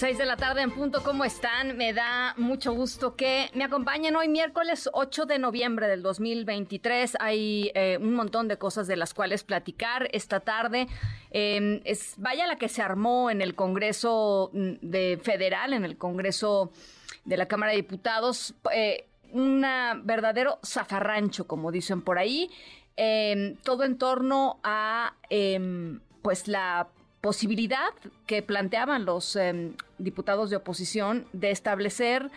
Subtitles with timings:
[0.00, 1.76] 6 de la tarde en punto, ¿cómo están?
[1.76, 7.18] Me da mucho gusto que me acompañen hoy miércoles 8 de noviembre del 2023.
[7.20, 10.88] Hay eh, un montón de cosas de las cuales platicar esta tarde.
[11.32, 15.98] Em, es, vaya la que se armó en el Congreso mm, de Federal, en el
[15.98, 16.72] Congreso
[17.26, 18.54] de la Cámara de Diputados.
[18.72, 19.66] Eh, un
[20.04, 22.48] verdadero zafarrancho, como dicen por ahí.
[22.96, 26.88] Em, todo en torno a em, pues la
[27.20, 27.92] posibilidad
[28.26, 32.30] que planteaban los em, diputados de oposición de establecer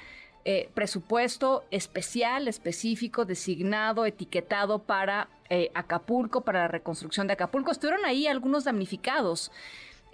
[0.46, 7.72] eh, presupuesto especial, específico, designado, etiquetado para eh, Acapulco, para la reconstrucción de Acapulco.
[7.72, 9.52] Estuvieron ahí algunos damnificados.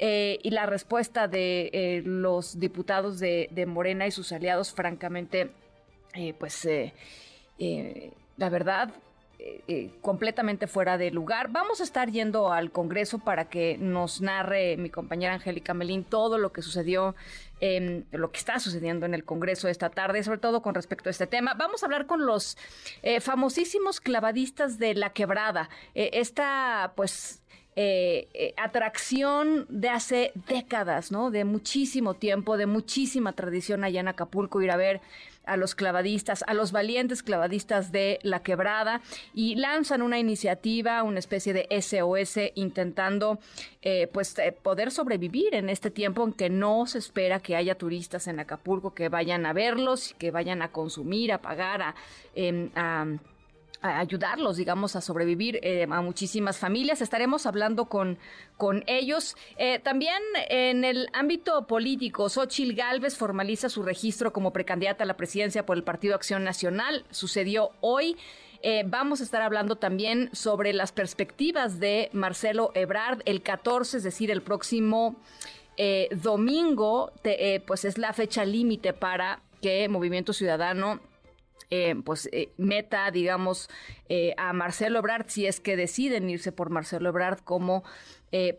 [0.02, 5.52] Eh, y la respuesta de los diputados de, de, Morena y sus aliados, francamente,
[6.38, 6.66] pues
[8.38, 8.94] la verdad,
[9.42, 11.50] eh, eh, completamente fuera de lugar.
[11.50, 16.38] Vamos a estar yendo al Congreso para que nos narre mi compañera Angélica Melín todo
[16.38, 17.16] lo que sucedió,
[18.12, 21.26] lo que está sucediendo en el Congreso esta tarde, sobre todo con respecto a este
[21.26, 21.54] tema.
[21.54, 22.58] Vamos a hablar con los
[23.02, 25.70] eh, famosísimos clavadistas de la quebrada.
[25.94, 27.42] esta, pues,
[28.58, 31.32] atracción de hace décadas, ¿no?
[31.32, 35.00] De muchísimo tiempo, de muchísima tradición allá en Acapulco, ir a ver
[35.46, 39.02] a los clavadistas, a los valientes clavadistas de la quebrada
[39.34, 43.40] y lanzan una iniciativa, una especie de SOS intentando
[43.82, 47.76] eh, pues eh, poder sobrevivir en este tiempo en que no se espera que haya
[47.76, 51.96] turistas en Acapulco que vayan a verlos, que vayan a consumir, a pagar, a
[53.82, 57.02] em, ayudarlos, digamos, a sobrevivir eh, a muchísimas familias.
[57.02, 58.18] Estaremos hablando con,
[58.58, 59.36] con ellos.
[59.58, 65.18] Eh, también en el ámbito político, Xochil Gálvez formaliza su registro como precandidata a la
[65.18, 67.06] presidencia por el Partido Acción Nacional.
[67.12, 68.18] Sucedió hoy.
[68.62, 74.04] Eh, vamos a estar hablando también sobre las perspectivas de Marcelo Ebrard el 14, es
[74.04, 75.16] decir, el próximo
[76.12, 77.14] domingo,
[77.66, 81.00] pues es la fecha límite para que Movimiento Ciudadano
[81.72, 83.70] eh, pues eh, meta, digamos,
[84.08, 87.84] eh, a Marcelo Ebrard, si es que deciden irse por Marcelo Ebrard como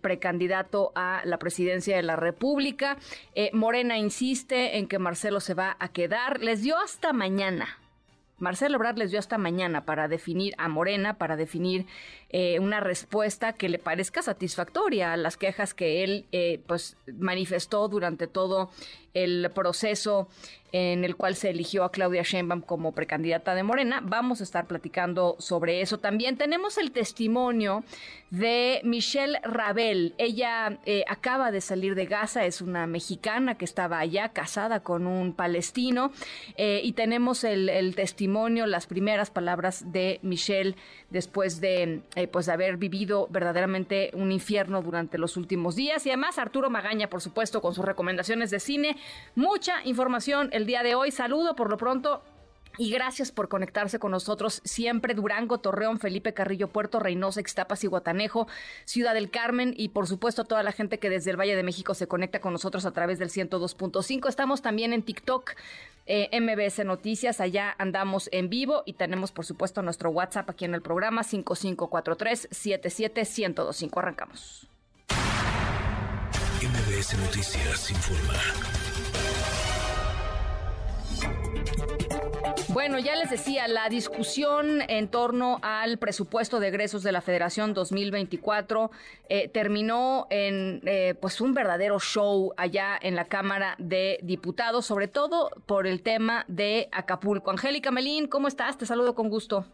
[0.03, 2.97] precandidato a la presidencia de la República.
[3.53, 6.41] Morena insiste en que Marcelo se va a quedar.
[6.41, 7.79] Les dio hasta mañana
[8.39, 11.87] Marcelo Ebrard les dio hasta mañana para definir a Morena, para definir
[12.59, 16.27] una respuesta que le parezca satisfactoria a las quejas que él
[16.67, 18.71] pues manifestó durante todo
[19.15, 20.29] el proceso
[20.73, 24.01] en el cual se eligió a Claudia Sheinbaum como precandidata de Morena.
[24.05, 25.99] Vamos a estar platicando sobre eso.
[25.99, 27.83] También tenemos el testimonio
[28.31, 30.15] de Michelle Rabel.
[30.17, 35.09] Ella eh, acaba de salir de Gaza, es una mexicana que estaba allá casada con
[35.09, 36.13] un palestino
[36.57, 40.77] y tenemos el, testimonio, las primeras palabras de Michelle
[41.11, 46.07] después de eh, pues haber vivido verdaderamente un infierno durante los últimos días.
[46.07, 48.97] Y además Arturo Magaña, por supuesto, con sus recomendaciones de cine.
[49.35, 51.11] Mucha información el día de hoy.
[51.11, 52.23] Saludo por lo pronto
[52.79, 55.13] y gracias por conectarse con nosotros siempre.
[55.15, 58.49] Durango, Torreón, Felipe Carrillo, Puerto Reynosa, Ixtapas y Guatanejo,
[58.85, 61.93] Ciudad del Carmen y por supuesto toda la gente que desde el Valle de México
[61.95, 64.29] se conecta con nosotros a través del 102.5.
[64.29, 65.55] Estamos también en TikTok
[66.07, 67.41] eh, MBS Noticias.
[67.41, 73.99] Allá andamos en vivo y tenemos, por supuesto, nuestro WhatsApp aquí en el programa 5543-77125.
[73.99, 74.69] Arrancamos.
[76.63, 78.35] MBS Noticias informa.
[82.73, 87.75] Bueno, ya les decía, la discusión en torno al presupuesto de egresos de la Federación
[87.75, 88.93] 2024
[89.29, 95.09] eh, terminó en eh, pues un verdadero show allá en la Cámara de Diputados, sobre
[95.09, 97.51] todo por el tema de Acapulco.
[97.51, 98.79] Angélica Melín, ¿cómo estás?
[98.79, 99.65] Te saludo con gusto.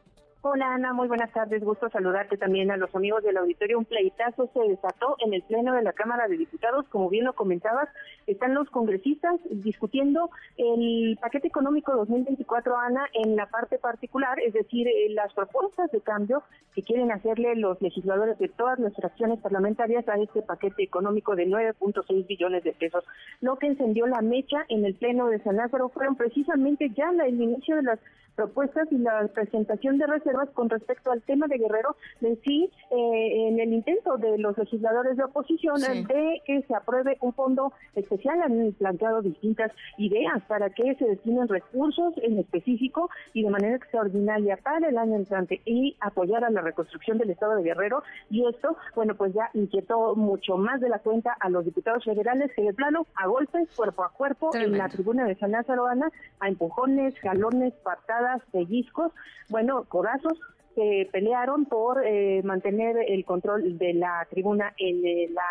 [0.48, 1.64] Hola Ana, muy buenas tardes.
[1.64, 3.78] Gusto saludarte también a los amigos del auditorio.
[3.78, 6.86] Un pleitazo se desató en el Pleno de la Cámara de Diputados.
[6.88, 7.88] Como bien lo comentabas,
[8.26, 14.89] están los congresistas discutiendo el paquete económico 2024, Ana, en la parte particular, es decir,
[14.89, 16.42] eh, las propuestas de cambio
[16.74, 21.47] que quieren hacerle los legisladores de todas las fracciones parlamentarias a este paquete económico de
[21.47, 23.04] 9.6 billones de pesos.
[23.41, 27.41] Lo que encendió la mecha en el Pleno de San Lázaro fueron precisamente ya el
[27.41, 27.98] inicio de las
[28.36, 33.48] propuestas y la presentación de reservas con respecto al tema de Guerrero en sí, eh,
[33.48, 38.16] en el intento de los legisladores de oposición de que se apruebe un fondo especial.
[38.24, 44.57] Han planteado distintas ideas para que se destinen recursos en específico y de manera extraordinaria
[44.57, 48.03] para el año entrante y apoyar a la reconstrucción del Estado de Guerrero.
[48.30, 52.51] Y esto, bueno, pues ya inquietó mucho más de la cuenta a los diputados federales
[52.54, 56.10] que de plano, a golpes, cuerpo a cuerpo, en la tribuna de San Lázaro, Ana,
[56.41, 59.12] a empujones, jalones, patadas, pellizcos,
[59.48, 60.39] bueno, corazos,
[60.74, 65.42] se pelearon por eh, mantener el control de la tribuna en eh, la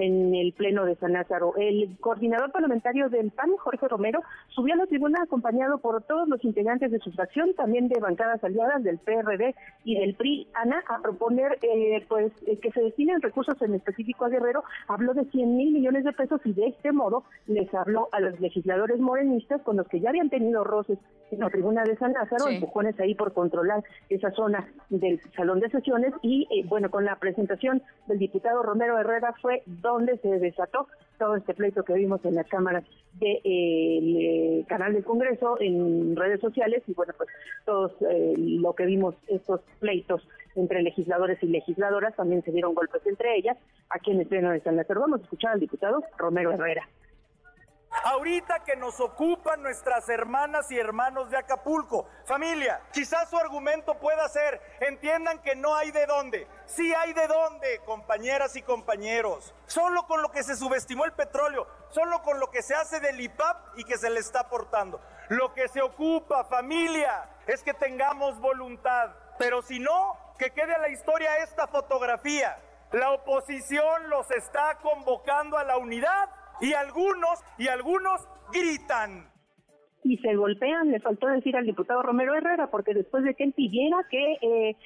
[0.00, 1.54] en el Pleno de San Lázaro.
[1.56, 6.42] El coordinador parlamentario del PAN, Jorge Romero, subió a la tribuna acompañado por todos los
[6.44, 9.54] integrantes de su fracción, también de bancadas aliadas del PRD
[9.84, 14.24] y del PRI, ANA, a proponer eh, pues eh, que se destinen recursos en específico
[14.24, 14.64] a Guerrero.
[14.88, 18.38] Habló de 100 mil millones de pesos y de este modo les habló a los
[18.40, 20.98] legisladores morenistas con los que ya habían tenido roces
[21.30, 25.70] en la tribuna de San Lázaro, empujones ahí por controlar esa zona del salón de
[25.70, 30.86] sesiones y eh, bueno, con la presentación del diputado Romero Herrera fue donde se desató
[31.18, 32.84] todo este pleito que vimos en las cámaras
[33.14, 37.28] del eh, canal del Congreso, en redes sociales y bueno, pues
[37.66, 43.06] todos eh, lo que vimos, estos pleitos entre legisladores y legisladoras, también se dieron golpes
[43.06, 43.56] entre ellas
[43.90, 45.02] aquí en el Pleno de San Lázaro.
[45.02, 46.88] Vamos a escuchar al diputado Romero Herrera.
[48.02, 52.06] Ahorita que nos ocupan nuestras hermanas y hermanos de Acapulco.
[52.24, 56.46] Familia, quizás su argumento pueda ser, entiendan que no hay de dónde.
[56.64, 59.54] Sí hay de dónde, compañeras y compañeros.
[59.66, 63.20] Solo con lo que se subestimó el petróleo, solo con lo que se hace del
[63.20, 65.00] IPAP y que se le está aportando.
[65.28, 69.10] Lo que se ocupa, familia, es que tengamos voluntad.
[69.38, 72.58] Pero si no, que quede a la historia esta fotografía.
[72.92, 76.28] La oposición los está convocando a la unidad
[76.60, 79.30] y algunos, y algunos gritan.
[80.02, 83.52] Y se golpean, le faltó decir al diputado Romero Herrera, porque después de que él
[83.52, 84.76] pidiera que eh,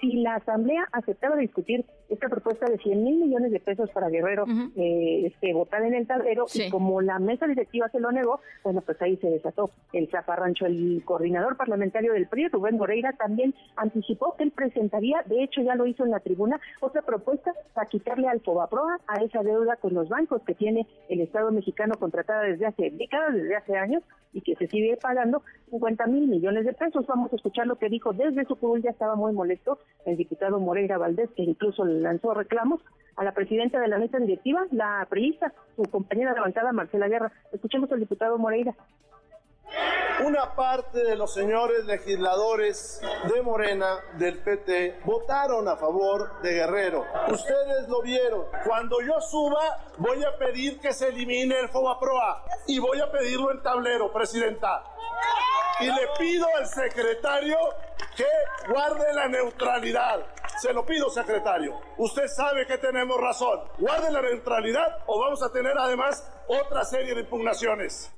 [0.00, 4.44] si la Asamblea aceptaba discutir esta propuesta de 100 mil millones de pesos para Guerrero,
[4.76, 8.82] eh, este, votar en el tablero, y como la mesa directiva se lo negó, bueno,
[8.82, 10.66] pues ahí se desató el zafarrancho.
[10.66, 15.74] El coordinador parlamentario del PRI, Rubén Moreira, también anticipó que él presentaría, de hecho ya
[15.74, 19.94] lo hizo en la tribuna, otra propuesta para quitarle al Fobaproa a esa deuda con
[19.94, 24.40] los bancos que tiene el Estado mexicano contratada desde hace décadas, desde hace años, y
[24.40, 27.06] que se sigue pagando 50 mil millones de pesos.
[27.06, 30.58] Vamos a escuchar lo que dijo desde su curul, ya estaba muy molesto el diputado
[30.58, 32.80] Moreira Valdés, que incluso le lanzó reclamos
[33.16, 37.32] a la presidenta de la mesa directiva, la priista, su compañera de bancada, Marcela Guerra.
[37.52, 38.74] Escuchemos al diputado Moreira.
[40.24, 47.04] Una parte de los señores legisladores de Morena, del PT, votaron a favor de Guerrero.
[47.28, 48.46] Ustedes lo vieron.
[48.64, 53.50] Cuando yo suba, voy a pedir que se elimine el FOBAPROA y voy a pedirlo
[53.50, 54.84] en tablero, presidenta.
[55.80, 57.56] Y le pido al secretario
[58.16, 58.26] que
[58.68, 60.20] guarde la neutralidad.
[60.60, 61.80] Se lo pido, secretario.
[61.96, 63.60] Usted sabe que tenemos razón.
[63.78, 68.12] Guarde la neutralidad o vamos a tener además otra serie de impugnaciones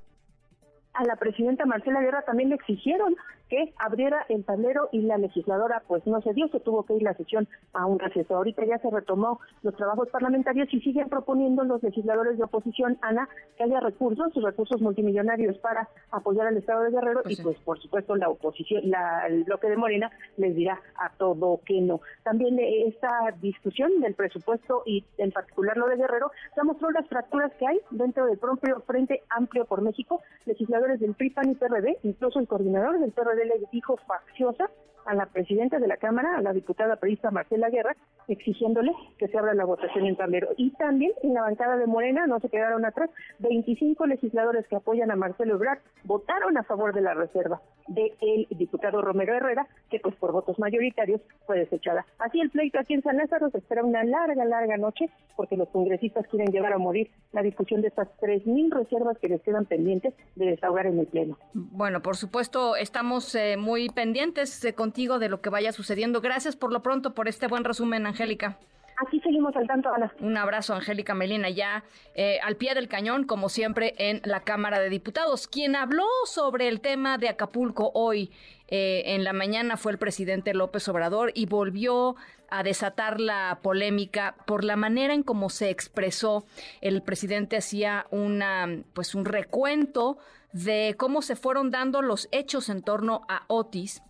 [0.95, 3.17] a la presidenta Marcela Guerra también le exigieron
[3.49, 7.03] que abriera el tablero y la legisladora pues no se dio, se tuvo que ir
[7.03, 8.37] la sesión a un receso.
[8.37, 13.29] Ahorita ya se retomó los trabajos parlamentarios y siguen proponiendo los legisladores de oposición, Ana,
[13.57, 18.17] que haya recursos, recursos multimillonarios para apoyar al Estado de Guerrero y pues por supuesto
[18.17, 22.01] la oposición, la, el bloque de Morena les dirá a todo que no.
[22.23, 27.53] También esta discusión del presupuesto y en particular lo de Guerrero ya mostró las fracturas
[27.59, 31.99] que hay dentro del propio Frente Amplio por México, legisladores del PRI, PAN y PRD,
[32.03, 33.34] incluso el coordinador del PRD
[33.71, 34.71] dijo facciosa
[35.07, 37.97] a la presidenta de la Cámara, a la diputada periodista Marcela Guerra,
[38.29, 40.49] exigiéndole que se abra la votación en tablero.
[40.57, 43.11] Y también en la bancada de Morena, no se quedaron atrás,
[43.41, 49.03] 25 legisladores que apoyan a Marcelo Ebrard votaron a favor de la reserva del diputado
[49.03, 52.07] Romero Herrera, que pues por votos mayoritarios fue desechada.
[52.19, 55.69] Así el pleito aquí en San Lázaro se espera una larga, larga noche, porque los
[55.69, 60.15] congresistas quieren llevar a morir la discusión de estas 3.000 reservas que les quedan pendientes
[60.35, 61.37] de desahogar en el Pleno.
[61.53, 66.21] Bueno, por supuesto, estamos eh, muy pendientes eh, contigo de lo que vaya sucediendo.
[66.21, 68.59] Gracias por lo pronto por este buen resumen, Angélica.
[68.97, 70.13] Aquí seguimos al tanto, Ana.
[70.21, 74.79] Un abrazo, Angélica Melina, ya eh, al pie del cañón, como siempre, en la Cámara
[74.79, 75.49] de Diputados.
[75.49, 78.31] Quien habló sobre el tema de Acapulco hoy
[78.69, 82.15] eh, en la mañana fue el presidente López Obrador y volvió
[82.51, 86.45] a desatar la polémica por la manera en cómo se expresó.
[86.81, 90.19] El presidente hacía una, pues, un recuento
[90.55, 94.01] de cómo se fueron dando los hechos en torno a Otis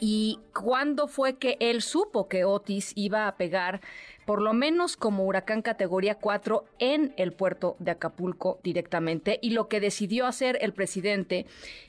[0.00, 3.82] ¿Y cuándo fue que él supo que Otis iba a pegar
[4.24, 9.38] por lo menos como huracán categoría 4 en el puerto de Acapulco directamente?
[9.42, 11.44] Y lo que decidió hacer el presidente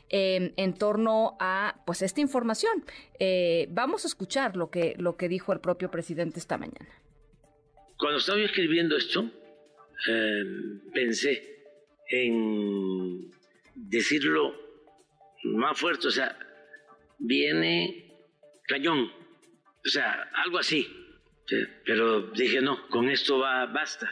[0.10, 2.84] em, en torno a pues esta información.
[3.20, 6.90] Eh, vamos a escuchar lo que, lo que dijo el propio presidente esta mañana.
[7.98, 9.32] Cuando estaba escribiendo esto,
[10.10, 11.64] em, pensé
[12.10, 13.32] en
[13.90, 14.56] decirlo
[15.44, 16.38] más fuerte, o sea,
[17.20, 18.08] viene
[18.68, 19.12] cañón,
[19.86, 20.88] o sea, algo así.
[21.86, 24.10] Pero dije, no, con esto va, basta.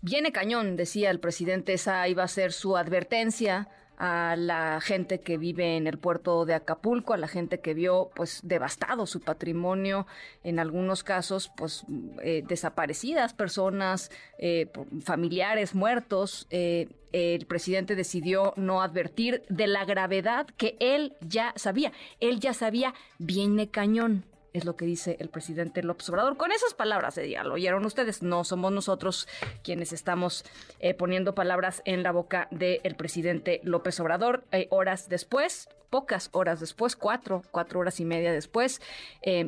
[0.00, 5.38] Viene cañón, decía el presidente, esa iba a ser su advertencia a la gente que
[5.38, 10.06] vive en el puerto de Acapulco, a la gente que vio pues devastado su patrimonio,
[10.42, 11.84] en algunos casos pues
[12.22, 14.70] eh, desaparecidas personas, eh,
[15.02, 16.46] familiares muertos.
[16.50, 21.92] Eh, el presidente decidió no advertir de la gravedad que él ya sabía.
[22.18, 24.24] Él ya sabía, viene cañón
[24.54, 26.36] es lo que dice el presidente López Obrador.
[26.36, 29.28] Con esas palabras, eh, ya lo oyeron ustedes, no somos nosotros
[29.62, 30.44] quienes estamos
[30.78, 34.44] eh, poniendo palabras en la boca del presidente López Obrador.
[34.52, 38.80] Eh, horas después, pocas horas después, cuatro, cuatro horas y media después,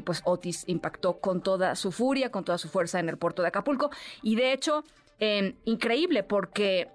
[0.05, 3.49] pues Otis impactó con toda su furia, con toda su fuerza en el puerto de
[3.49, 3.91] Acapulco.
[4.23, 4.85] Y de hecho,
[5.65, 6.89] increíble porque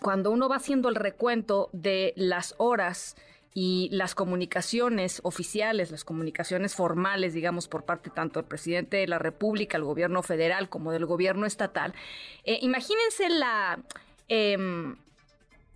[0.00, 3.16] cuando uno va haciendo el recuento de las horas,
[3.52, 9.18] y las comunicaciones oficiales, las comunicaciones formales, digamos, por parte tanto del presidente de la
[9.18, 11.94] República, el gobierno federal, como del gobierno estatal,
[12.44, 13.80] eh, imagínense la...
[14.28, 14.96] Em,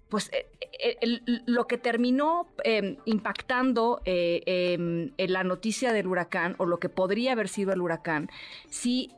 [0.09, 0.31] pues
[0.79, 6.67] eh, eh, lo que terminó em, impactando eh, em, en la noticia del huracán o
[6.67, 8.31] lo que podría haber sido el huracán,
[8.69, 9.11] si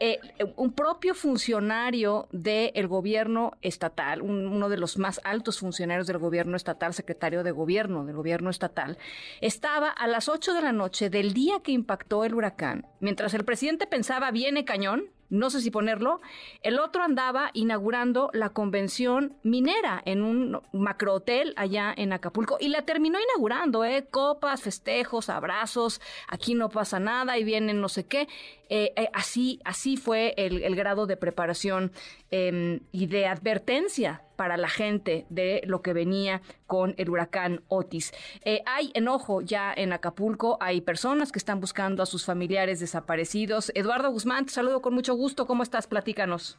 [0.57, 6.95] un propio funcionario del gobierno estatal, uno de los más altos funcionarios del gobierno estatal,
[6.95, 8.99] secretario de gobierno del gobierno estatal,
[9.41, 13.45] estaba a las 8 de la noche del día que impactó el huracán, mientras el
[13.45, 16.21] presidente pensaba viene cañón, no sé si ponerlo,
[16.63, 22.83] el otro andaba inaugurando la convención minera en un macrohotel allá en Acapulco y la
[22.83, 24.07] terminó inaugurando, ¿eh?
[24.11, 28.29] Copas, festejos, abrazos, aquí no pasa nada y vienen no sé qué.
[28.69, 31.93] Eh, eh, así, así fue el, grado de preparación
[32.31, 38.13] em, y de advertencia para la gente de lo que venía con el huracán Otis.
[38.45, 43.73] Eh, hay enojo ya en Acapulco, hay personas que están buscando a sus familiares desaparecidos.
[43.75, 45.47] Eduardo Guzmán, te saludo con mucho gusto.
[45.47, 45.87] ¿Cómo estás?
[45.87, 46.59] Platícanos.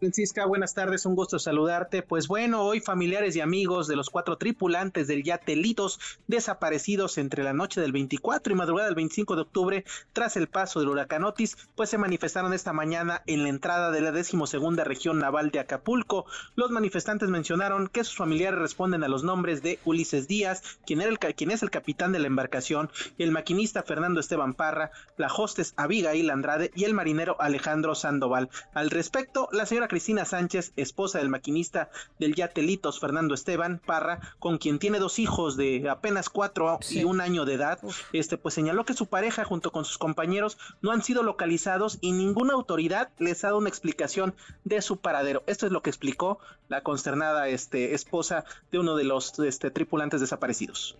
[0.00, 2.02] Francisca, buenas tardes, un gusto saludarte.
[2.02, 7.44] Pues bueno, hoy familiares y amigos de los cuatro tripulantes del yate Litos desaparecidos entre
[7.44, 11.24] la noche del 24 y madrugada del 25 de octubre tras el paso del huracán
[11.24, 15.60] Otis, pues se manifestaron esta mañana en la entrada de la decimosegunda región naval de
[15.60, 16.24] Acapulco.
[16.54, 21.62] Los manifestantes mencionaron que sus familiares responden a los nombres de Ulises Díaz, quien, es
[21.62, 26.84] el capitán de la embarcación, el maquinista Fernando Esteban Parra, la hostes Abigail Andrade y
[26.84, 28.48] el marinero Alejandro Sandoval.
[28.72, 34.58] Al respecto, la señora Cristina Sánchez, esposa del maquinista del Yatelitos Fernando Esteban Parra, con
[34.58, 37.80] quien tiene dos hijos de apenas cuatro y un año de edad,
[38.12, 42.12] este pues señaló que su pareja junto con sus compañeros no han sido localizados y
[42.12, 45.42] ninguna autoridad les ha dado una explicación de su paradero.
[45.48, 50.20] Esto es lo que explicó la consternada este, esposa de uno de los este, tripulantes
[50.20, 50.96] desaparecidos.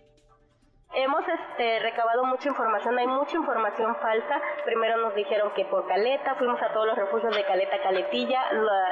[0.92, 4.40] Hemos este, recabado mucha información, hay mucha información falsa.
[4.64, 8.42] Primero nos dijeron que por Caleta, fuimos a todos los refugios de Caleta, Caletilla,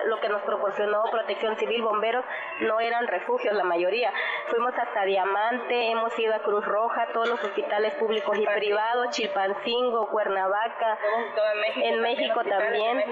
[0.06, 2.24] lo, que nos proporcionó Protección Civil, bomberos,
[2.60, 4.12] no eran refugios la mayoría.
[4.46, 10.08] Fuimos hasta Diamante, hemos ido a Cruz Roja, todos los hospitales públicos y privados, Chilpancingo,
[10.10, 10.98] Cuernavaca,
[11.78, 13.02] en México también,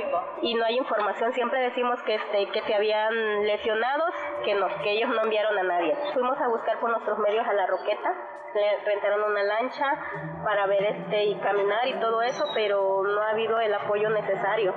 [0.42, 1.32] y no hay información.
[1.32, 4.14] Siempre decimos que, este, que se habían lesionados,
[4.44, 5.96] que, no, que ellos no enviaron a nadie.
[6.14, 8.14] Fuimos a buscar por nuestros medios a la Roqueta
[8.84, 9.86] rentaron una lancha
[10.44, 14.74] para ver este y caminar y todo eso, pero no ha habido el apoyo necesario.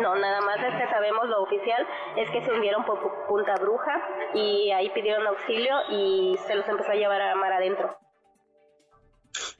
[0.00, 1.86] No, nada más este sabemos lo oficial
[2.16, 4.00] es que se hundieron por Punta Bruja
[4.34, 7.96] y ahí pidieron auxilio y se los empezó a llevar a mar adentro.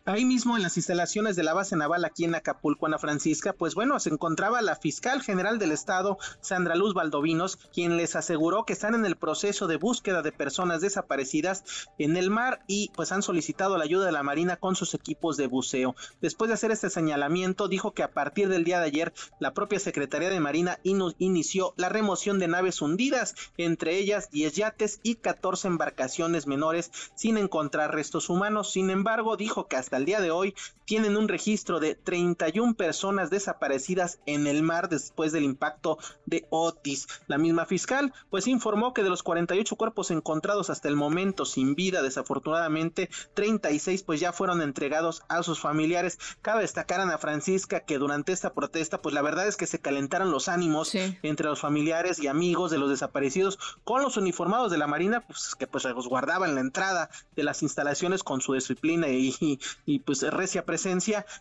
[0.06, 3.74] Ahí mismo en las instalaciones de la base naval aquí en Acapulco, Ana Francisca, pues
[3.74, 8.72] bueno, se encontraba la fiscal general del estado, Sandra Luz Valdovinos, quien les aseguró que
[8.72, 11.64] están en el proceso de búsqueda de personas desaparecidas
[11.98, 15.36] en el mar y pues han solicitado la ayuda de la Marina con sus equipos
[15.36, 15.94] de buceo.
[16.22, 19.78] Después de hacer este señalamiento, dijo que a partir del día de ayer la propia
[19.78, 25.68] Secretaría de Marina inició la remoción de naves hundidas, entre ellas 10 yates y 14
[25.68, 28.72] embarcaciones menores sin encontrar restos humanos.
[28.72, 30.54] Sin embargo, dijo que hasta el día de hoy
[30.90, 37.06] tienen un registro de 31 personas desaparecidas en el mar después del impacto de Otis.
[37.28, 41.76] La misma fiscal pues informó que de los 48 cuerpos encontrados hasta el momento sin
[41.76, 46.18] vida, desafortunadamente 36 pues ya fueron entregados a sus familiares.
[46.42, 50.32] Cabe destacar Ana Francisca que durante esta protesta pues la verdad es que se calentaron
[50.32, 54.88] los ánimos entre los familiares y amigos de los desaparecidos con los uniformados de la
[54.88, 60.00] Marina pues que pues guardaban la entrada de las instalaciones con su disciplina y, y,
[60.00, 60.79] pues recia presencia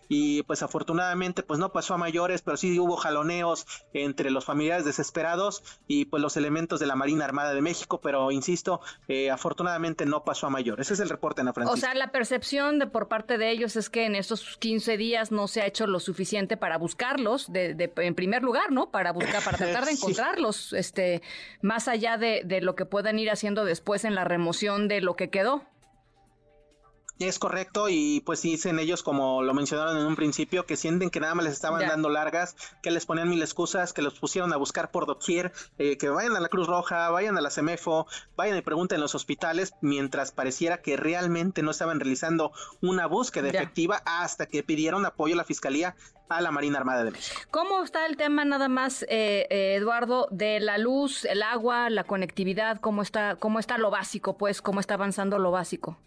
[0.08, 4.86] y pues afortunadamente pues no pasó a mayores pero sí hubo jaloneos entre los familiares
[4.86, 10.06] desesperados y pues los elementos de la Marina Armada de México pero insisto eh, afortunadamente
[10.06, 11.74] no pasó a mayores ese es el reporte Ana Francisca.
[11.74, 15.32] O sea la percepción de por parte de ellos es que en estos 15 días
[15.32, 19.44] no se ha hecho lo suficiente para buscarlos de, en primer lugar no para buscar
[19.44, 21.22] para tratar de encontrarlos este
[21.62, 25.16] más allá de, de lo que puedan ir haciendo después en la remoción de lo
[25.16, 25.64] que quedó.
[27.20, 31.20] Es correcto y pues dicen ellos como lo mencionaron en un principio que sienten que
[31.20, 34.58] nada más les estaban dando largas, que les ponían mil excusas, que los pusieron a
[34.58, 38.08] buscar por doquier, eh, que vayan a la Cruz Roja, vayan a la CEMEFO,
[38.38, 43.50] vayan y pregunten en los hospitales, mientras pareciera que realmente no estaban realizando una búsqueda
[43.50, 45.98] efectiva hasta que pidieron apoyo a la Fiscalía
[46.30, 47.42] a la Marina Armada de México.
[47.52, 52.06] ¿Cómo está el tema nada más, eh, eh, Eduardo, de la luz, el agua, la
[52.06, 52.80] conectividad?
[52.80, 54.62] ¿Cómo está, cómo está lo básico, pues?
[54.62, 55.98] ¿Cómo está avanzando lo básico?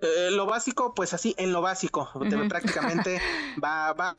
[0.00, 2.08] Eh, lo básico, pues así, en lo básico,
[2.48, 3.20] prácticamente
[3.62, 4.16] va, va.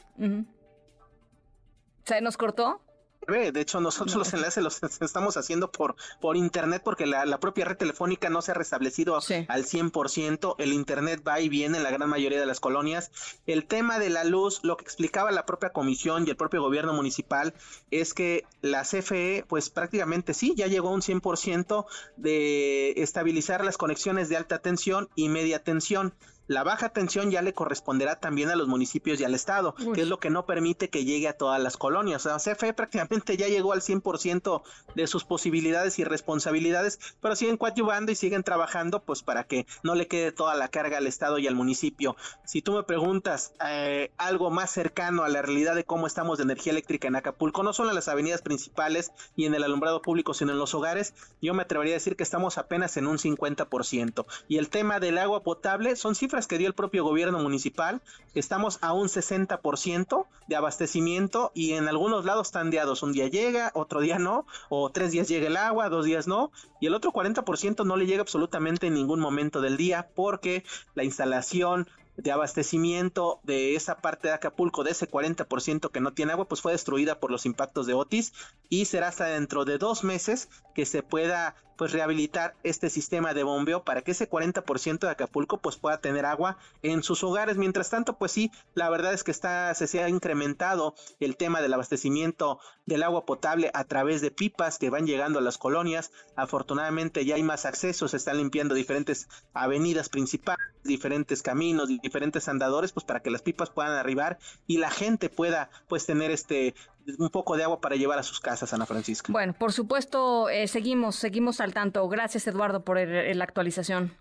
[2.03, 2.81] ¿Se nos cortó?
[3.29, 7.77] De hecho, nosotros los enlaces los estamos haciendo por, por internet porque la, propia red
[7.77, 10.55] telefónica no se ha restablecido al 100%.
[10.57, 13.11] El internet va y viene en la gran mayoría de las colonias.
[13.45, 16.93] El tema de la luz, lo que explicaba la propia comisión y el propio gobierno
[16.93, 17.53] municipal
[17.91, 21.85] es que la CFE, pues prácticamente sí, ya llegó a un 100%
[22.17, 26.13] de estabilizar las conexiones de alta tensión y media tensión.
[26.49, 30.07] La baja tensión ya le corresponderá también a los municipios y al Estado, que es
[30.07, 32.25] lo que no permite que llegue a todas las colonias.
[32.25, 34.63] O sea, CFE prácticamente ya llegó al 100%
[34.95, 39.93] de sus posibilidades y responsabilidades, pero siguen coadyuvando y siguen trabajando pues para que no
[39.93, 42.15] le quede toda la carga al Estado y al municipio.
[42.45, 46.45] Si tú me preguntas eh, algo más cercano a la realidad de cómo estamos de
[46.45, 50.33] energía eléctrica en Acapulco, no solo en las avenidas principales y en el alumbrado público,
[50.33, 51.13] sino en los hogares,
[51.43, 54.25] yo me atrevería a decir que estamos apenas en un 50%.
[54.47, 58.01] Y el tema del agua potable son cifras que dio el propio gobierno municipal,
[58.35, 63.03] estamos a un 60% de abastecimiento y en algunos lados tandeados.
[63.03, 66.51] Un día llega, otro día no, o tres días llega el agua, dos días no,
[66.79, 70.63] y el otro 40% no le llega absolutamente en ningún momento del día porque
[70.95, 71.87] la instalación
[72.21, 76.61] de abastecimiento de esa parte de Acapulco, de ese 40% que no tiene agua, pues
[76.61, 78.33] fue destruida por los impactos de Otis
[78.67, 83.43] y será hasta dentro de dos meses que se pueda pues rehabilitar este sistema de
[83.43, 87.55] bombeo para que ese 40% de Acapulco pues pueda tener agua en sus hogares.
[87.55, 91.73] Mientras tanto, pues sí, la verdad es que está se, ha incrementado el tema del
[91.73, 96.11] abastecimiento del agua potable a través de pipas que van llegando a las colonias.
[96.35, 102.91] Afortunadamente ya hay más acceso, se están limpiando diferentes avenidas principales, diferentes caminos, diferentes andadores,
[102.91, 104.37] pues para que las pipas puedan arribar
[104.67, 106.75] y la gente pueda pues tener este
[107.17, 109.31] un poco de agua para llevar a sus casas, Ana Francisca.
[109.31, 112.07] Bueno, por supuesto, eh, seguimos, seguimos al tanto.
[112.07, 114.13] Gracias, Eduardo, por la actualización.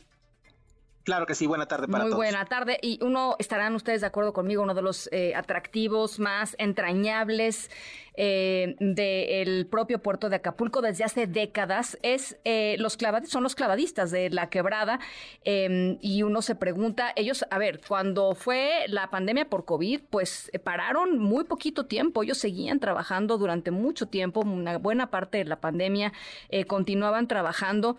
[1.09, 2.19] Claro que sí, buena tarde para Muy todos.
[2.19, 2.79] buena tarde.
[2.83, 7.71] Y uno, estarán ustedes de acuerdo conmigo, uno de los eh, atractivos más entrañables
[8.21, 13.55] eh, del propio puerto de Acapulco desde hace décadas es eh, los clavadistas, son los
[13.55, 14.99] clavadistas de la quebrada
[15.45, 20.51] em, y uno se pregunta, ellos, a ver, cuando fue la pandemia por COVID, pues
[20.53, 25.45] eh, pararon muy poquito tiempo, ellos seguían trabajando durante mucho tiempo, una buena parte de
[25.45, 26.13] la pandemia
[26.67, 27.97] continuaban trabajando,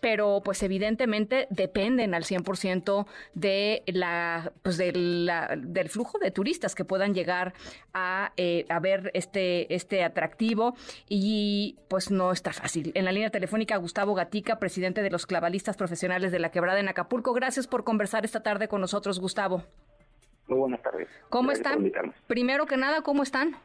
[0.00, 7.14] pero pues evidentemente dependen al 100% de la, pues del flujo de turistas que puedan
[7.14, 7.54] llegar
[7.92, 8.32] a,
[8.68, 10.74] a ver este este, atractivo
[11.08, 12.92] y pues no está fácil.
[12.94, 16.88] En la línea telefónica, Gustavo Gatica, presidente de los clavalistas profesionales de la quebrada en
[16.88, 17.32] Acapulco.
[17.32, 19.62] Gracias por conversar esta tarde con nosotros, Gustavo.
[20.48, 21.08] Muy buenas tardes.
[21.28, 21.92] ¿Cómo están?
[22.26, 23.56] Primero que nada, ¿cómo están?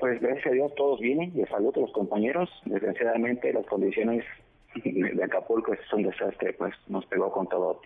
[0.00, 2.50] Pues gracias a Dios todos bien, de salud a los compañeros.
[2.64, 4.24] Desgraciadamente las condiciones
[4.74, 7.80] de Acapulco es un desastre, pues nos pegó con todo.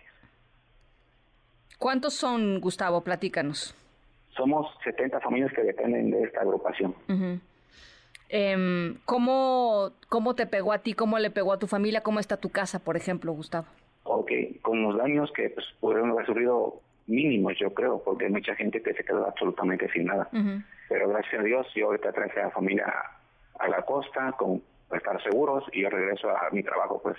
[1.77, 3.01] ¿Cuántos son, Gustavo?
[3.01, 3.75] Platícanos.
[4.35, 6.95] Somos 70 familias que dependen de esta agrupación.
[8.29, 10.93] Em, ¿cómo, ¿Cómo te pegó a ti?
[10.93, 12.01] ¿Cómo le pegó a tu familia?
[12.01, 13.67] ¿Cómo está tu casa, por ejemplo, Gustavo?
[14.03, 18.55] Ok, con los daños que pues, pudieron haber sufrido mínimos, yo creo, porque hay mucha
[18.55, 20.29] gente que se quedó absolutamente sin nada.
[20.89, 22.93] Pero gracias a Dios, yo ahorita traje a la familia
[23.59, 27.17] a la costa con estar seguros y yo regreso a mi trabajo, pues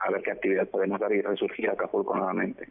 [0.00, 2.66] a ver qué actividad podemos dar y resurgir Acapulco nuevamente.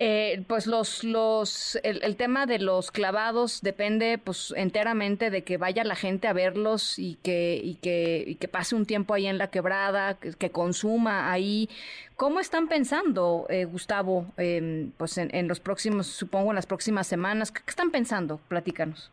[0.00, 5.82] Eh, pues los, los, el, tema de los clavados depende pues enteramente de que vaya
[5.82, 9.38] la gente a verlos y que, y que, y que pase un tiempo ahí en
[9.38, 11.68] la quebrada, que, consuma ahí.
[12.14, 17.50] ¿Cómo están pensando, eh, Gustavo, em, pues en, los próximos, supongo en las próximas semanas?
[17.50, 18.38] ¿Qué, están pensando?
[18.46, 19.10] Platícanos.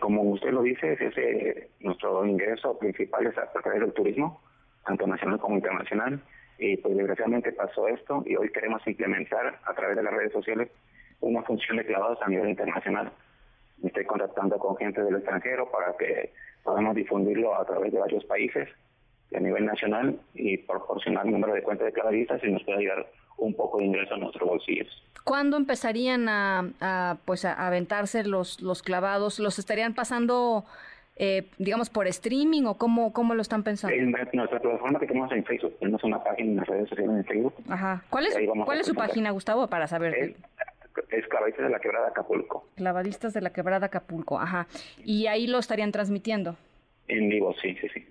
[0.00, 4.42] Como usted lo dice, ese, nuestro ingreso principal es a través del turismo,
[4.84, 6.20] tanto nacional como internacional
[6.58, 10.70] y pues desgraciadamente pasó esto y hoy queremos implementar a través de las redes sociales
[11.20, 13.12] una función de clavados a nivel internacional.
[13.82, 18.68] estoy contactando con gente del extranjero para que podamos difundirlo a través de varios países
[19.34, 23.06] a nivel nacional y proporcionar el número de cuentas de clavadistas y nos pueda ayudar
[23.38, 24.88] un poco de ingreso a nuestros bolsillos.
[25.24, 29.38] ¿Cuándo empezarían a, pues a aventarse los, los clavados?
[29.38, 30.64] ¿Los estarían pasando
[31.16, 33.94] eh, digamos, por streaming o cómo, cómo lo están pensando?
[33.94, 37.24] En nuestra plataforma que tenemos en Facebook, tenemos una página en las redes sociales en
[37.24, 37.54] Facebook.
[37.68, 38.02] Ajá.
[38.08, 40.14] ¿Cuál es, ¿cuál es su página, Gustavo, para saber?
[40.14, 40.32] Es,
[41.10, 42.66] es Clavadistas de la Quebrada Acapulco.
[42.76, 44.66] Clavadistas de la Quebrada Acapulco, ajá.
[45.04, 46.56] ¿Y ahí lo estarían transmitiendo?
[47.08, 48.06] En vivo, sí, sí, sí.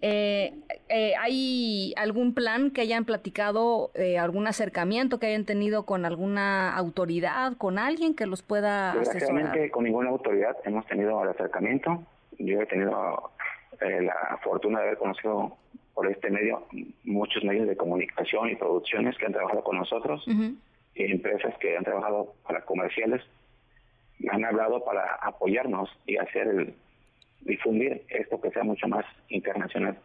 [0.00, 0.54] Eh,
[0.88, 6.74] eh, ¿Hay algún plan que hayan platicado, eh, algún acercamiento que hayan tenido con alguna
[6.76, 9.70] autoridad, con alguien que los pueda asesorar?
[9.70, 12.04] con ninguna autoridad hemos tenido el acercamiento.
[12.38, 13.30] Yo he tenido
[13.80, 15.56] eh, la fortuna de haber conocido
[15.94, 16.64] por este medio
[17.02, 20.24] muchos medios de comunicación y producciones que han trabajado con nosotros
[20.94, 23.20] y empresas que han trabajado para comerciales.
[24.30, 26.74] Han hablado para apoyarnos y hacer el
[27.40, 29.96] difundir esto que sea mucho más internacional.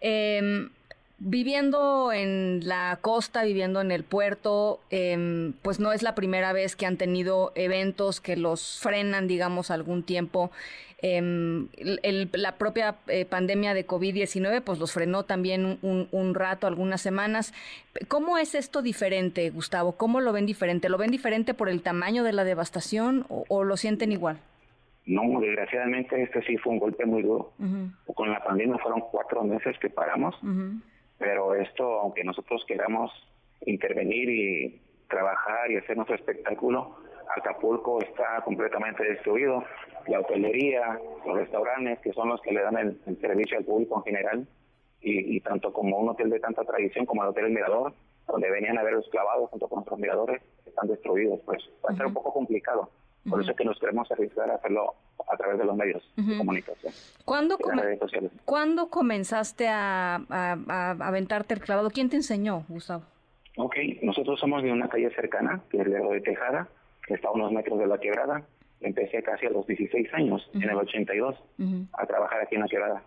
[0.00, 0.70] Em,
[1.18, 6.76] viviendo en la costa, viviendo en el puerto, em, pues no es la primera vez
[6.76, 10.50] que han tenido eventos que los frenan, digamos, algún tiempo.
[11.06, 11.68] Em,
[12.32, 17.52] la propia eh, pandemia de COVID-19 pues los frenó también un, rato, algunas semanas.
[18.08, 19.92] ¿Cómo es esto diferente, Gustavo?
[19.92, 20.88] ¿Cómo lo ven diferente?
[20.88, 24.38] ¿Lo ven diferente por el tamaño de la devastación o, lo sienten igual?
[25.06, 27.52] No, desgraciadamente este sí fue un golpe muy duro.
[28.14, 30.34] Con la pandemia fueron cuatro meses que paramos,
[31.18, 33.12] pero esto, aunque nosotros queramos
[33.66, 36.96] intervenir y trabajar y hacer nuestro espectáculo,
[37.36, 39.64] Acapulco está completamente destruido.
[40.06, 44.02] La hotelería, los restaurantes, que son los que le dan el, servicio al público en
[44.04, 44.48] general,
[45.06, 47.92] y, tanto como un hotel de tanta tradición como el Hotel Mirador,
[48.26, 51.40] donde venían a ver los clavados junto con otros miradores, están destruidos.
[51.44, 52.88] Pues va a ser un poco complicado.
[53.28, 54.94] Por eso es que nos queremos arriesgar a hacerlo
[55.30, 56.92] a través de los medios de comunicación.
[57.24, 57.56] ¿Cuándo,
[58.44, 61.90] ¿Cuándo comenzaste a, a, aventarte el clavado?
[61.90, 63.04] ¿Quién te enseñó, Gustavo?
[63.56, 66.68] Ok, nosotros somos de una calle cercana, que es Lerdo de Tejada,
[67.06, 68.42] que está a unos metros de la quebrada.
[68.80, 71.36] Empecé casi a los 16 años, en el 82,
[71.92, 73.02] a trabajar aquí en la quebrada.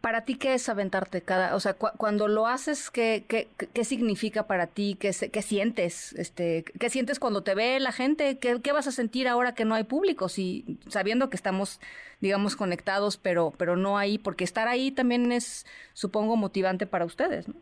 [0.00, 4.46] ¿Para ti qué es aventarte cada, o sea, cuando lo haces, ¿qué, qué, qué significa
[4.46, 4.96] para ti?
[5.00, 6.12] ¿Qué, ¿Qué, sientes?
[6.14, 8.38] Este, ¿Qué sientes cuando te ve la gente?
[8.38, 10.28] ¿Qué, ¿Qué, vas a sentir ahora que no hay público?
[10.28, 11.80] Si, sabiendo que estamos,
[12.20, 17.48] digamos, conectados, pero, pero no ahí, porque estar ahí también es, supongo, motivante para ustedes,
[17.48, 17.54] ¿no?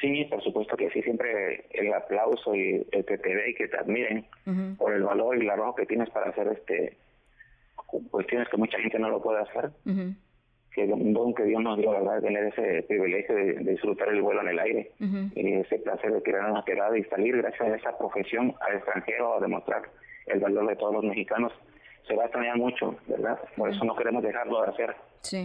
[0.00, 3.66] Sí, por supuesto que sí, siempre el aplauso y el que te ve y que
[3.66, 4.26] te admiren
[4.76, 6.96] por el valor y la arrojo que tienes para hacer este
[8.10, 9.70] cuestiones que mucha gente no lo puede hacer.
[10.74, 12.20] Que un don que Dios nos dio, ¿verdad?
[12.20, 14.92] Tener ese privilegio de, disfrutar el vuelo en el aire
[15.34, 19.36] y ese placer de crear una quedada y salir gracias a esa profesión al extranjero
[19.36, 19.82] a demostrar
[20.26, 21.52] el valor de todos los mexicanos.
[22.06, 23.38] Se va a extrañar mucho, ¿verdad?
[23.56, 24.96] Por eso no queremos dejarlo de hacer.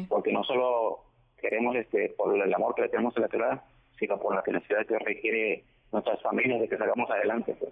[0.07, 0.99] Porque no solo
[1.41, 3.63] queremos, este por el amor que le tenemos a la quedada,
[3.99, 7.55] sino por la necesidad que requiere nuestras familias de que salgamos adelante.
[7.59, 7.71] Pues.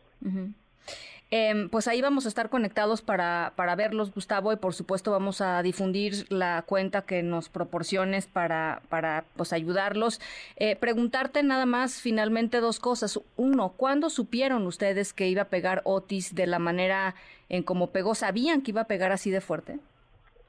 [1.33, 5.39] Em, pues ahí vamos a estar conectados para, para verlos, Gustavo, y por supuesto vamos
[5.39, 10.19] a difundir la cuenta que nos proporciones para, para pues, ayudarlos.
[10.57, 13.17] Eh, preguntarte nada más finalmente dos cosas.
[13.37, 17.15] Uno, ¿cuándo supieron ustedes que iba a pegar Otis de la manera
[17.47, 18.13] en como pegó?
[18.13, 19.79] ¿Sabían que iba a pegar así de fuerte?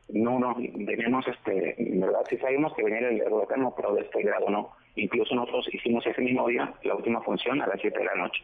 [0.08, 4.50] No, no, veníamos, este, verdad, sí sabíamos que venía el huracán, pero de este grado
[4.50, 8.14] no Incluso nosotros hicimos ese mismo día la última función a las 7 de la
[8.14, 8.42] noche.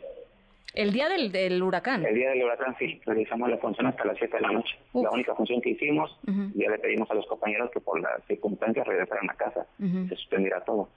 [0.75, 2.05] ¿El día del, del, huracán?
[2.05, 3.01] El día del huracán, sí.
[3.05, 4.77] Realizamos la función hasta las 7 de la noche.
[4.95, 6.17] La única función que hicimos,
[6.55, 9.67] ya le pedimos a los compañeros que por las circunstancias regresaran a casa.
[9.79, 10.89] Se suspendiera todo.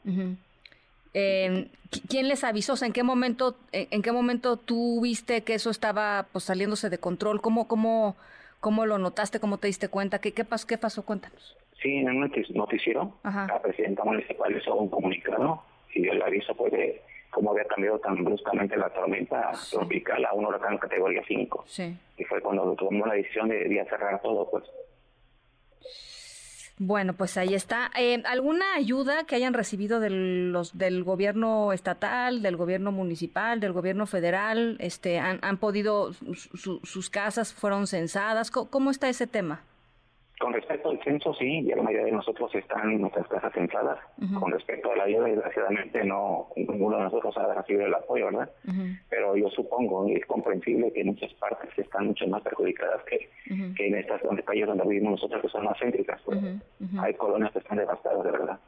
[1.13, 1.67] Eh,
[2.07, 2.73] ¿Quién les avisó?
[2.85, 7.41] ¿en qué momento, en, qué momento tú viste que eso estaba pues, saliéndose de control?
[7.41, 8.15] ¿Cómo, cómo,
[8.59, 9.39] cómo lo notaste?
[9.39, 10.19] ¿Cómo te diste cuenta?
[10.19, 11.03] ¿Qué, qué, pasó, qué pasó?
[11.03, 11.57] Cuéntanos.
[11.81, 16.71] Sí, en un noticiero, la presidenta municipal hizo un comunicado y dio el aviso pues,
[16.71, 21.63] de cómo había cambiado tan bruscamente la tormenta tropical a un huracán categoría 5.
[21.67, 21.97] Sí.
[22.17, 24.63] Y fue cuando tomó la decisión de, de cerrar todo, pues.
[26.83, 27.91] Bueno, pues ahí está.
[27.95, 33.71] Eh, ¿Alguna ayuda que hayan recibido del, los, del gobierno estatal, del gobierno municipal, del
[33.71, 34.77] gobierno federal?
[34.79, 38.49] Este, ¿Han, han podido, sus casas fueron censadas?
[38.49, 39.61] ¿Cómo, está ese tema?
[40.41, 43.99] Con respecto al censo, sí, ya la mayoría de nosotros están en nuestras casas censadas.
[44.39, 48.49] Con respecto a la ayuda, desgraciadamente no, ninguno de nosotros ha recibido el apoyo, ¿verdad?
[49.09, 53.29] Pero yo supongo, y es comprensible que muchas partes están mucho más perjudicadas que,
[53.75, 56.19] que en estas donde, calles donde vivimos nosotros, que son más céntricas.
[56.25, 56.39] Pues.
[56.99, 58.59] Hay colonias que están devastadas, de verdad.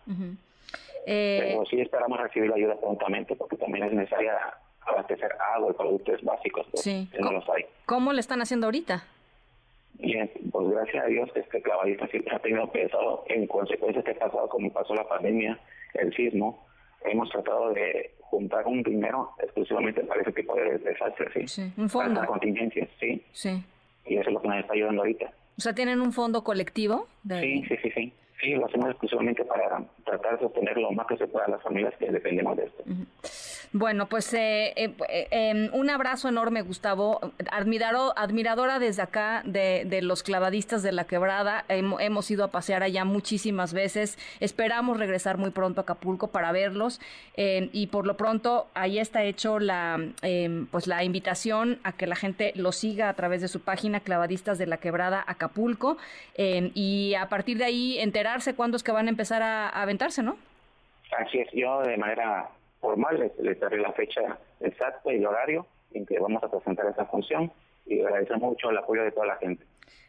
[1.08, 4.38] Eh, Pero sí esperamos recibir la ayuda prontamente, porque también es necesaria
[4.82, 7.66] abastecer agua y productos básicos pues, que no los hay.
[7.88, 9.04] ¿Cómo le están haciendo ahorita?
[10.00, 14.50] Bien, pues gracias a Dios este clavadista siempre ha tenido pesado en consecuencias que pasado
[14.50, 15.60] como pasó la pandemia,
[15.94, 16.66] el sismo.
[17.06, 21.72] Hemos tratado de juntar un dinero exclusivamente para ese tipo de desastres, ¿sí?
[21.78, 22.16] un fondo.
[22.16, 23.24] Para contingencias, sí.
[23.32, 23.64] Sí.
[24.06, 25.32] Y eso es lo que nos está ayudando ahorita.
[25.58, 27.08] O sea, ¿tienen un fondo colectivo?
[27.28, 28.14] Sí, sí, sí, sí.
[28.44, 31.64] Sí, lo hacemos exclusivamente para tratar de sostener lo más que se pueda a las
[31.64, 32.84] familias que dependemos de esto.
[33.76, 37.20] Bueno, pues eh, eh, eh em, un abrazo enorme, Gustavo.
[37.50, 41.66] Admirado, admiradora desde acá de, de los clavadistas de la quebrada.
[41.70, 44.20] hemos ido a pasear allá muchísimas veces.
[44.40, 47.02] Esperamos regresar muy pronto a Acapulco para verlos.
[47.36, 52.06] Em, y por lo pronto, ahí está hecho la, em, pues la invitación a que
[52.06, 55.98] la gente lo siga a través de su página Clavadistas de la Quebrada Acapulco.
[56.38, 58.00] y a partir de ahí
[58.34, 60.38] enterarse cuándo es que van a empezar a, aventarse, ¿no?
[61.18, 62.50] Así es, yo de manera
[62.82, 67.06] formal, les, daré la fecha exacta y el horario en que vamos a presentar esa
[67.06, 67.52] función
[67.86, 69.64] y agradecemos mucho el apoyo de toda la gente.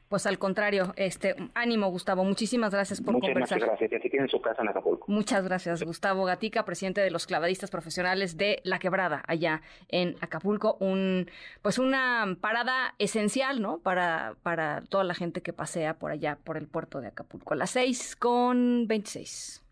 [0.08, 3.58] Pues al contrario, este ánimo Gustavo, muchísimas gracias por Muchas conversar.
[3.58, 5.10] Muchas gracias, y aquí su casa en Acapulco.
[5.10, 10.76] Muchas gracias, Gustavo Gatica, presidente de los clavadistas profesionales de La Quebrada, allá en Acapulco,
[10.80, 11.30] un
[11.62, 13.78] pues una parada esencial, ¿no?
[13.78, 17.54] Para para toda la gente que pasea por allá por el puerto de Acapulco.
[17.54, 19.62] A las seis con veintiséis.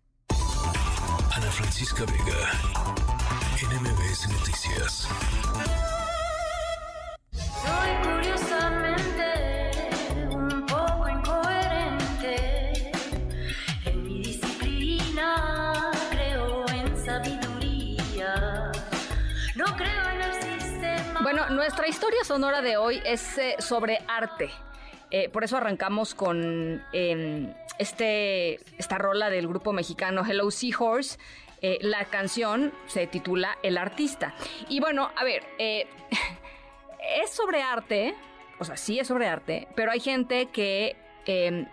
[1.35, 2.53] Ana Francisca Vega,
[3.63, 5.09] NMBS Noticias.
[21.63, 24.51] Nuestra historia sonora de hoy es eh, sobre arte.
[25.13, 31.21] Eh, por eso arrancamos con em, este, esta rola del grupo mexicano Hello Seahorse.
[31.61, 34.35] Eh, la canción se titula El artista.
[34.69, 38.17] Y bueno, a ver, es sobre arte,
[38.59, 40.97] o sea, sí es sobre arte, pero hay gente que
[41.27, 41.69] em,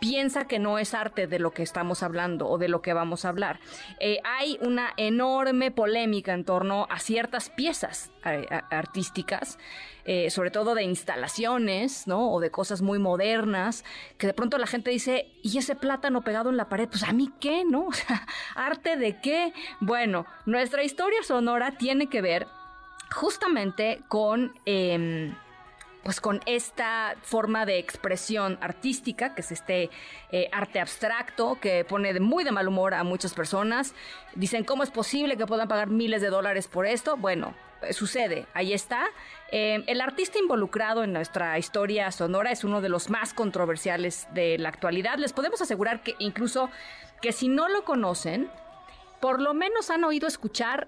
[0.00, 3.24] piensa que no es arte de lo que estamos hablando o de lo que vamos
[3.24, 3.60] a hablar.
[4.00, 8.10] Eh, hay una enorme polémica en torno a ciertas piezas
[8.70, 9.58] artísticas,
[10.04, 12.32] eh, sobre todo de instalaciones, ¿no?
[12.32, 13.84] O de cosas muy modernas,
[14.18, 16.88] que de pronto la gente dice, ¿y ese plátano pegado en la pared?
[16.88, 17.88] Pues a mí qué, ¿no?
[18.56, 19.52] ¿arte de qué?
[19.80, 22.46] Bueno, nuestra historia sonora tiene que ver
[23.10, 25.34] justamente con em,
[26.06, 29.90] pues con esta forma de expresión artística, que es este
[30.30, 33.92] eh, arte abstracto que pone de muy de mal humor a muchas personas.
[34.36, 37.16] Dicen, ¿cómo es posible que puedan pagar miles de dólares por esto?
[37.16, 39.08] Bueno, eh, sucede, ahí está.
[39.50, 44.58] Eh, el artista involucrado en nuestra historia sonora es uno de los más controversiales de
[44.58, 45.18] la actualidad.
[45.18, 46.70] Les podemos asegurar que incluso
[47.20, 48.48] que si no lo conocen,
[49.20, 50.86] por lo menos han oído escuchar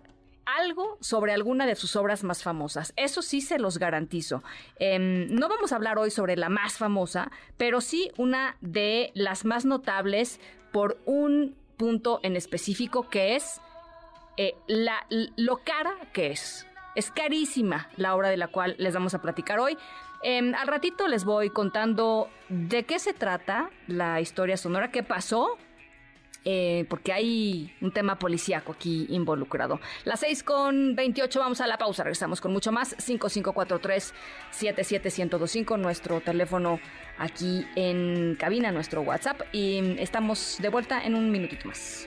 [0.56, 2.92] algo sobre alguna de sus obras más famosas.
[2.96, 4.42] Eso sí se los garantizo.
[4.78, 9.44] Em, no vamos a hablar hoy sobre la más famosa, pero sí una de las
[9.44, 10.40] más notables
[10.72, 13.60] por un punto en específico que es
[14.36, 15.06] eh, la,
[15.36, 16.66] lo cara que es.
[16.94, 19.76] Es carísima la obra de la cual les vamos a platicar hoy.
[20.22, 25.58] Em, al ratito les voy contando de qué se trata la historia sonora, qué pasó
[26.50, 29.80] eh, porque hay un tema policíaco aquí involucrado.
[30.06, 32.96] Las 6 con 28, vamos a la pausa, regresamos con mucho más.
[32.96, 36.80] 5543-77125, nuestro teléfono
[37.18, 42.06] aquí en cabina, nuestro WhatsApp, y estamos de vuelta en un minutito más.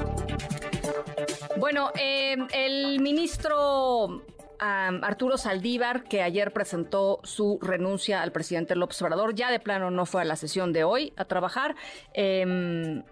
[1.61, 4.23] Bueno, eh, el ministro
[4.57, 10.07] Arturo Saldívar, que ayer presentó su renuncia al presidente López Obrador, ya de plano no
[10.07, 11.75] fue a la sesión de hoy a trabajar.
[12.13, 13.03] Em,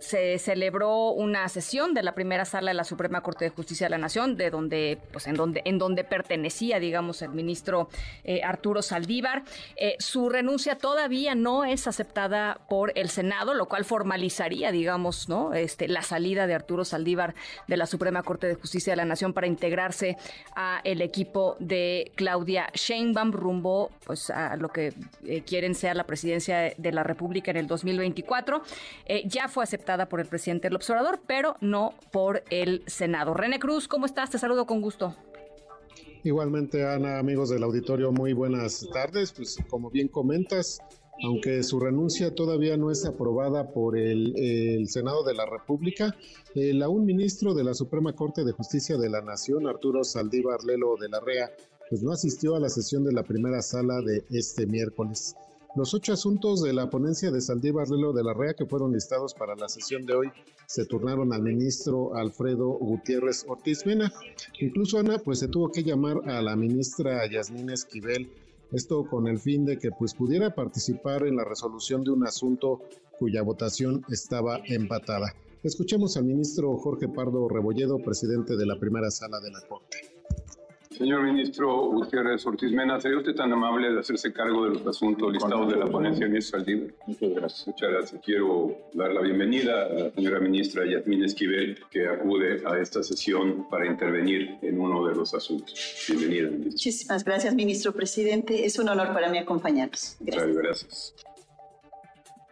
[0.00, 3.90] se celebró una sesión de la primera sala de la Suprema Corte de Justicia de
[3.90, 7.88] la Nación, de donde, pues en donde, en donde pertenecía, digamos, el ministro
[8.24, 9.44] eh, Arturo Saldívar.
[9.76, 15.52] Eh, su renuncia todavía no es aceptada por el Senado, lo cual formalizaría, digamos, ¿no?
[15.52, 17.34] Este, la salida de Arturo Saldívar
[17.68, 20.16] de la Suprema Corte de Justicia de la Nación para integrarse
[20.56, 24.94] a el equipo de Claudia Sheinbaum rumbo, pues, a lo que
[25.26, 28.62] eh, quieren sea la presidencia de la República en el 2024.
[29.26, 33.34] ya fue aceptada por el presidente del observador, pero no por el Senado.
[33.34, 34.30] René Cruz, ¿cómo estás?
[34.30, 35.14] Te saludo con gusto.
[36.22, 39.32] Igualmente, Ana, amigos del auditorio, muy buenas tardes.
[39.32, 40.78] Pues como bien comentas,
[41.24, 46.14] aunque su renuncia todavía no es aprobada por el, Senado de la República,
[46.54, 50.96] el aún ministro de la Suprema Corte de Justicia de la Nación, Arturo Saldívar Lelo
[51.00, 51.50] de la REA,
[51.88, 55.34] pues no asistió a la sesión de la primera sala de este miércoles.
[55.76, 59.34] Los ocho asuntos de la ponencia de Saldívar Lelo de la REA que fueron listados
[59.34, 60.28] para la sesión de hoy
[60.66, 64.12] se turnaron al ministro Alfredo Gutiérrez Ortiz Mena.
[64.58, 68.32] Incluso Ana, pues se tuvo que llamar a la ministra Yasmín Esquivel,
[68.72, 72.80] esto con el fin de que pues pudiera participar en la resolución de un asunto
[73.20, 75.34] cuya votación estaba empatada.
[75.62, 80.19] Escuchemos al ministro Jorge Pardo Rebolledo, presidente de la primera sala de la Corte.
[81.00, 85.32] Señor ministro Gutiérrez Ortiz Mena, ¿sería usted tan amable de hacerse cargo de los asuntos
[85.32, 86.92] listados de la ponencia, ministro Saldívar?
[87.06, 87.66] Muchas gracias.
[87.68, 88.20] Muchas gracias.
[88.22, 93.66] Quiero dar la bienvenida a la señora ministra Yasmín Esquivel, que acude a esta sesión
[93.70, 96.04] para intervenir en uno de los asuntos.
[96.06, 96.72] Bienvenida, ministro.
[96.72, 98.66] Muchísimas gracias, ministro presidente.
[98.66, 100.18] Es un honor para mí acompañarnos.
[100.20, 100.48] Gracias.
[100.48, 101.14] Muchas gracias.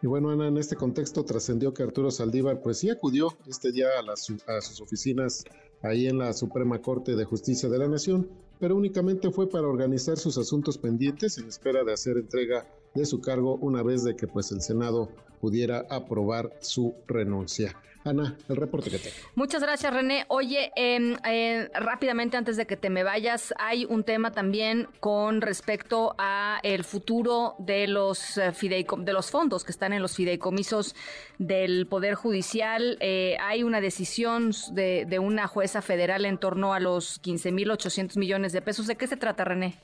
[0.00, 3.88] Y bueno, Ana, en este contexto trascendió que Arturo Saldívar pues sí acudió este día
[3.98, 5.44] a, las, a sus oficinas
[5.82, 10.18] ahí en la Suprema Corte de Justicia de la Nación, pero únicamente fue para organizar
[10.18, 14.26] sus asuntos pendientes en espera de hacer entrega de su cargo una vez de que
[14.26, 15.08] pues el Senado
[15.40, 17.76] pudiera aprobar su renuncia.
[18.08, 19.16] Ana, el reporte que tengo.
[19.34, 20.24] Muchas gracias, René.
[20.28, 25.40] Oye, em, eh, rápidamente antes de que te me vayas, hay un tema también con
[25.40, 30.94] respecto a el futuro de los eh, de los fondos que están en los fideicomisos
[31.38, 32.98] del Poder Judicial.
[33.00, 38.52] Eh, hay una decisión de, de una jueza federal en torno a los 15.800 millones
[38.52, 38.86] de pesos.
[38.86, 39.78] ¿De qué se trata, René?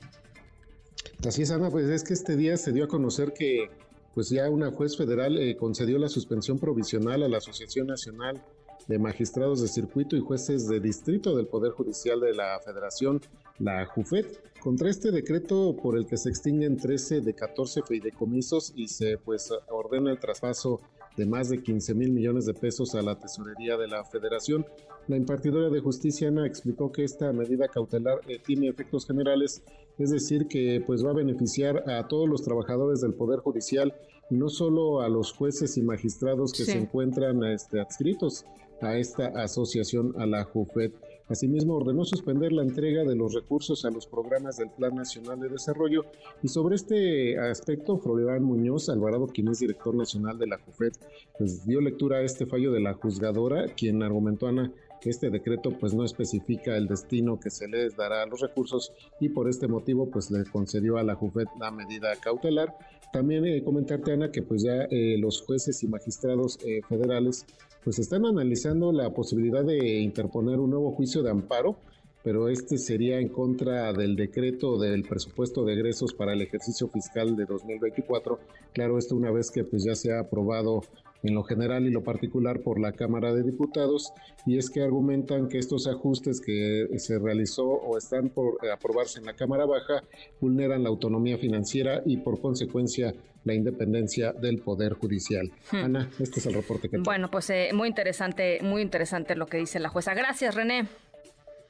[1.27, 3.69] Así es, Ana, pues es que este día se dio a conocer que
[4.15, 8.41] pues ya una juez federal eh, concedió la suspensión provisional a la Asociación Nacional
[8.87, 13.19] de Magistrados de Circuito y Jueces de Distrito del Poder Judicial de la Federación,
[13.59, 14.25] la JUFED,
[14.61, 19.51] contra este decreto por el que se extinguen 13 de 14 fideicomisos y se pues
[19.67, 20.79] ordena el traspaso
[21.17, 24.65] de más de 15 mil millones de pesos a la tesorería de la federación.
[25.07, 29.63] La impartidora de justicia Ana explicó que esta medida cautelar eh, tiene efectos generales,
[29.97, 33.93] es decir, que pues va a beneficiar a todos los trabajadores del Poder Judicial
[34.29, 38.45] no solo a los jueces y magistrados que se encuentran este, adscritos
[38.81, 40.91] a esta asociación, a la JUFED.
[41.27, 45.49] Asimismo, ordenó suspender la entrega de los recursos a los programas del Plan Nacional de
[45.49, 46.05] Desarrollo
[46.43, 50.93] y sobre este aspecto, Florian Muñoz Alvarado, quien es director nacional de la JUFED,
[51.37, 54.71] pues dio lectura a este fallo de la juzgadora, quien argumentó, Ana,
[55.05, 58.91] que este decreto pues no especifica el destino que se les dará a los recursos
[59.19, 62.75] y por este motivo pues le concedió a la JUFED la medida cautelar.
[63.13, 67.45] También eh, comentarte Ana que pues ya eh, los jueces y magistrados eh, federales
[67.83, 71.75] pues están analizando la posibilidad de interponer un nuevo juicio de amparo,
[72.23, 77.35] pero este sería en contra del decreto del presupuesto de egresos para el ejercicio fiscal
[77.35, 78.39] de 2024.
[78.73, 80.81] Claro, esto una vez que pues ya se ha aprobado
[81.27, 84.13] en lo general y lo particular por la Cámara de Diputados,
[84.45, 89.25] y es que argumentan que estos ajustes que se realizó o están por aprobarse en
[89.25, 90.03] la Cámara Baja
[90.39, 93.13] vulneran la autonomía financiera y por consecuencia
[93.45, 95.51] la independencia del Poder Judicial.
[95.71, 95.75] Hmm.
[95.75, 97.05] Ana, este es el reporte que tengo.
[97.05, 100.13] Bueno, pues eh, muy interesante, muy interesante lo que dice la jueza.
[100.13, 100.87] Gracias, René.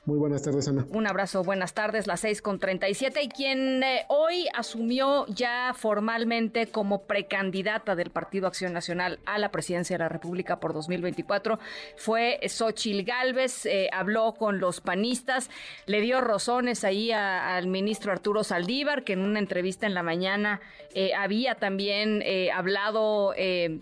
[0.06, 0.86] Muy buenas tardes, Ana.
[0.92, 3.24] Un abrazo, buenas tardes, las 6 con 37.
[3.24, 9.50] Y quien eh, hoy asumió ya formalmente como precandidata del Partido Acción Nacional a la
[9.50, 11.58] presidencia de la República por 2024
[11.96, 13.66] fue Xochil Gálvez.
[13.66, 15.50] Eh, habló con los panistas,
[15.88, 20.62] le dio rozones ahí al ministro Arturo Saldívar, que en una entrevista en la mañana
[20.94, 23.34] eh, había también hablado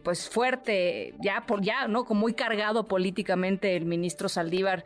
[0.04, 2.06] pues fuerte, ya, por, ya, ¿no?
[2.06, 4.86] Como muy cargado políticamente el ministro Saldívar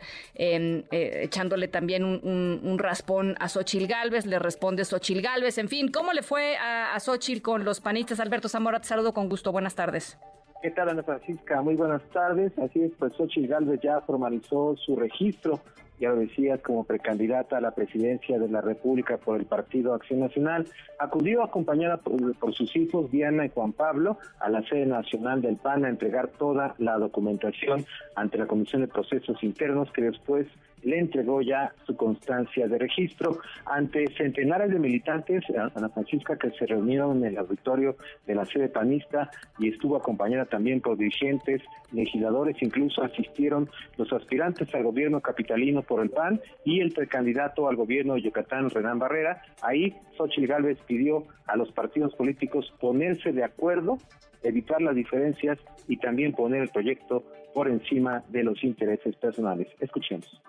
[1.28, 6.22] echándole también un, raspón a Xochil Gálvez, le responde Xochil Gálvez, en fin, ¿cómo le
[6.22, 8.20] fue a, a Xochil con los panistas?
[8.20, 10.18] Alberto Zamora, te saludo con gusto, buenas tardes.
[10.60, 11.62] ¿Qué tal, Ana Francisca?
[11.62, 12.52] Muy buenas tardes.
[12.58, 15.60] Así es, pues Xochitl Galvez ya formalizó su registro,
[16.00, 20.18] ya lo decías, como precandidata a la presidencia de la República por el Partido Acción
[20.18, 20.66] Nacional.
[20.98, 25.84] Acudió acompañada por sus hijos Diana y Juan Pablo a la sede nacional del PAN
[25.84, 30.48] a entregar toda la documentación ante la Comisión de Procesos Internos que después
[30.82, 36.66] le entregó ya su constancia de registro ante centenares de militantes, Ana Francisca, que se
[36.66, 41.62] reunieron en el auditorio de la sede panista y estuvo acompañada también por dirigentes,
[41.92, 47.76] legisladores, incluso asistieron los aspirantes al gobierno capitalino por el PAN y el precandidato al
[47.76, 49.42] gobierno de Yucatán, Renán Barrera.
[49.62, 53.98] Ahí Xochitl Gálvez pidió a los partidos políticos ponerse de acuerdo
[54.42, 55.58] evitar las diferencias
[55.88, 57.24] y también poner el proyecto
[57.54, 59.68] por encima de los intereses personales.
[59.80, 60.40] Escuchemos.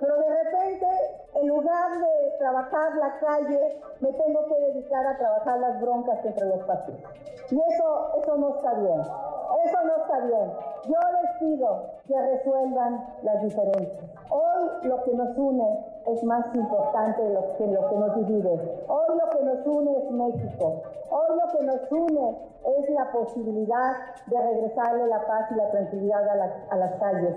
[0.00, 0.86] Pero de repente,
[1.34, 6.46] en lugar de trabajar la calle, me tengo que dedicar a trabajar las broncas entre
[6.46, 7.02] los partidos.
[7.50, 9.00] Y eso, eso no está bien.
[9.00, 10.52] Eso no está bien.
[10.84, 14.10] Yo les pido que resuelvan las diferencias.
[14.30, 17.22] Hoy lo que nos une es más importante
[17.58, 18.84] que lo que nos divide.
[18.88, 20.82] Hoy lo que nos une es México.
[21.10, 22.38] Hoy lo que nos une
[22.78, 27.36] es la posibilidad de regresarle la paz y la tranquilidad a las, a las calles.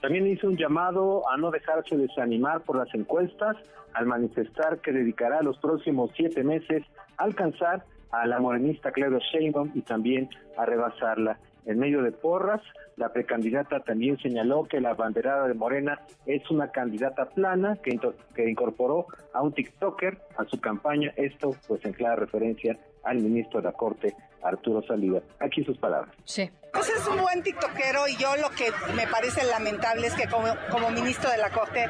[0.00, 3.56] También hizo un llamado a no dejarse desanimar por las encuestas,
[3.92, 6.84] al manifestar que dedicará los próximos siete meses
[7.18, 11.38] a alcanzar a la morenista Claudia Sheinbaum y también a rebasarla.
[11.66, 12.62] En medio de porras,
[12.96, 17.98] la precandidata también señaló que la banderada de Morena es una candidata plana que,
[18.34, 23.60] que incorporó a un TikToker a su campaña, esto pues en clara referencia al ministro
[23.60, 25.20] de la Corte, Arturo Saliva.
[25.38, 26.14] Aquí sus palabras.
[26.24, 26.50] Sí.
[26.72, 30.46] Pues es un buen tiktokero y yo lo que me parece lamentable es que como,
[30.70, 31.88] como ministro de la Corte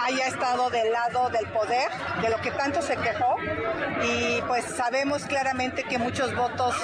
[0.00, 1.90] haya estado del lado del poder,
[2.20, 3.36] de lo que tanto se quejó,
[4.02, 6.74] y pues sabemos claramente que muchos votos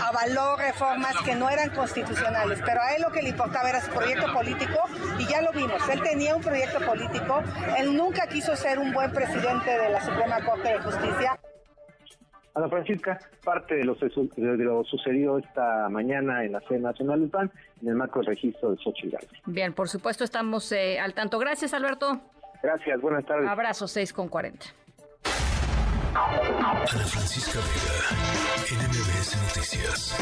[0.00, 3.90] avaló reformas que no eran constitucionales, pero a él lo que le importaba era su
[3.90, 4.78] proyecto político
[5.18, 7.42] y ya lo vimos, él tenía un proyecto político,
[7.78, 11.36] él nunca quiso ser un buen presidente de la Suprema Corte de Justicia.
[12.56, 17.28] Ana Francisca, parte de lo, de lo sucedido esta mañana en la sede nacional del
[17.28, 17.52] PAN
[17.82, 19.42] en el marco del registro de Xochitl Gálvez.
[19.44, 21.38] Bien, por supuesto estamos eh, al tanto.
[21.38, 22.18] Gracias, Alberto.
[22.62, 23.46] Gracias, buenas tardes.
[23.46, 24.64] Abrazo 6 con 40.
[26.14, 30.16] Ana Francisca Vega, NMBS Noticias.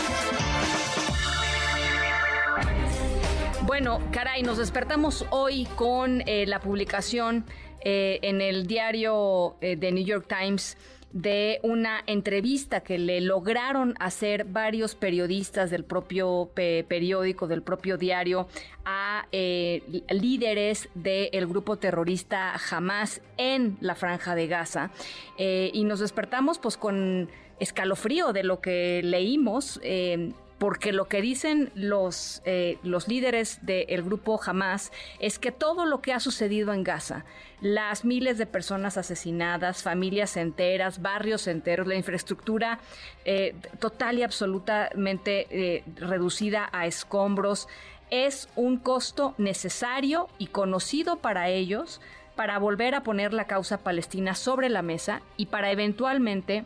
[3.62, 7.45] Bueno, caray, nos despertamos hoy con eh, la publicación
[7.87, 10.78] eh, en el diario eh, de New York Times
[11.15, 17.97] de una entrevista que le lograron hacer varios periodistas del propio pe- periódico, del propio
[17.97, 18.49] diario,
[18.85, 24.91] a eh, líderes del grupo terrorista Hamas en la franja de Gaza.
[25.39, 29.81] Eh, y nos despertamos pues con escalofrío de lo que leímos.
[29.85, 30.33] eh,
[30.65, 36.01] porque lo que dicen los, eh, los líderes del grupo Hamas es que todo lo
[36.01, 37.27] que ha sucedido en Gaza,
[37.61, 42.79] las miles de personas asesinadas, familias enteras, barrios enteros, la infraestructura
[43.27, 47.69] eh, total y absolutamente eh, reducida a escombros,
[48.11, 52.01] es un costo necesario y conocido para ellos
[52.37, 56.65] para volver a poner la causa palestina sobre la mesa y para eventualmente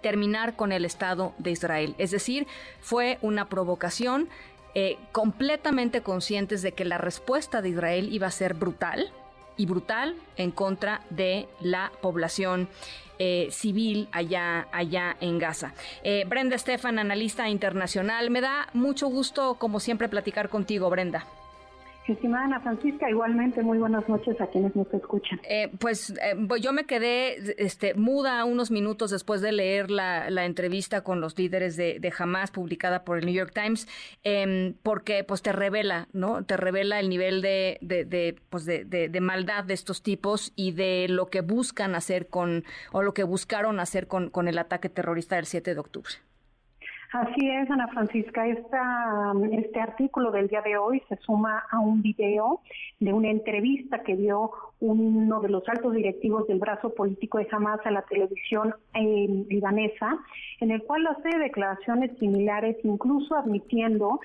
[0.00, 1.94] terminar con el Estado de Israel.
[1.98, 2.46] Es decir,
[2.80, 4.28] fue una provocación
[4.74, 9.12] eh, completamente conscientes de que la respuesta de Israel iba a ser brutal
[9.56, 12.68] y brutal en contra de la población
[13.18, 15.74] eh, civil allá, allá en Gaza.
[16.04, 21.26] Eh, Brenda Estefan, analista internacional, me da mucho gusto, como siempre, platicar contigo, Brenda.
[22.12, 25.40] Estimada Ana Francisca, igualmente muy buenas noches a quienes nos escuchan.
[25.48, 30.44] Eh, pues eh, yo me quedé este, muda unos minutos después de leer la, la
[30.44, 33.88] entrevista con los líderes de, de Hamas publicada por el New York Times,
[34.22, 36.44] em, porque pues te revela, ¿no?
[36.44, 41.26] Te revela el nivel de, de, pues, de maldad de estos tipos y de lo
[41.26, 45.46] que buscan hacer con, o lo que buscaron hacer con, con el ataque terrorista del
[45.46, 46.14] 7 de octubre.
[47.12, 48.46] Así es, Ana Francisca.
[48.46, 52.60] Esta, este artículo del día de hoy se suma a un video
[53.00, 57.80] de una entrevista que dio uno de los altos directivos del brazo político de Hamas
[57.84, 60.18] a la televisión eh, libanesa,
[60.60, 64.20] en el cual hace declaraciones similares, incluso admitiendo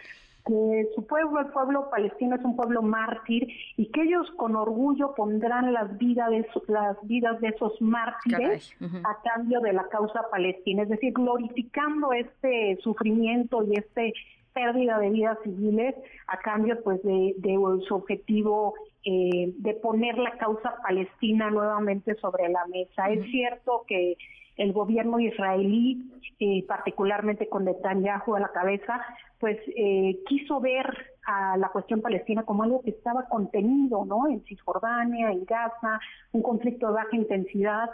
[0.47, 3.47] que su pueblo, el pueblo palestino, es un pueblo mártir
[3.77, 8.71] y que ellos con orgullo pondrán las vidas de, su- las vidas de esos mártires
[9.03, 14.13] a cambio de la causa palestina, es decir, glorificando este sufrimiento y este
[14.53, 15.95] pérdida de vidas civiles
[16.27, 18.75] a cambio pues de, de su objetivo
[19.05, 23.11] eh, de poner la causa palestina nuevamente sobre la mesa.
[23.11, 24.17] Es cierto que
[24.57, 29.01] el gobierno israelí, eh, particularmente con Netanyahu a la cabeza,
[29.39, 30.85] pues eh, quiso ver
[31.27, 34.27] a la cuestión palestina como algo que estaba contenido, ¿no?
[34.27, 35.99] En Cisjordania, en Gaza,
[36.31, 37.89] un conflicto de baja intensidad,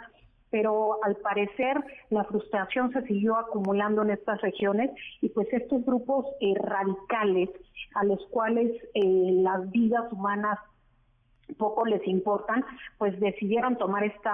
[0.50, 4.90] pero al parecer la frustración se siguió acumulando en estas regiones
[5.20, 7.48] y pues estos grupos eh, radicales
[7.94, 10.58] a los cuales las vidas humanas
[11.58, 12.64] poco les importan,
[12.98, 14.32] pues decidieron tomar esta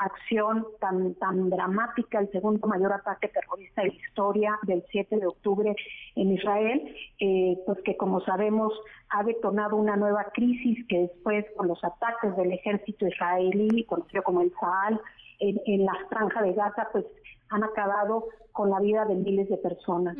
[0.00, 5.26] acción tan tan dramática, el segundo mayor ataque terrorista de la historia del 7 de
[5.26, 5.74] octubre
[6.16, 8.72] en Israel, eh, pues que como sabemos
[9.10, 14.42] ha detonado una nueva crisis que después con los ataques del ejército israelí, conocido como
[14.42, 15.00] el Sahal,
[15.40, 17.04] en, en la franja de Gaza, pues
[17.50, 20.16] han acabado con la vida de miles de personas.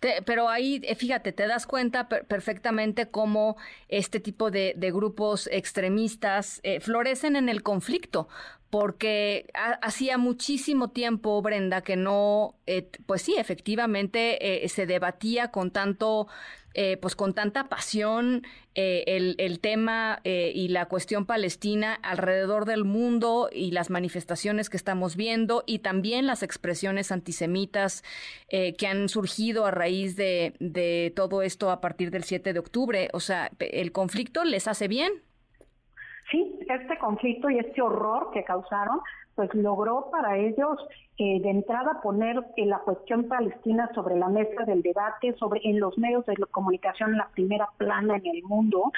[0.00, 3.56] Te- pero ahí, eh, fíjate, te das cuenta per- perfectamente cómo
[3.88, 8.28] este tipo de, de grupos extremistas eh, florecen en el conflicto,
[8.70, 15.50] porque ha- hacía muchísimo tiempo, Brenda, que no, eh, pues sí, efectivamente eh, se debatía
[15.50, 16.26] con tanto,
[16.74, 18.42] eh, pues con tanta pasión
[18.80, 25.16] el, el tema y la cuestión palestina alrededor del mundo y las manifestaciones que estamos
[25.16, 28.04] viendo y también las expresiones antisemitas
[28.48, 33.08] eh, que han surgido a raíz de, todo esto a partir del 7 de octubre.
[33.12, 35.12] O sea, el conflicto les hace bien.
[36.30, 39.00] Sí, este conflicto y este horror que causaron,
[39.34, 40.78] pues logró para ellos
[41.16, 45.80] eh, de entrada poner eh, la cuestión palestina sobre la mesa del debate, sobre en
[45.80, 48.92] los medios de comunicación la primera plana en el mundo.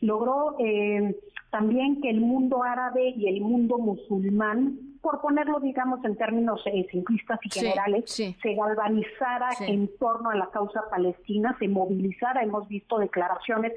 [0.00, 1.14] Logró eh,
[1.50, 6.84] también que el mundo árabe y el mundo musulmán, por ponerlo digamos en términos eh,
[6.90, 8.34] simplistas y generales, sí.
[8.42, 9.64] se galvanizara Sí.
[9.68, 12.42] en torno a la causa palestina, se movilizara.
[12.42, 13.72] Hemos visto declaraciones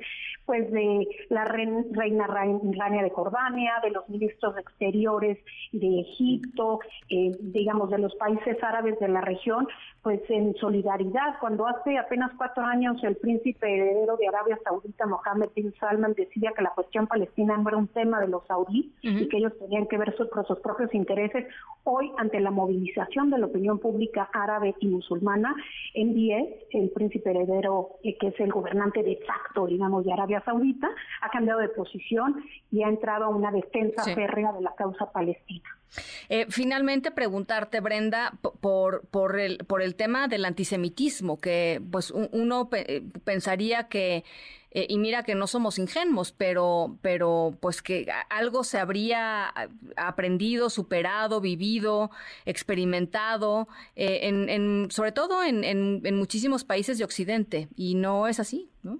[0.47, 5.38] pues de la rein- reina Ra- Rania de Jordania, de los ministros de exteriores
[5.71, 9.67] de Egipto, eh, digamos de los países árabes de la región,
[10.01, 11.37] pues en solidaridad.
[11.39, 16.51] Cuando hace apenas cuatro años el príncipe heredero de Arabia Saudita, Mohammed bin Salman, decía
[16.55, 19.87] que la cuestión palestina no era un tema de los saudíes y que ellos tenían
[19.87, 21.45] que ver sus, por sus propios intereses.
[21.83, 25.53] Hoy, ante la movilización de la opinión pública árabe y musulmana,
[25.95, 30.89] MBS, el príncipe heredero, eh, que es el gobernante de facto, digamos, de Arabia Saudita,
[31.21, 32.41] ha cambiado de posición
[32.71, 34.13] y ha entrado a una defensa Sí.
[34.15, 35.69] férrea de la causa palestina.
[36.29, 42.29] Eh, finalmente preguntarte, Brenda, por, por, el, por el tema del antisemitismo, que pues un-
[42.31, 44.23] uno pe- eh, pensaría que,
[44.71, 49.67] eh, y mira que no somos ingenuos, pero, pero pues que algo se habría a-
[49.97, 52.11] aprendido, superado, vivido,
[52.45, 58.27] experimentado, eh, en, en- sobre todo en, en- en muchísimos países de Occidente, y no
[58.27, 58.99] es así, ¿no?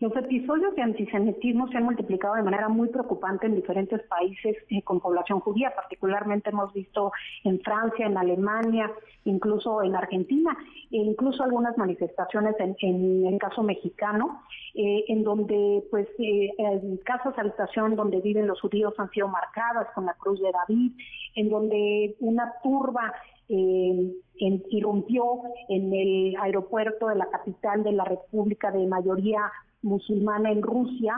[0.00, 4.82] Los episodios de antisemitismo se han multiplicado de manera muy preocupante en diferentes países eh,
[4.82, 7.12] con población judía, particularmente hemos visto
[7.44, 8.90] en Francia, en Alemania,
[9.26, 10.56] incluso en Argentina,
[10.90, 14.40] e incluso algunas manifestaciones en, en el caso mexicano,
[14.74, 19.88] eh, en donde pues eh, en casas habitación donde viven los judíos han sido marcadas
[19.94, 20.92] con la cruz de David,
[21.34, 23.12] en donde una turba
[23.50, 29.42] eh, en- irrumpió en el aeropuerto de la capital de la República de mayoría
[29.82, 31.14] musulmana en Rusia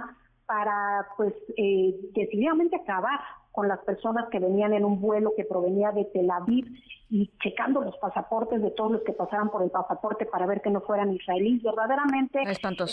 [0.46, 3.20] para, pues, eh, decididamente acabar
[3.52, 6.66] con las personas que venían en un vuelo que provenía de Tel Aviv
[7.10, 10.70] y checando los pasaportes de todos los que pasaban por el pasaporte para ver que
[10.70, 11.62] no fueran israelíes.
[11.62, 12.42] Verdaderamente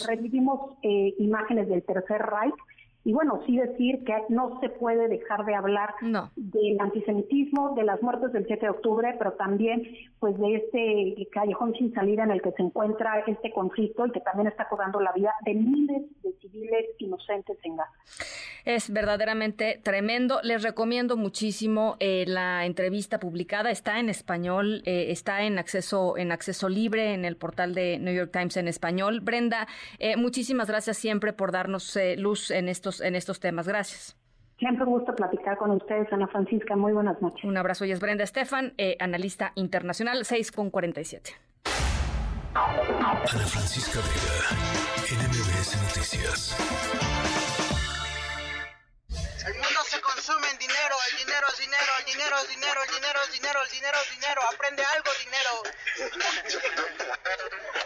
[0.08, 2.56] revivimos eh, imágenes del Tercer Reich
[3.06, 5.96] y bueno, sí decir que no se puede dejar de hablar
[6.36, 9.88] del antisemitismo, de las muertes del 7 de octubre, pero también
[10.20, 14.20] pues de este callejón sin salida en el que se encuentra este conflicto y que
[14.20, 17.94] también está cobrando la vida de miles de civiles inocentes en Gaza.
[18.70, 20.42] Es verdaderamente tremendo.
[20.44, 23.72] Les recomiendo muchísimo eh, la entrevista publicada.
[23.72, 28.14] Está en español, eh, está en acceso en acceso libre en el portal de New
[28.14, 29.22] York Times en español.
[29.22, 29.66] Brenda,
[29.98, 33.68] eh, muchísimas gracias siempre por darnos eh, luz en estos en estos temas.
[33.68, 34.16] Gracias.
[34.60, 36.76] Siempre un gusto platicar con ustedes, Ana Francisca.
[36.76, 37.44] Muy buenas noches.
[37.46, 41.32] Un abrazo y es Brenda Estefan, eh, analista internacional, 6 con 47.
[42.54, 47.49] Ana Francisca Vega, NMBS Noticias.
[50.30, 52.92] El mundo se consume en dinero, el dinero es dinero, el dinero es dinero, el
[52.94, 54.42] dinero es dinero, el dinero es dinero.
[54.54, 55.54] Aprende algo, dinero.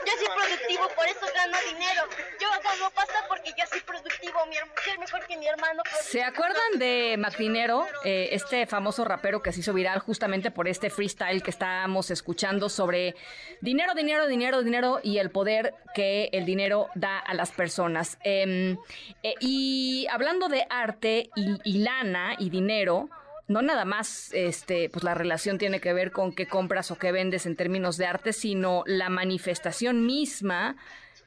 [0.06, 2.04] Yo soy productivo, por eso gano dinero.
[2.40, 4.46] Yo gano pasta porque yo soy productivo.
[4.48, 5.84] Mi soy mejor que mi hermano.
[6.02, 10.90] ¿Se acuerdan de Macdinero, eh, este famoso rapero que se hizo viral justamente por este
[10.90, 13.16] freestyle que estábamos escuchando sobre
[13.62, 18.18] dinero, dinero, dinero, dinero y el poder que el dinero da a las personas?
[18.24, 18.78] Em,
[19.24, 23.10] eh, y hablando de arte y, y lana y dinero,
[23.48, 27.12] no nada más este pues la relación tiene que ver con qué compras o qué
[27.12, 30.78] vendes en términos de arte, sino la manifestación misma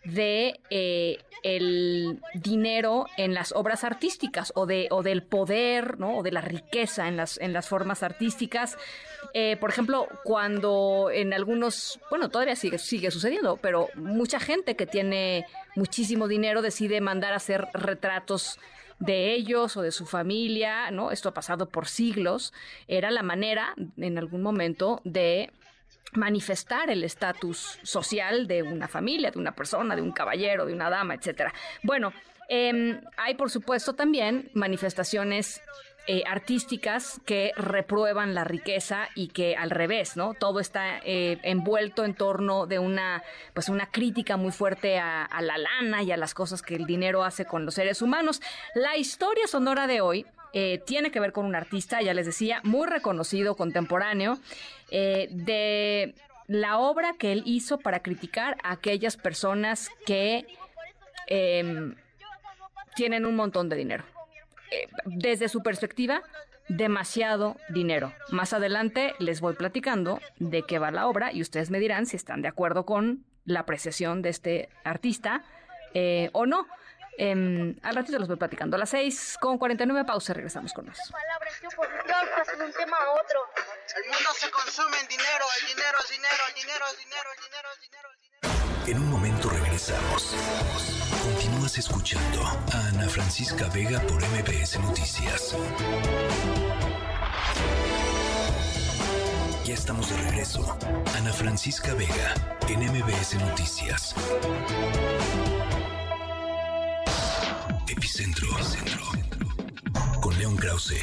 [0.04, 6.22] de eh, el dinero en las obras artísticas o de o del poder no o
[6.22, 8.78] de la riqueza en las en las formas artísticas.
[9.34, 14.86] Eh, por ejemplo cuando en algunos bueno todavía sigue sigue sucediendo pero mucha gente que
[14.86, 15.44] tiene
[15.74, 18.58] muchísimo dinero decide mandar a hacer retratos
[18.98, 21.10] de ellos o de su familia, ¿no?
[21.10, 22.52] Esto ha pasado por siglos.
[22.88, 25.52] Era la manera, en algún momento, de
[26.12, 30.88] manifestar el estatus social de una familia, de una persona, de un caballero, de una
[30.88, 31.52] dama, etcétera.
[31.82, 32.12] Bueno,
[32.48, 35.62] em, hay por supuesto también manifestaciones
[36.08, 40.34] eh, artísticas que reprueban la riqueza y que al revés, ¿no?
[40.34, 45.58] Todo está eh, envuelto en torno de una, pues una crítica muy fuerte a, la
[45.58, 48.40] lana y a las cosas que el dinero hace con los seres humanos.
[48.74, 52.60] La historia sonora de hoy eh, tiene que ver con un artista, ya les decía,
[52.62, 54.38] muy reconocido, contemporáneo,
[54.90, 56.14] eh, de
[56.46, 60.46] la obra que él hizo para criticar a aquellas personas que
[61.26, 61.96] em,
[62.94, 64.04] tienen un montón de dinero.
[64.76, 66.22] Eh, desde su perspectiva,
[66.68, 68.12] demasiado dinero.
[68.30, 72.16] Más adelante les voy platicando de qué va la obra y ustedes me dirán si
[72.16, 75.44] están de acuerdo con la apreciación de este artista
[75.94, 76.66] eh, o no.
[77.18, 78.76] Em, al ratito los voy platicando.
[78.76, 80.98] A las 6 con 49 pausa regresamos con más.
[88.86, 90.95] En un momento regresamos.
[91.26, 92.40] Continúas escuchando
[92.72, 95.56] a Ana Francisca Vega por MBS Noticias.
[99.64, 100.78] Ya estamos de regreso.
[101.16, 102.32] Ana Francisca Vega
[102.68, 104.14] en MBS Noticias.
[107.88, 108.46] Epicentro.
[108.60, 109.02] Epicentro.
[110.20, 111.00] Con León Krause.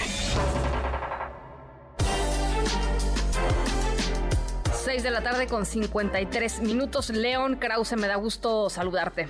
[4.86, 7.10] 6 de la tarde con 53 minutos.
[7.10, 9.28] León Krause, me da gusto saludarte.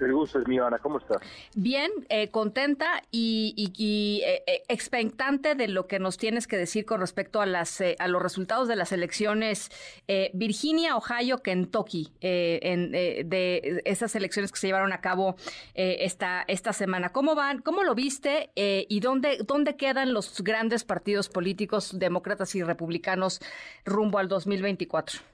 [0.00, 0.78] El gusto es mío, Ana.
[0.78, 1.18] ¿Cómo estás?
[1.54, 7.00] Bien, eh, contenta y, eh, eh, expectante de lo que nos tienes que decir con
[7.00, 9.70] respecto a las eh, a los resultados de las elecciones
[10.08, 15.36] eh, Virginia, Ohio, Kentucky, eh, en, de esas elecciones que se llevaron a cabo
[15.74, 17.10] esta esta semana.
[17.12, 17.60] ¿Cómo van?
[17.60, 18.50] ¿Cómo lo viste?
[18.54, 23.40] ¿Y dónde dónde quedan los grandes partidos políticos, demócratas y republicanos,
[23.84, 25.33] rumbo al 2024?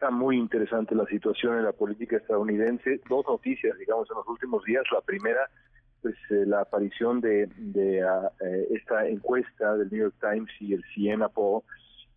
[0.00, 3.02] Está muy interesante la situación en la política estadounidense.
[3.06, 4.82] Dos noticias, digamos, en los últimos días.
[4.94, 5.50] La primera,
[6.00, 10.82] pues eh, la aparición de, de eh, esta encuesta del New York Times y el
[10.94, 11.28] Siena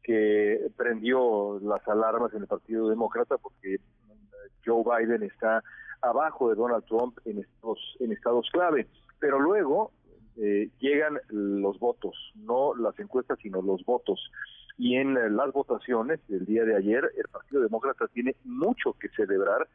[0.01, 5.61] que prendió las alarmas en el Partido Demócrata porque mm, Joe Biden está
[6.01, 8.87] abajo de Donald Trump en estos en estados clave.
[9.19, 9.91] Pero luego
[10.37, 14.31] eh, llegan los votos, no las encuestas, sino los votos.
[14.77, 19.67] Y en las votaciones del día de ayer, el Partido Demócrata tiene mucho que celebrar.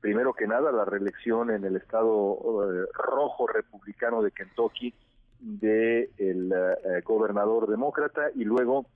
[0.00, 2.38] Primero que nada, la reelección en el estado
[2.70, 4.94] eh, rojo republicano de Kentucky
[5.40, 8.86] de el eh, gobernador demócrata y luego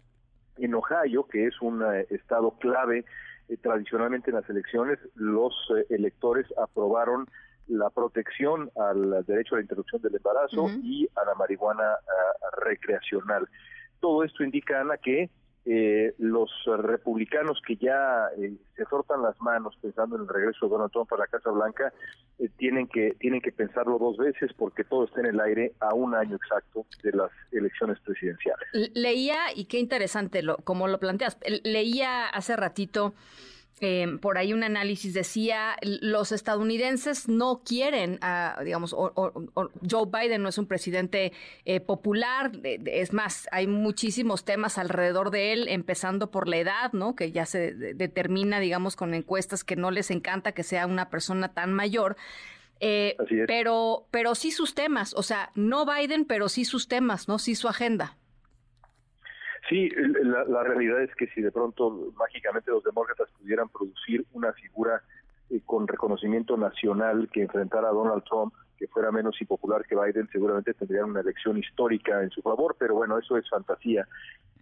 [0.58, 3.04] en Ohio, que es un eh, estado clave
[3.48, 5.54] eh, tradicionalmente en las elecciones, los
[5.88, 7.26] electores aprobaron
[7.68, 11.94] la protección al derecho a la interrupción del embarazo y a la marihuana
[12.58, 13.48] recreacional.
[14.00, 15.30] Todo esto indica, Ana, que
[15.66, 20.72] eh, los republicanos que ya eh, se frotan las manos pensando en el regreso de
[20.72, 21.92] Donald Trump a la Casa Blanca
[22.38, 25.94] eh, tienen que tienen que pensarlo dos veces porque todo está en el aire a
[25.94, 28.66] un año exacto de las elecciones presidenciales.
[28.94, 33.12] Leía, y qué interesante lo, como lo planteas, leía hace ratito
[33.80, 38.20] eh, por ahí un análisis, decía, los estadounidenses no quieren,
[38.62, 41.32] digamos, o- o- o- Joe Biden no es un presidente
[41.64, 47.14] eh, popular, es más, hay muchísimos temas alrededor de él, empezando por la edad, ¿no?
[47.16, 51.08] Que ya se de- determina, digamos, con encuestas que no les encanta que sea una
[51.08, 52.16] persona tan mayor.
[52.80, 53.16] Eh,
[53.46, 57.38] pero, pero sí sus temas, o sea, no Biden, pero sí sus temas, ¿no?
[57.38, 58.16] Sí su agenda.
[59.70, 65.00] Sí, la, realidad es que si de pronto mágicamente los demócratas pudieran producir una figura
[65.48, 70.28] eh, con reconocimiento nacional que enfrentara a Donald Trump, que fuera menos impopular que Biden,
[70.32, 74.08] seguramente tendrían una elección histórica en su favor, pero bueno, eso es fantasía.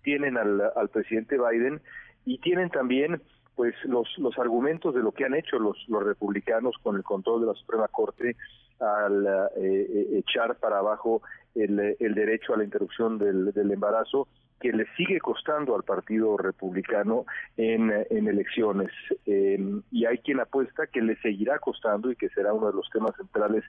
[0.02, 1.80] Tienen al, al presidente Biden
[2.26, 3.22] y tienen también
[3.56, 7.40] pues los, los argumentos de lo que han hecho los, los republicanos con el control
[7.40, 8.36] de la Suprema Corte
[8.78, 11.22] al eh, eh, echar para abajo
[11.54, 14.28] el, el derecho a la interrupción del embarazo
[14.60, 17.24] que le sigue costando al Partido Republicano
[17.56, 18.90] en, en elecciones.
[19.26, 19.58] Eh,
[19.90, 23.16] y hay quien apuesta que le seguirá costando y que será uno de los temas
[23.16, 23.64] centrales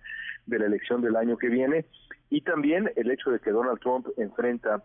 [0.46, 1.86] de la elección del año que viene.
[2.30, 4.84] Y también el hecho de que Donald Trump enfrenta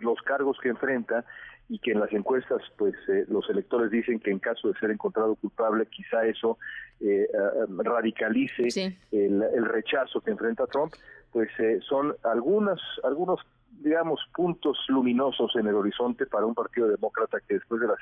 [0.00, 1.24] los cargos que enfrenta
[1.68, 4.90] y que en las encuestas pues eh, los electores dicen que en caso de ser
[4.90, 6.58] encontrado culpable quizá eso
[7.00, 10.94] eh, eh, radicalice el, el, rechazo que enfrenta Trump
[11.30, 11.50] pues
[11.86, 17.80] son algunas algunos digamos, puntos luminosos en el horizonte para un partido demócrata que después
[17.80, 17.98] de las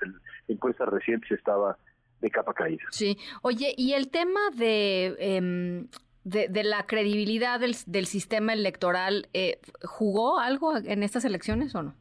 [0.48, 1.76] encuestas recientes estaba
[2.20, 2.84] de capa caída.
[2.90, 5.16] Sí, oye, y el tema de...
[5.18, 5.86] Eh,
[6.24, 11.84] de, de, la credibilidad del, del sistema electoral, eh, ¿jugó algo en estas elecciones o
[11.84, 11.94] no?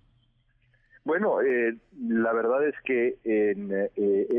[1.03, 3.91] Bueno, eh, la verdad es que en, eh,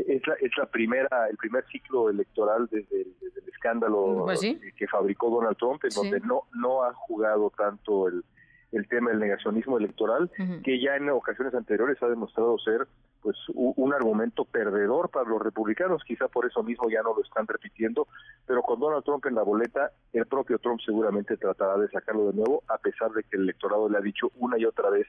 [0.09, 4.59] es, la, es la primera, el primer ciclo electoral desde, desde el escándalo pues sí.
[4.75, 6.01] que fabricó Donald Trump, en Sí.
[6.01, 8.25] donde no, no ha jugado tanto el,
[8.71, 10.29] el tema del negacionismo electoral,
[10.63, 12.87] que ya en ocasiones anteriores ha demostrado ser
[13.21, 17.47] pues un argumento perdedor para los republicanos, quizá por eso mismo ya no lo están
[17.47, 18.07] repitiendo,
[18.45, 22.35] pero con Donald Trump en la boleta, el propio Trump seguramente tratará de sacarlo de
[22.35, 25.07] nuevo, a pesar de que el electorado le ha dicho una y otra vez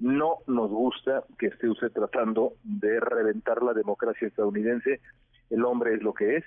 [0.00, 5.00] no nos gusta que esté usted tratando de reventar la democracia estadounidense.
[5.50, 6.44] El hombre es lo que es.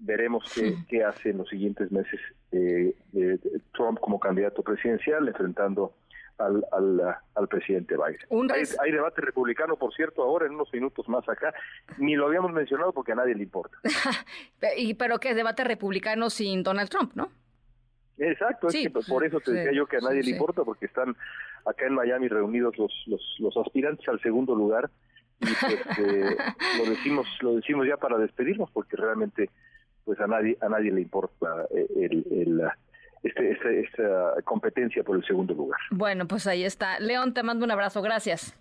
[0.00, 2.20] Veremos qué, qué hace en los siguientes meses
[2.52, 3.38] eh, eh,
[3.72, 5.94] Trump como candidato presidencial enfrentando
[6.38, 8.20] al, al, al presidente Biden.
[8.30, 11.52] Un Hay, hay debate republicano, por cierto, ahora en unos minutos más acá.
[11.98, 13.76] Ni lo habíamos mencionado porque a nadie le importa.
[14.76, 17.30] Y, pero que es debate republicano sin Donald Trump, ¿no?
[18.18, 20.36] Exacto, Sí, es que por eso te sí, decía yo que a nadie sí, le
[20.36, 21.16] importa, porque están
[21.64, 24.90] acá en Miami reunidos los, los, los aspirantes al segundo lugar.
[25.40, 26.36] Y pues, eh,
[26.78, 29.50] lo decimos lo decimos ya para despedirnos, porque realmente
[30.08, 32.62] pues a nadie a nadie le importa eh, el, el,
[33.22, 35.78] este, este- esta competencia por el segundo lugar.
[35.90, 36.98] Bueno, pues ahí está.
[36.98, 38.00] León, te mando un abrazo.
[38.00, 38.54] Gracias.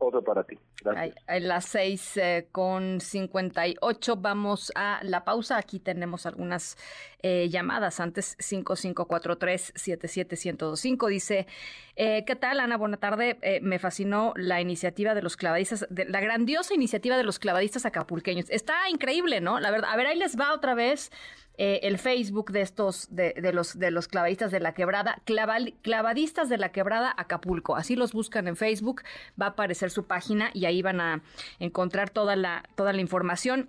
[0.00, 0.58] Otro para ti.
[0.82, 1.14] Gracias.
[1.28, 5.58] En las seis eh, con 58 vamos a la pausa.
[5.58, 6.76] Aquí tenemos algunas
[7.22, 8.00] eh, llamadas.
[8.00, 11.46] Antes 5543-77125 dice,
[11.96, 12.76] eh, ¿qué tal Ana?
[12.76, 13.38] Buena tarde.
[13.42, 18.50] Eh, me fascinó la iniciativa de los clavadistas, la grandiosa iniciativa de los clavadistas acapulqueños.
[18.50, 19.60] Está increíble, ¿no?
[19.60, 21.10] La verdad, a ver, ahí les va otra vez.
[21.56, 25.22] eh, el Facebook de estos, de, de los, de los clavadistas de la quebrada,
[25.82, 27.76] clavadistas de la quebrada Acapulco.
[27.76, 29.02] Así los buscan en Facebook,
[29.40, 31.22] va a aparecer su página y ahí van a
[31.60, 33.68] encontrar toda la, toda la información.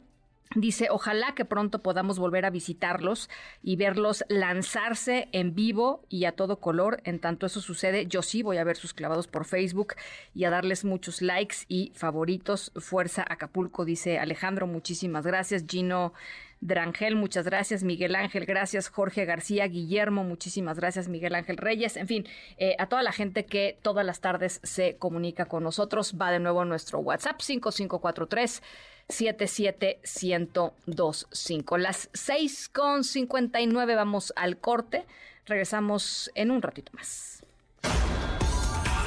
[0.53, 3.29] Dice, ojalá que pronto podamos volver a visitarlos
[3.63, 7.01] y verlos lanzarse en vivo y a todo color.
[7.03, 9.95] En tanto eso sucede, yo sí voy a ver sus clavados por Facebook
[10.33, 12.71] y a darles muchos likes y favoritos.
[12.77, 15.65] Fuerza Acapulco, dice Alejandro, muchísimas gracias.
[15.67, 16.13] Gino
[16.61, 17.83] Drangel, muchas gracias.
[17.83, 18.87] Miguel Ángel, gracias.
[18.87, 21.09] Jorge García, Guillermo, muchísimas gracias.
[21.09, 22.25] Miguel Ángel Reyes, en fin,
[22.57, 26.15] eh, a toda la gente que todas las tardes se comunica con nosotros.
[26.19, 28.61] Va de nuevo a nuestro WhatsApp 5543
[29.10, 31.78] 77125.
[31.78, 35.06] Las 6 con 59 vamos al corte.
[35.45, 37.43] Regresamos en un ratito más.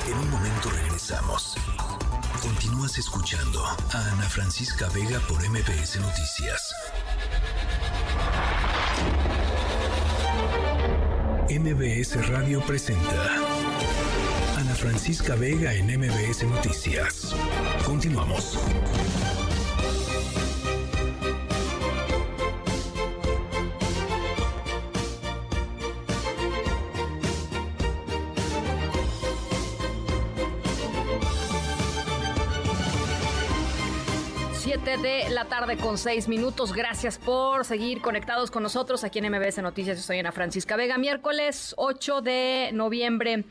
[0.06, 1.56] En un momento regresamos.
[2.40, 3.76] Continúas escuchando a
[4.12, 6.74] Ana Francisca Vega por MBS Noticias.
[11.50, 13.36] MBS Radio presenta
[14.56, 17.34] Ana Francisca Vega en MBS Noticias.
[17.84, 18.56] Continuamos.
[34.70, 36.74] Siete de la tarde con seis minutos.
[36.74, 39.96] Gracias por seguir conectados con nosotros aquí en MBS Noticias.
[39.96, 40.98] Yo soy Ana Francisca Vega.
[40.98, 43.46] Miércoles 8 de noviembre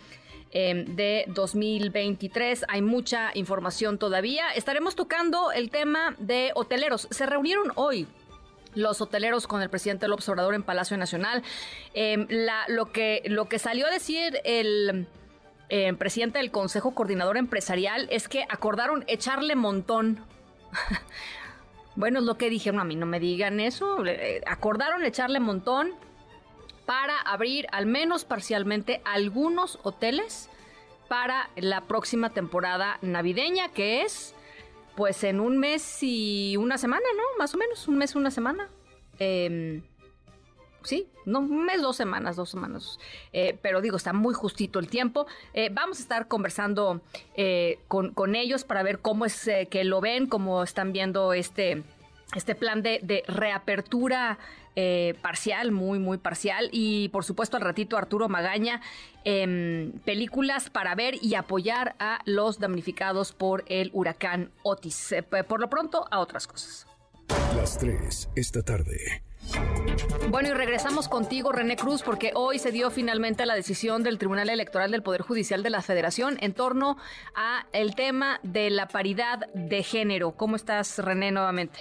[0.51, 2.65] eh, de 2023.
[2.67, 4.51] Hay mucha información todavía.
[4.51, 7.07] Estaremos tocando el tema de hoteleros.
[7.09, 8.05] Se reunieron hoy
[8.75, 11.41] los hoteleros con el presidente López Obrador en Palacio Nacional.
[11.95, 15.07] La- lo, que, lo que salió a decir el
[15.69, 20.23] eh, presidente del Consejo Coordinador Empresarial es que acordaron echarle montón.
[21.95, 24.05] bueno, es lo que dijeron a mí, no me digan eso.
[24.05, 25.93] Eh, acordaron echarle montón
[26.85, 30.49] para abrir al menos parcialmente algunos hoteles
[31.07, 34.33] para la próxima temporada navideña, que es
[34.95, 37.23] pues en un mes y una semana, ¿no?
[37.37, 38.67] Más o menos, un mes, una semana.
[39.19, 39.83] Em,
[40.87, 42.97] sí, no, un mes, dos semanas, dos semanas.
[43.33, 45.27] Eh, pero digo, está muy justito el tiempo.
[45.53, 47.01] Eh, vamos a estar conversando
[47.35, 51.83] eh, con, con ellos para ver cómo es que lo ven, cómo están viendo este
[52.35, 54.37] este plan de, reapertura
[55.21, 56.69] parcial, muy, muy parcial.
[56.71, 58.81] Y por supuesto al ratito Arturo Magaña,
[59.23, 65.15] em, películas para ver y apoyar a los damnificados por el huracán Otis.
[65.47, 66.85] Por lo pronto a otras cosas.
[67.55, 69.23] Las 3 esta tarde.
[70.29, 74.49] Bueno, y regresamos contigo, René Cruz, porque hoy se dio finalmente la decisión del Tribunal
[74.49, 76.97] Electoral del Poder Judicial de la Federación en torno
[77.33, 80.31] a el tema de la paridad de género.
[80.33, 81.79] ¿Cómo estás, René, nuevamente?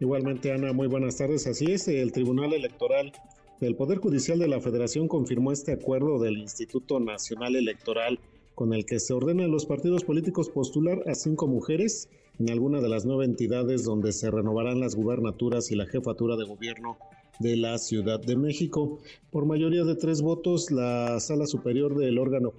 [0.00, 1.46] Igualmente, Ana, muy buenas tardes.
[1.46, 3.12] Así es, el Tribunal Electoral
[3.60, 8.18] del Poder Judicial de la Federación confirmó este acuerdo del Instituto Nacional Electoral
[8.54, 12.08] con el que se ordena a los partidos políticos postular a cinco mujeres
[12.40, 16.46] en alguna de las nueve entidades donde se renovarán las gubernaturas y la jefatura de
[16.46, 16.96] gobierno
[17.38, 18.98] de la Ciudad de México.
[19.30, 22.50] Por mayoría de tres votos, la Sala Superior del órgano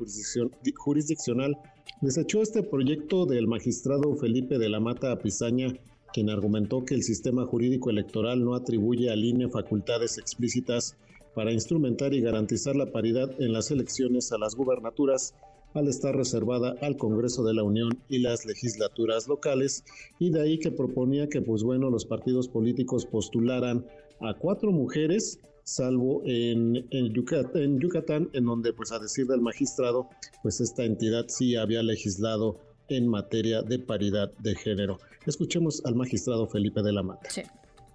[0.78, 1.58] jurisdiccional
[2.00, 5.74] desechó este proyecto del magistrado Felipe de la Mata Pizaña,
[6.14, 10.96] quien argumentó que el sistema jurídico electoral no atribuye al INE facultades explícitas
[11.34, 15.34] para instrumentar y garantizar la paridad en las elecciones a las gubernaturas
[15.74, 19.84] al estar reservada al Congreso de la Unión y las legislaturas locales,
[20.20, 23.86] y de ahí que proponía que, pues bueno, los partidos políticos postularan
[24.20, 30.10] a cuatro mujeres, salvo en, en, Yucatán, en donde, pues a decir del magistrado,
[30.44, 32.60] pues esta entidad sí había legislado
[32.90, 35.00] en materia de paridad de género.
[35.26, 37.30] Escuchemos al magistrado Felipe de la Mata.
[37.30, 37.42] Sí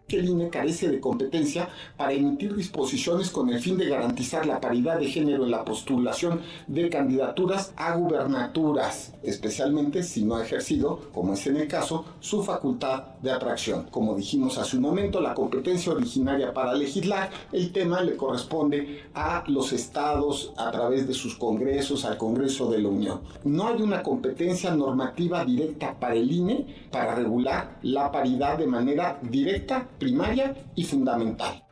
[0.06, 4.60] que el INE carece de competencia para emitir disposiciones con el fin de garantizar la
[4.60, 11.00] paridad de género en la postulación de candidaturas a gubernaturas, especialmente si no ha ejercido,
[11.12, 13.88] como es en el caso, su facultad de atracción.
[13.90, 19.42] Como dijimos hace un momento, la competencia originaria para legislar el tema le corresponde a
[19.48, 23.20] los estados a través de sus congresos, al Congreso de la Unión.
[23.44, 29.18] No hay una competencia normativa directa para el INE para regular la paridad de manera
[29.22, 31.62] directa primaria y fundamental.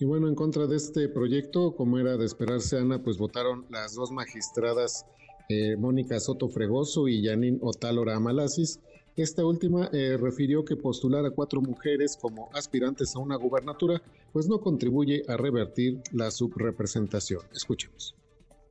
[0.00, 3.94] Y bueno, en contra de este proyecto, como era de esperarse, Ana, pues votaron las
[3.94, 5.04] dos magistradas
[5.48, 8.80] eh, Mónica Soto Fregoso y Yanin Otálora Amalasis.
[9.16, 14.00] Esta última eh, refirió que postular a cuatro mujeres como aspirantes a una gubernatura,
[14.32, 17.40] pues no contribuye a revertir la subrepresentación.
[17.52, 18.17] Escuchemos.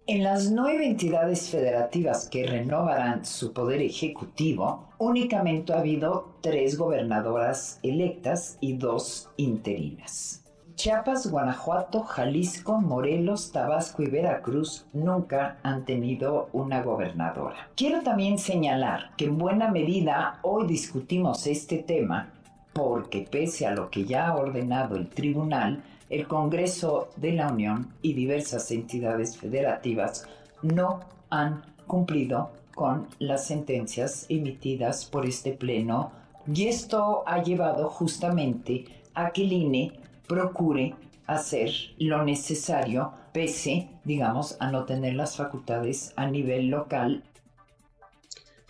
[0.10, 7.82] En las nueve entidades federativas que renovarán su poder ejecutivo, únicamente ha habido tres gobernadoras
[7.84, 10.46] electas y dos interinas.
[10.76, 17.68] Chiapas, Guanajuato, Jalisco, Morelos, Tabasco y Veracruz nunca han tenido una gobernadora.
[17.76, 22.32] Quiero también señalar que en buena medida hoy discutimos este tema
[22.72, 27.94] porque pese a lo que ya ha ordenado el tribunal, el Congreso de la Unión
[28.02, 30.26] y diversas entidades federativas
[30.62, 36.12] no han cumplido con las sentencias emitidas por este Pleno
[36.54, 40.96] y esto ha llevado justamente a que el INE procure
[41.26, 47.24] hacer lo necesario pese, digamos, a no tener las facultades a nivel local.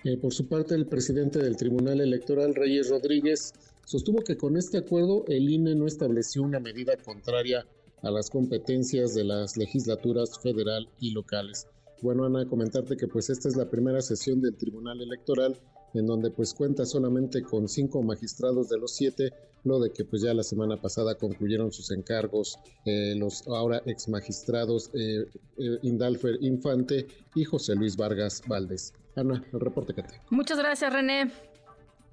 [0.03, 3.53] Eh, por su parte, el presidente del Tribunal Electoral, Reyes Rodríguez,
[3.88, 7.65] sostuvo que con este acuerdo el INE no estableció una medida contraria
[8.03, 11.67] a las competencias de las legislaturas federal y locales.
[12.01, 15.57] Bueno, Ana, comentarte que pues esta es la primera sesión del Tribunal Electoral
[15.93, 19.31] en donde pues cuenta solamente con cinco magistrados de los siete,
[19.63, 24.09] lo de que pues ya la semana pasada concluyeron sus encargos eh, los ahora ex
[24.09, 25.25] magistrados eh,
[25.57, 28.93] eh, Indalfer Infante y José Luis Vargas Valdés.
[29.15, 30.21] Ana, el reporte que te.
[30.29, 31.31] Muchas gracias, René.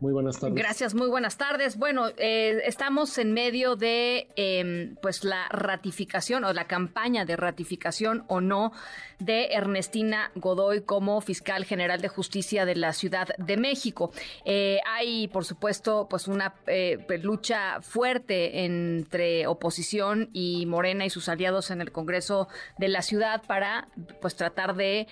[0.00, 0.56] Muy buenas tardes.
[0.56, 1.78] Gracias, muy buenas tardes.
[1.78, 8.24] Bueno, eh, estamos en medio de em, pues la ratificación o la campaña de ratificación
[8.26, 8.72] o no
[9.20, 14.10] de Ernestina Godoy como fiscal general de justicia de la Ciudad de México.
[14.44, 21.28] Eh, hay, por supuesto, pues una eh, lucha fuerte entre oposición y Morena y sus
[21.28, 23.86] aliados en el Congreso de la ciudad para
[24.20, 25.06] pues tratar de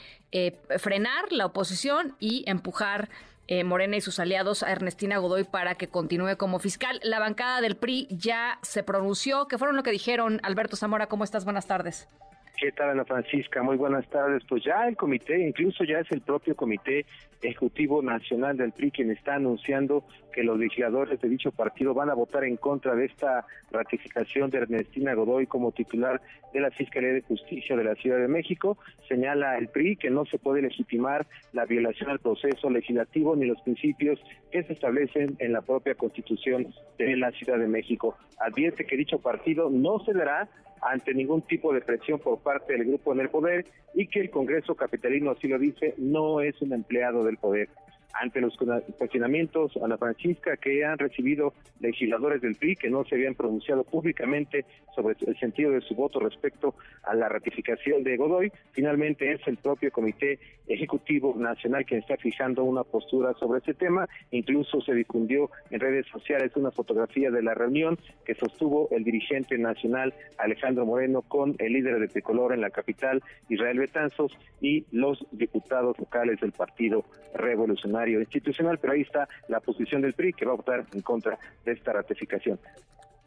[0.78, 3.10] frenar la oposición y empujar
[3.54, 6.98] eh, Morena y sus aliados a Ernestina Godoy para que continúe como fiscal.
[7.02, 9.46] La bancada del PRI ya se pronunció.
[9.46, 10.40] ¿Qué fueron lo que dijeron?
[10.42, 11.44] Alberto Zamora, ¿cómo estás?
[11.44, 12.08] Buenas tardes.
[12.56, 13.62] ¿Qué tal, Ana Francisca?
[13.62, 14.42] Muy buenas tardes.
[14.48, 17.06] Pues ya el comité, incluso ya es el propio Comité
[17.40, 22.14] Ejecutivo Nacional del PRI quien está anunciando que los legisladores de dicho partido van a
[22.14, 26.20] votar en contra de esta ratificación de Ernestina Godoy como titular
[26.52, 28.78] de la Fiscalía de Justicia de la Ciudad de México.
[29.08, 33.60] Señala el PRI que no se puede legitimar la violación al proceso legislativo ni los
[33.62, 34.20] principios
[34.52, 38.16] que se establecen en la propia Constitución de la Ciudad de México.
[38.38, 40.48] Advierte que dicho partido no cederá
[40.82, 43.64] ante ningún tipo de presión por parte del grupo en el poder
[43.94, 47.68] y que el Congreso capitalino, así lo dice, no es un empleado del poder.
[48.14, 48.56] Ante los
[48.98, 53.84] cuestionamientos a la Francisca que han recibido legisladores del PRI que no se habían pronunciado
[53.84, 58.52] públicamente sobre el sentido de su voto respecto a la ratificación de Godoy.
[58.72, 64.08] Finalmente es el propio Comité Ejecutivo Nacional quien está fijando una postura sobre ese tema.
[64.30, 69.58] Incluso se difundió en redes sociales una fotografía de la reunión que sostuvo el dirigente
[69.58, 75.26] nacional Alejandro Moreno con el líder de Tricolor en la capital, Israel Betanzos, y los
[75.32, 77.04] diputados locales del Partido
[77.34, 78.78] Revolucionario Institucional.
[78.78, 81.92] Pero ahí está la posición del PRI que va a votar en contra de esta
[81.92, 82.58] ratificación.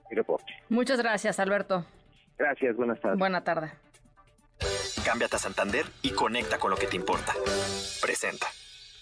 [0.09, 0.53] Mi reporte.
[0.69, 1.85] Muchas gracias, Alberto.
[2.37, 3.17] Gracias, buenas tardes.
[3.17, 3.71] Buena tarde.
[5.05, 7.33] Cámbiate a Santander y conecta con lo que te importa.
[8.01, 8.47] Presenta.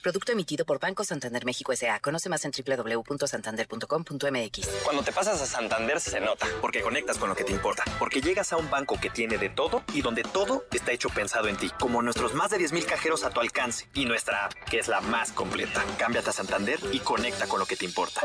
[0.03, 2.01] Producto emitido por Banco Santander México S.A.
[2.01, 4.67] Conoce más en www.santander.com.mx.
[4.83, 8.19] Cuando te pasas a Santander se nota, porque conectas con lo que te importa, porque
[8.19, 11.55] llegas a un banco que tiene de todo y donde todo está hecho pensado en
[11.55, 14.89] ti, como nuestros más de 10.000 cajeros a tu alcance y nuestra app, que es
[14.89, 15.81] la más completa.
[15.97, 18.19] Cámbiate a Santander y conecta con lo que te importa.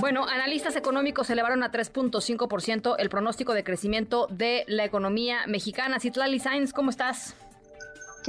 [0.00, 5.98] Bueno, analistas económicos elevaron a 3.5% el pronóstico de crecimiento de la economía mexicana.
[5.98, 7.34] Citlali Sainz, ¿cómo estás?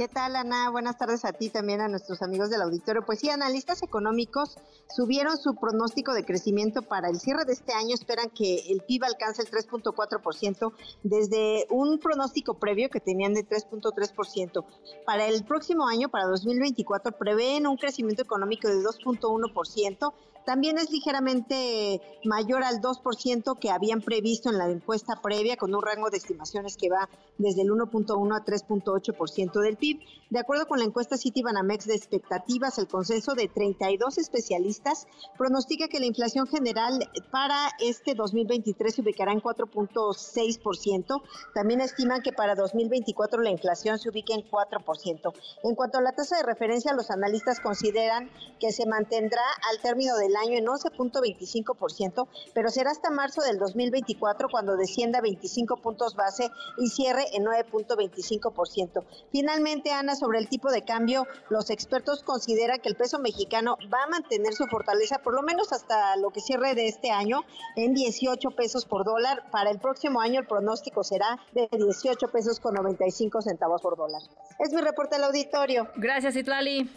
[0.02, 0.68] ¿Qué tal, Ana?
[0.68, 3.06] Buenas tardes a ti también, a nuestros amigos del auditorio.
[3.06, 4.58] Pues sí, analistas económicos
[4.92, 7.94] subieron su pronóstico de crecimiento para el cierre de este año.
[7.94, 10.72] Esperan que el PIB alcance el 3.4%
[11.04, 14.64] desde un pronóstico previo que tenían de 3.3%.
[15.06, 20.12] Para el próximo año, para 2024, prevén un crecimiento económico de 2.1%.
[20.44, 25.82] También es ligeramente mayor al 2% que habían previsto en la encuesta previa, con un
[25.82, 30.00] rango de estimaciones que va desde el 1.1 a 3.8% del PIB.
[30.30, 36.00] De acuerdo con la encuesta Citibanamex de expectativas, el consenso de 32 especialistas pronostica que
[36.00, 41.22] la inflación general para este 2023 se ubicará en 4.6%.
[41.54, 45.32] También estiman que para 2024 la inflación se ubique en 4%.
[45.64, 50.16] En cuanto a la tasa de referencia, los analistas consideran que se mantendrá al término
[50.16, 56.50] del año en 11.25%, pero será hasta marzo del 2024 cuando descienda 25 puntos base
[56.78, 59.04] y cierre en 9.25%.
[59.30, 64.04] Finalmente, Ana, sobre el tipo de cambio, los expertos consideran que el peso mexicano va
[64.04, 67.40] a mantener su fortaleza por lo menos hasta lo que cierre de este año
[67.76, 69.50] en 18 pesos por dólar.
[69.50, 74.22] Para el próximo año el pronóstico será de 18 pesos con 95 centavos por dólar.
[74.58, 75.88] Es mi reporte al auditorio.
[75.96, 76.90] Gracias, Itlali.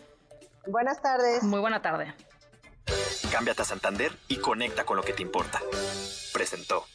[0.68, 1.44] Buenas tardes.
[1.44, 2.14] Muy buena tarde.
[3.32, 5.62] Cámbiate a Santander y conecta con lo que te importa.
[6.34, 6.86] Presentó.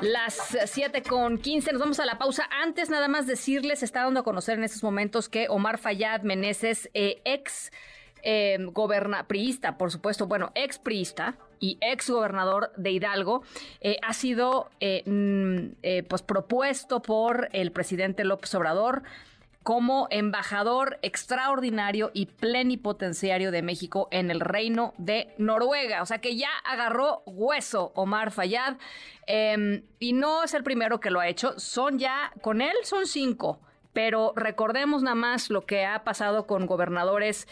[0.00, 2.48] Las 7 con 15, nos vamos a la pausa.
[2.62, 6.90] Antes, nada más decirles, está dando a conocer en estos momentos que Omar Fayad Meneses,
[6.94, 7.70] eh, ex
[8.28, 13.44] eh, goberna, priista, por supuesto, bueno, ex priista y ex gobernador de Hidalgo,
[13.80, 19.04] eh, ha sido eh, mm, pues propuesto por el presidente López Obrador
[19.66, 26.02] como embajador extraordinario y plenipotenciario de México en el Reino de Noruega.
[26.02, 28.76] O sea que ya agarró hueso Omar Fayad
[29.26, 31.58] eh, y no es el primero que lo ha hecho.
[31.58, 33.58] Son ya, con él son cinco,
[33.92, 37.48] pero recordemos nada más lo que ha pasado con gobernadores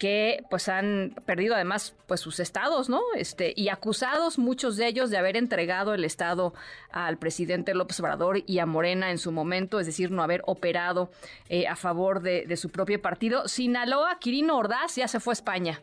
[0.00, 3.02] que pues han perdido además pues sus estados, ¿no?
[3.16, 6.54] Este y acusados muchos de ellos de haber entregado el estado
[6.90, 11.10] al presidente López Obrador y a Morena en su momento, es decir, no haber operado
[11.50, 13.46] eh, a favor de, su propio partido.
[13.46, 15.82] Sinaloa, Quirino Ordaz ya se fue a España.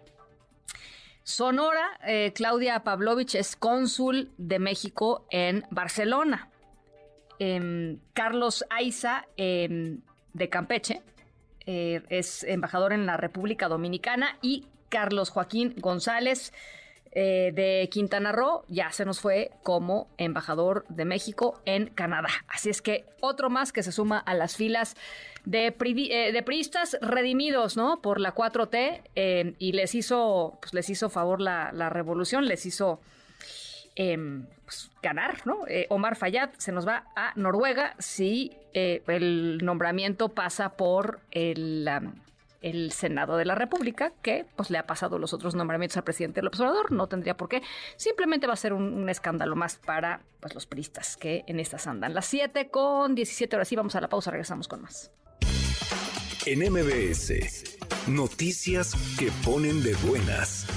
[1.22, 6.50] Sonora, eh, Claudia Pavlovich es cónsul de México en Barcelona.
[7.38, 10.00] Em, Carlos Aiza em,
[10.34, 11.04] de Campeche
[11.68, 16.54] eh, es embajador en la República Dominicana y Carlos Joaquín González
[17.12, 22.30] eh, de Quintana Roo ya se nos fue como embajador de México en Canadá.
[22.48, 24.96] Así es que otro más que se suma a las filas
[25.46, 28.02] de, pri- eh, priistas redimidos, ¿no?
[28.02, 33.00] Por la 4T eh, y les hizo, pues les hizo favor la revolución, les hizo
[33.98, 35.68] em, pues, ganar, ¿no?
[35.68, 41.90] Eh, Omar Fayad se nos va a Noruega si eh, el nombramiento pasa por el,
[42.92, 46.60] Senado de la República, que pues le ha pasado los otros nombramientos al presidente López
[46.60, 47.62] Obrador, no tendría por qué.
[47.96, 52.14] Simplemente va a ser un, escándalo más para pues, los priistas que en estas andan.
[52.14, 55.12] Las 7 con 17 horas, sí, vamos a la pausa, regresamos con más.
[56.46, 57.78] En MBS,
[58.08, 60.68] noticias que ponen de buenas.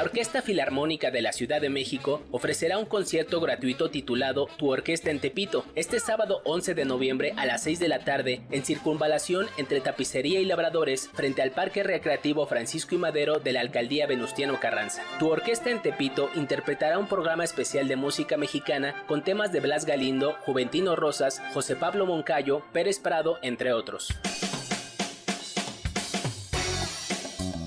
[0.00, 5.10] La Orquesta Filarmónica de la Ciudad de México ofrecerá un concierto gratuito titulado Tu Orquesta
[5.10, 9.48] en Tepito este sábado 11 de noviembre a las 6 de la tarde en circunvalación
[9.58, 14.58] entre Tapicería y Labradores frente al Parque Recreativo Francisco y Madero de la Alcaldía Venustiano
[14.58, 15.02] Carranza.
[15.18, 19.84] Tu Orquesta en Tepito interpretará un programa especial de música mexicana con temas de Blas
[19.84, 24.08] Galindo, Juventino Rosas, José Pablo Moncayo, Pérez Prado, entre otros.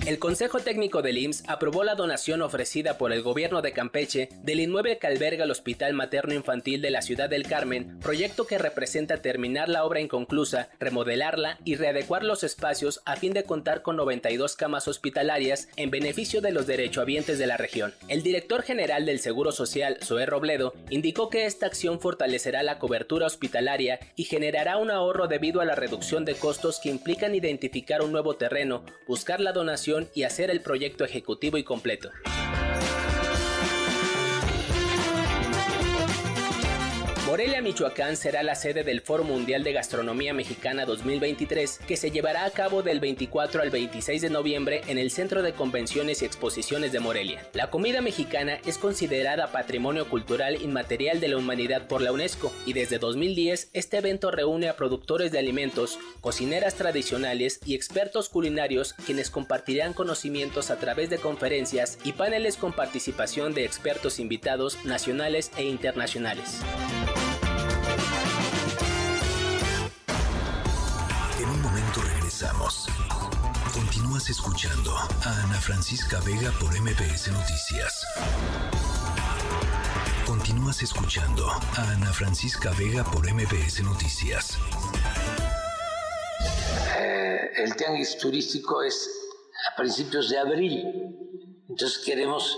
[0.06, 4.60] El Consejo Técnico del IMSS aprobó la donación ofrecida por el gobierno de Campeche del
[4.60, 9.22] inmueble que alberga el Hospital Materno Infantil de la Ciudad del Carmen, proyecto que representa
[9.22, 14.56] terminar la obra inconclusa, remodelarla y readecuar los espacios a fin de contar con 92
[14.56, 17.94] camas hospitalarias en beneficio de los derechohabientes de la región.
[18.08, 23.24] El director general del Seguro Social, Zoé Robledo, indicó que esta acción fortalecerá la cobertura
[23.24, 28.12] hospitalaria y generará un ahorro debido a la reducción de costos que implican identificar un
[28.12, 32.10] nuevo terreno, buscar la donación y hacer el proyecto ejecutivo y completo.
[37.34, 42.44] Morelia, Michoacán será la sede del Foro Mundial de Gastronomía Mexicana 2023 que se llevará
[42.44, 46.92] a cabo del 24 al 26 de noviembre en el Centro de Convenciones y Exposiciones
[46.92, 47.44] de Morelia.
[47.52, 52.72] La comida mexicana es considerada Patrimonio Cultural Inmaterial de la Humanidad por la UNESCO y
[52.72, 59.30] desde 2010 este evento reúne a productores de alimentos, cocineras tradicionales y expertos culinarios quienes
[59.30, 65.64] compartirán conocimientos a través de conferencias y paneles con participación de expertos invitados nacionales e
[65.64, 66.60] internacionales.
[74.14, 78.06] Continúas escuchando a Ana Francisca Vega por MBS Noticias.
[80.24, 84.56] Continúas escuchando a Ana Francisca Vega por MBS Noticias.
[86.96, 89.10] Eh, el tianguis turístico es
[89.72, 90.84] a principios de abril.
[91.68, 92.56] Entonces queremos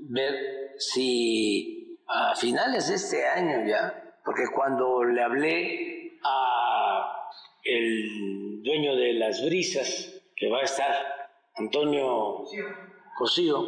[0.00, 7.30] ver si a finales de este año ya, porque cuando le hablé a
[7.62, 10.94] el dueño de las brisas, que va a estar
[11.56, 12.44] Antonio
[13.16, 13.66] Cosío,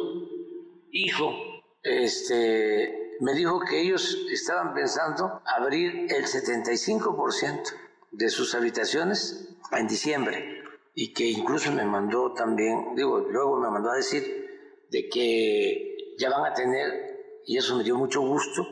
[0.91, 1.35] hijo,
[1.81, 7.73] este, me dijo que ellos estaban pensando abrir el 75%
[8.11, 10.63] de sus habitaciones en diciembre
[10.93, 16.29] y que incluso me mandó también, digo, luego me mandó a decir de que ya
[16.29, 18.67] van a tener, y eso me dio mucho gusto,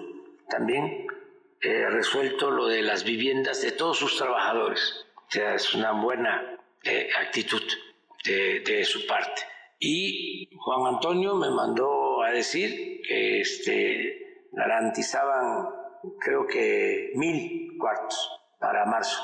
[0.50, 1.08] también
[1.62, 5.06] eh, resuelto lo de las viviendas de todos sus trabajadores.
[5.16, 7.62] O sea, es una buena eh, actitud
[8.24, 9.42] de, su parte.
[9.80, 15.70] Y Juan Antonio me mandó a decir que este, garantizaban,
[16.20, 19.22] creo que mil cuartos para marzo.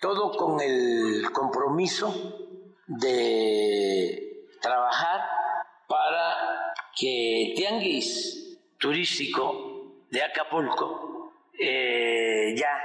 [0.00, 2.14] Todo con el compromiso
[2.86, 5.20] de trabajar
[5.88, 12.80] para que Tianguis turístico de Acapulco eh, ya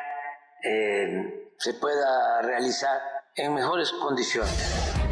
[0.64, 3.00] eh, se pueda realizar
[3.36, 5.03] en mejores condiciones.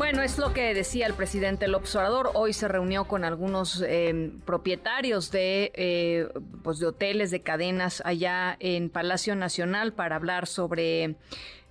[0.00, 2.30] Bueno, es lo que decía el presidente López Obrador.
[2.32, 6.26] Hoy se reunió con algunos eh, propietarios de, eh,
[6.62, 11.16] pues de hoteles, de cadenas allá en Palacio Nacional para hablar sobre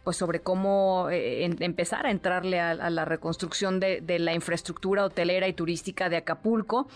[0.03, 5.47] pues sobre cómo eh, empezar a entrarle a, la reconstrucción de, de, la infraestructura hotelera
[5.47, 6.87] y turística de Acapulco.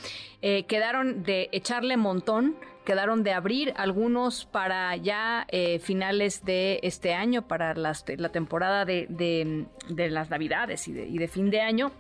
[0.41, 7.13] Eh, quedaron de echarle montón, quedaron de abrir algunos para ya eh, finales de este
[7.13, 11.91] año, para las, la temporada de, de, las Navidades y y de fin de año.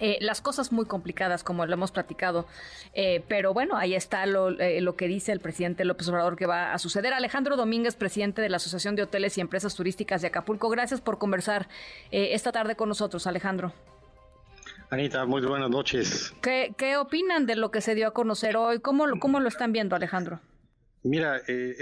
[0.00, 2.46] Eh, las cosas muy complicadas, como lo hemos platicado.
[2.94, 6.46] Eh, pero bueno, ahí está lo, eh, lo, que dice el presidente López Obrador que
[6.46, 7.12] va a suceder.
[7.12, 11.18] Alejandro Domínguez, presidente de la Asociación de Hoteles y Empresas Turísticas de Acapulco, gracias por
[11.18, 11.68] conversar
[12.10, 13.72] esta tarde con nosotros, Alejandro.
[14.88, 16.34] Anita, muy buenas noches.
[16.40, 18.80] ¿Qué, qué opinan de lo que se dio a conocer hoy?
[18.80, 20.40] ¿Cómo, cómo lo están viendo, Alejandro?
[21.02, 21.76] Mira, el,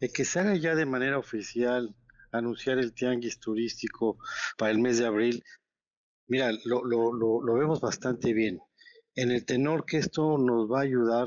[0.00, 1.94] el que se haga ya de manera oficial
[2.32, 4.18] anunciar el tianguis turístico
[4.56, 5.44] para el mes de abril
[6.30, 8.60] Mira, lo, lo, lo, lo, vemos bastante bien.
[9.16, 11.26] En el tenor que esto nos va a ayudar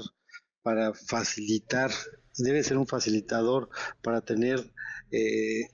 [0.62, 1.92] para facilitar,
[2.38, 3.70] debe ser un facilitador
[4.02, 4.72] para tener
[5.12, 5.68] eh,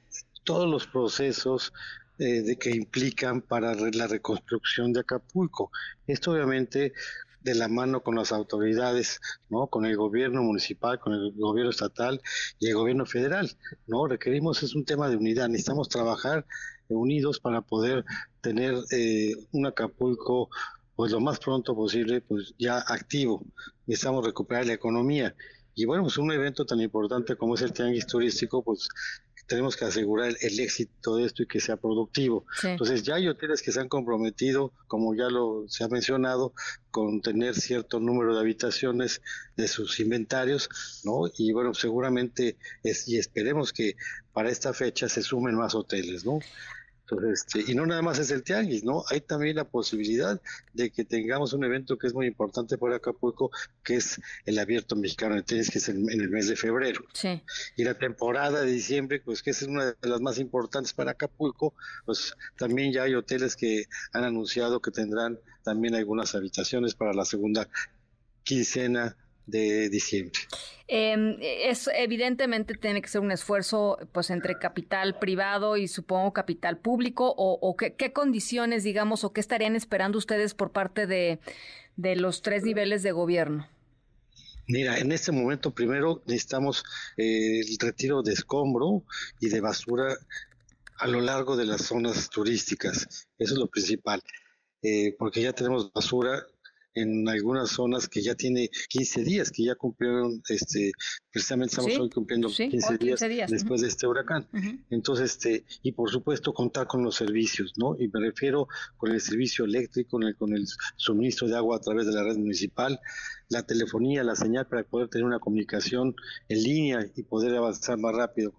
[0.43, 1.71] todos los procesos
[2.17, 5.69] eh, de, que implican para la reconstrucción de Acapulco.
[6.07, 6.93] Esto obviamente
[7.41, 9.67] de la mano con las autoridades, ¿no?
[9.67, 12.19] Con el gobierno municipal, con el gobierno estatal
[12.57, 13.55] y el gobierno federal,
[13.85, 14.07] ¿no?
[14.07, 16.47] Requerimos es un tema de unidad, necesitamos trabajar
[16.89, 18.05] unidos para poder
[18.41, 20.49] tener eh, un Acapulco
[20.95, 23.43] pues lo más pronto posible pues ya activo
[23.85, 25.35] necesitamos recuperar la economía
[25.75, 28.89] y bueno pues un evento tan importante como es el tianguis turístico pues
[29.49, 32.45] tenemos que asegurar el, éxito de esto y que sea productivo.
[32.63, 36.53] Entonces ya hay hoteles que se han comprometido, como ya lo se ha mencionado,
[36.91, 39.21] con tener cierto número de habitaciones
[39.57, 40.69] de sus inventarios,
[41.03, 41.23] ¿no?
[41.35, 43.95] Y bueno, seguramente es, y esperemos que
[44.33, 46.39] para esta fecha se sumen más hoteles, ¿no?
[47.31, 49.03] Este, y no nada más es el tianguis, ¿no?
[49.09, 50.39] Hay también la posibilidad
[50.73, 53.51] de que tengamos un evento que es muy importante para Acapulco,
[53.83, 57.03] que es el abierto mexicano de tenis, que es en, el mes de febrero.
[57.13, 57.41] Sí.
[57.75, 61.73] Y la temporada de diciembre, pues que es una de las más importantes para Acapulco,
[62.05, 67.25] pues también ya hay hoteles que han anunciado que tendrán también algunas habitaciones para la
[67.25, 67.67] segunda
[68.43, 69.15] quincena
[69.49, 70.39] de diciembre.
[70.91, 76.79] Eh, es evidentemente tiene que ser un esfuerzo pues entre capital privado y supongo capital
[76.79, 81.39] público o, qué, condiciones digamos o qué estarían esperando ustedes por parte de,
[81.95, 83.67] de los tres niveles de gobierno.
[84.67, 86.83] Mira, en este momento primero necesitamos
[87.17, 89.03] eh, el retiro de escombro
[89.39, 90.15] y de basura
[90.97, 93.27] a lo largo de las zonas turísticas.
[93.37, 94.21] Eso es lo principal,
[94.81, 96.45] eh, porque ya tenemos basura
[97.01, 100.91] en algunas zonas que ya tiene 15 días, que ya cumplieron, este,
[101.31, 104.47] precisamente estamos hoy cumpliendo 15, días después de este huracán.
[104.89, 107.95] Entonces, este, y por supuesto contar con los servicios, ¿no?
[107.99, 108.67] Y me refiero
[108.97, 110.65] con el servicio eléctrico, con el, con el
[110.95, 112.99] suministro de agua a través de la red municipal,
[113.49, 116.15] la telefonía, la señal para poder tener una comunicación
[116.47, 118.53] en línea y poder avanzar más rápido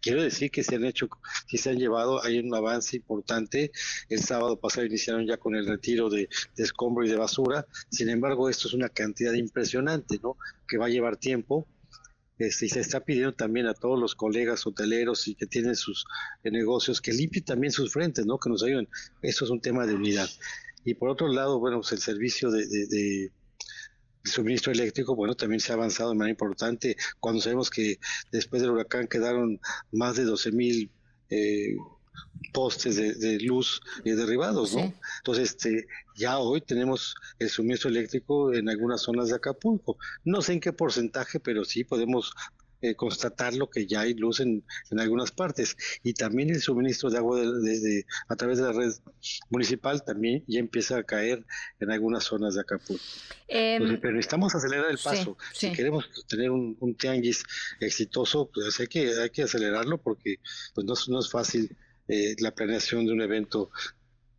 [0.00, 1.08] Quiero decir que se han hecho,
[1.48, 3.72] que se han llevado, hay un avance importante.
[4.08, 7.66] El sábado pasado iniciaron ya con el retiro de, escombro y de basura.
[7.90, 10.36] Sin embargo, esto es una cantidad impresionante, ¿no?
[10.68, 11.66] Que va a llevar tiempo.
[12.38, 16.06] Este, y se está pidiendo también a todos los colegas hoteleros y que tienen sus
[16.42, 18.38] eh, negocios que limpien también sus frentes, ¿no?
[18.38, 18.88] Que nos ayuden.
[19.20, 20.28] Esto es un tema de unidad.
[20.84, 23.30] Y por otro lado, bueno, pues el servicio de
[24.24, 27.98] suministro eléctrico, bueno, también se ha avanzado de manera importante cuando sabemos que
[28.30, 29.60] después del huracán quedaron
[29.92, 30.90] más de 12 mil
[31.30, 31.76] eh,
[32.52, 34.92] postes de, luz eh, derribados, ¿no?
[35.18, 35.86] Entonces, este,
[36.16, 39.96] ya hoy tenemos el suministro eléctrico en algunas zonas de Acapulco.
[40.24, 42.32] No sé en qué porcentaje, pero sí podemos
[42.82, 45.76] eh, constatar lo que ya hay luz en, en, algunas partes.
[46.02, 48.92] Y también el suministro de agua de, a través de la red
[49.50, 51.44] municipal también ya empieza a caer
[51.78, 53.04] en algunas zonas de Acapulco.
[53.48, 55.36] Em, pero necesitamos acelerar el paso.
[55.52, 57.42] Si queremos tener un, un, tianguis
[57.80, 60.36] exitoso, pues hay que, hay que acelerarlo porque
[60.74, 61.76] pues no, no es fácil
[62.08, 63.70] eh, la planeación de un evento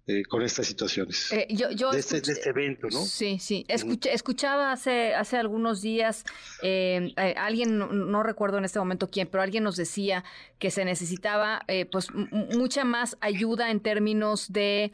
[0.08, 1.32] eh, con estas situaciones.
[1.32, 3.06] Eh, yo, este, de, este, evento, ¿no?
[3.06, 3.68] Sí, sí.
[3.70, 6.26] escuchaba hace, hace algunos días,
[6.64, 10.24] eh, alguien, no, recuerdo en este momento quién, pero alguien nos decía
[10.58, 14.92] que se necesitaba pues mucha más ayuda en términos de,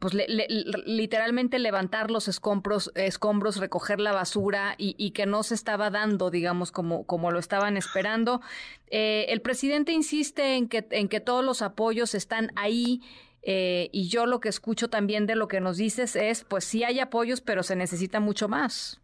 [0.00, 5.90] pues literalmente levantar los escombros, escombros recoger la basura y, y, que no se estaba
[5.90, 8.40] dando, digamos, como, como lo estaban esperando.
[8.88, 13.02] el presidente insiste en que, en que todos los apoyos están ahí.
[13.42, 16.84] Eh, y yo lo que escucho también de lo que nos dices es, pues sí
[16.84, 19.00] hay apoyos, pero se necesita mucho más.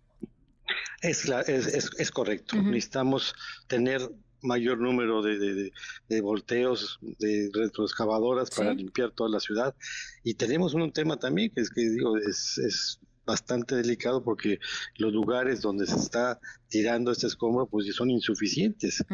[1.00, 2.56] Es, es, es, correcto.
[2.56, 3.34] Necesitamos
[3.66, 4.00] tener
[4.42, 5.72] mayor número de,
[6.08, 9.74] de, volteos, de retroexcavadoras para limpiar toda la ciudad.
[10.22, 14.58] Y tenemos un tema también que es que digo, es, es bastante delicado porque
[14.96, 19.04] los lugares donde se está tirando este escombro pues son insuficientes,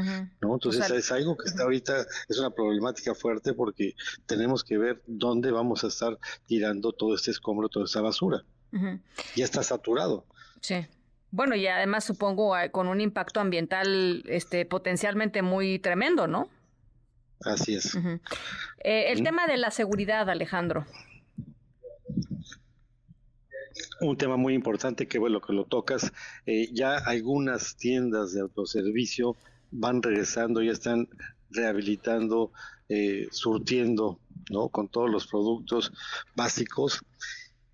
[0.40, 0.54] ¿no?
[0.54, 3.94] Entonces es algo que está ahorita, es una problemática fuerte porque
[4.26, 6.16] tenemos que ver dónde vamos a estar
[6.46, 8.44] tirando todo este escombro, toda esta basura.
[9.36, 10.26] Ya está saturado.
[10.60, 10.86] Sí.
[11.30, 16.48] Bueno, y además supongo ah, con un impacto ambiental este potencialmente muy tremendo, ¿no?
[17.44, 17.96] Así es.
[18.84, 20.86] Eh, el tema de la seguridad, Alejandro
[24.00, 26.12] un tema muy importante que bueno que lo tocas
[26.46, 29.36] eh, ya algunas tiendas de autoservicio
[29.70, 31.08] van regresando ya están
[31.50, 32.52] rehabilitando
[32.88, 34.18] eh, surtiendo
[34.50, 35.92] no con todos los productos
[36.36, 37.04] básicos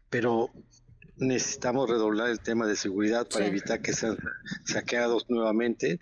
[0.09, 0.51] pero
[1.21, 4.17] necesitamos redoblar el tema de seguridad para evitar que sean
[4.65, 6.01] saqueados nuevamente.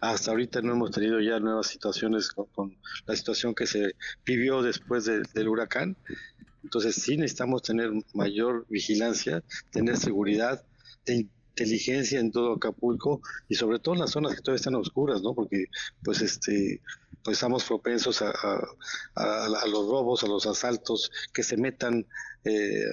[0.00, 3.94] Hasta ahorita no hemos tenido ya nuevas situaciones con, la situación que se
[4.26, 5.96] vivió después del huracán,
[6.62, 10.64] entonces sí necesitamos tener mayor vigilancia, tener seguridad,
[11.06, 15.34] inteligencia en todo Acapulco y sobre todo en las zonas que todavía están oscuras, ¿no?
[15.34, 15.66] Porque
[16.04, 16.80] pues este
[17.24, 18.32] pues estamos propensos a,
[19.66, 22.06] los robos, a los asaltos, que se metan
[22.44, 22.84] eh,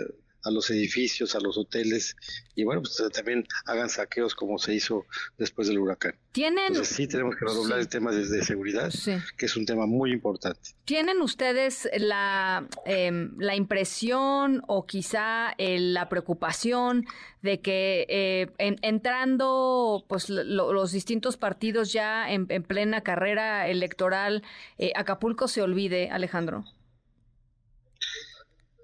[0.46, 2.16] a los edificios, a los hoteles
[2.56, 5.06] y bueno, pues también hagan saqueos como se hizo
[5.38, 6.16] después del huracán.
[6.32, 6.68] ¿Tienen...
[6.68, 8.94] Entonces sí tenemos que redoblar el tema de, seguridad,
[9.38, 10.72] que es un tema muy importante.
[10.86, 17.06] ¿Tienen ustedes la, em, la impresión o quizá eh, la preocupación
[17.42, 24.44] de que eh, entrando pues los distintos partidos ya en, plena carrera electoral,
[24.78, 26.66] eh, Acapulco se olvide, Alejandro?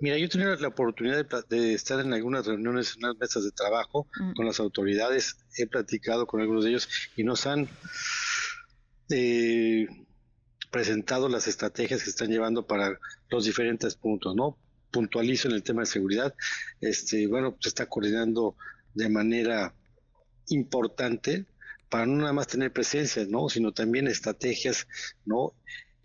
[0.01, 3.51] Mira, yo he tenido la oportunidad de, estar en algunas reuniones, en unas mesas de
[3.51, 4.33] trabajo mm.
[4.33, 7.69] con las autoridades, he platicado con algunos de ellos y nos han
[9.11, 9.87] eh,
[10.71, 12.99] presentado las estrategias que están llevando para
[13.29, 14.57] los diferentes puntos, ¿no?
[14.89, 16.33] Puntualizo en el tema de seguridad,
[16.81, 18.55] este, bueno, se está coordinando
[18.95, 19.75] de manera
[20.47, 21.45] importante
[21.89, 23.49] para no nada más tener presencia, ¿no?
[23.49, 24.87] Sino también estrategias,
[25.25, 25.53] ¿no?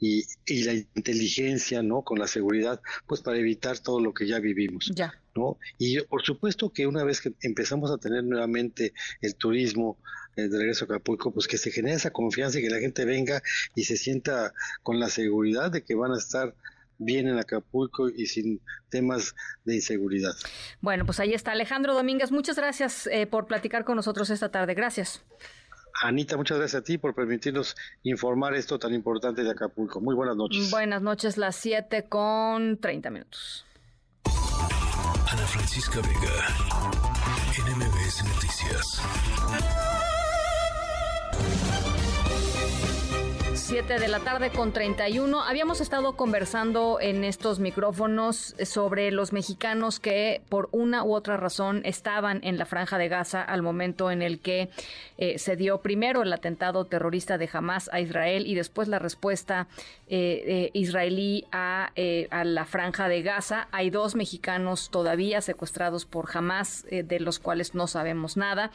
[0.00, 2.02] Y, y, la inteligencia, ¿no?
[2.02, 4.90] Con la seguridad, pues para evitar todo lo que ya vivimos.
[4.94, 5.14] Ya.
[5.34, 5.58] ¿no?
[5.78, 9.98] Y por supuesto que una vez que empezamos a tener nuevamente el turismo
[10.36, 13.04] eh, de regreso a Acapulco, pues que se genere esa confianza y que la gente
[13.04, 13.42] venga
[13.74, 14.52] y se sienta
[14.82, 16.54] con la seguridad de que van a estar
[16.98, 20.34] bien en Acapulco y sin temas de inseguridad.
[20.80, 22.30] Bueno, pues ahí está Alejandro Domínguez.
[22.30, 24.74] Muchas gracias eh, por platicar con nosotros esta tarde.
[24.74, 25.22] Gracias.
[26.02, 30.00] Anita, muchas gracias a ti por permitirnos informar esto tan importante de Acapulco.
[30.00, 30.70] Muy buenas noches.
[30.70, 33.64] Buenas noches, las 7 con 30 minutos.
[34.24, 36.46] Ana Francisca Vega,
[37.64, 39.95] NMBS Noticias.
[43.66, 45.42] 7 de la tarde con 31.
[45.42, 51.82] Habíamos estado conversando en estos micrófonos sobre los mexicanos que por una u otra razón
[51.84, 54.68] estaban en la franja de Gaza al momento en el que
[55.18, 59.66] eh, se dio primero el atentado terrorista de Hamas a Israel y después la respuesta
[60.08, 61.90] eh, eh, israelí a,
[62.30, 63.66] a, la franja de Gaza.
[63.72, 68.70] Hay dos mexicanos todavía secuestrados por Hamas, de los cuales no sabemos nada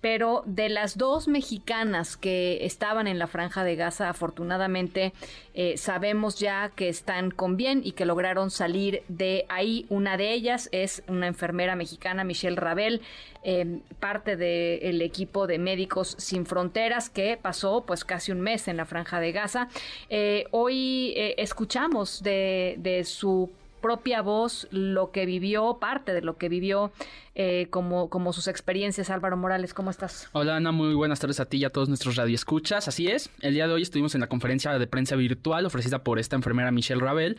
[0.00, 5.12] pero de las dos mexicanas que estaban en la franja de Gaza, afortunadamente
[5.54, 9.86] eh, sabemos ya que están con bien y que lograron salir de ahí.
[9.88, 13.02] Una de ellas es una enfermera mexicana, Michelle Rabel,
[13.42, 18.76] eh, parte del equipo de Médicos Sin Fronteras, que pasó pues casi un mes en
[18.76, 19.68] la franja de Gaza.
[20.08, 23.50] Eh, hoy escuchamos de, de su
[23.80, 26.92] propia voz lo que vivió, parte de lo que vivió
[27.34, 29.08] eh, como, como sus experiencias.
[29.08, 30.28] Álvaro Morales, ¿cómo estás?
[30.32, 32.88] Hola Ana, muy buenas tardes a ti y a todos nuestros radioescuchas.
[32.88, 36.18] Así es, el día de hoy estuvimos en la conferencia de prensa virtual ofrecida por
[36.18, 37.38] esta enfermera Michelle Ravel,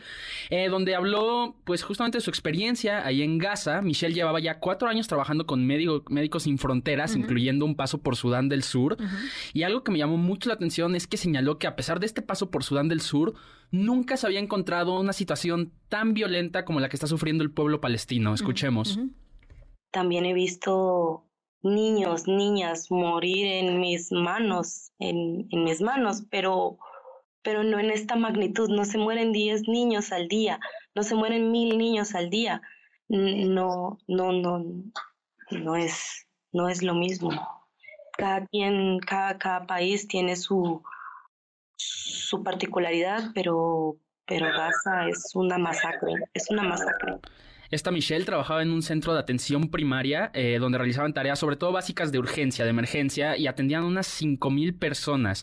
[0.50, 3.82] eh, donde habló pues justamente de su experiencia ahí en Gaza.
[3.82, 8.48] Michelle llevaba ya cuatro años trabajando con Médicos Sin Fronteras, incluyendo un paso por Sudán
[8.48, 8.96] del Sur.
[9.52, 12.06] Y algo que me llamó mucho la atención es que señaló que a pesar de
[12.06, 13.34] este paso por Sudán del Sur,
[13.72, 17.80] nunca se había encontrado una situación tan violenta como la que está sufriendo el pueblo
[17.80, 18.34] palestino.
[18.34, 19.00] Escuchemos.
[19.90, 21.26] También he visto
[21.62, 26.78] niños, niñas morir en mis manos, en, en mis manos, pero,
[27.42, 28.68] pero no en esta magnitud.
[28.68, 30.60] No se mueren 10 niños al día,
[30.94, 32.62] no se mueren mil niños al día.
[33.08, 34.64] No, no, no,
[35.50, 37.30] no es, no es lo mismo.
[38.16, 40.82] Cada quien, cada, cada país tiene su,
[41.82, 43.96] su particularidad, pero,
[44.26, 47.16] pero Gaza es una masacre, es una masacre.
[47.72, 51.72] Esta Michelle trabajaba en un centro de atención primaria eh, donde realizaban tareas sobre todo
[51.72, 55.42] básicas de urgencia, de emergencia y atendían unas 5.000 personas.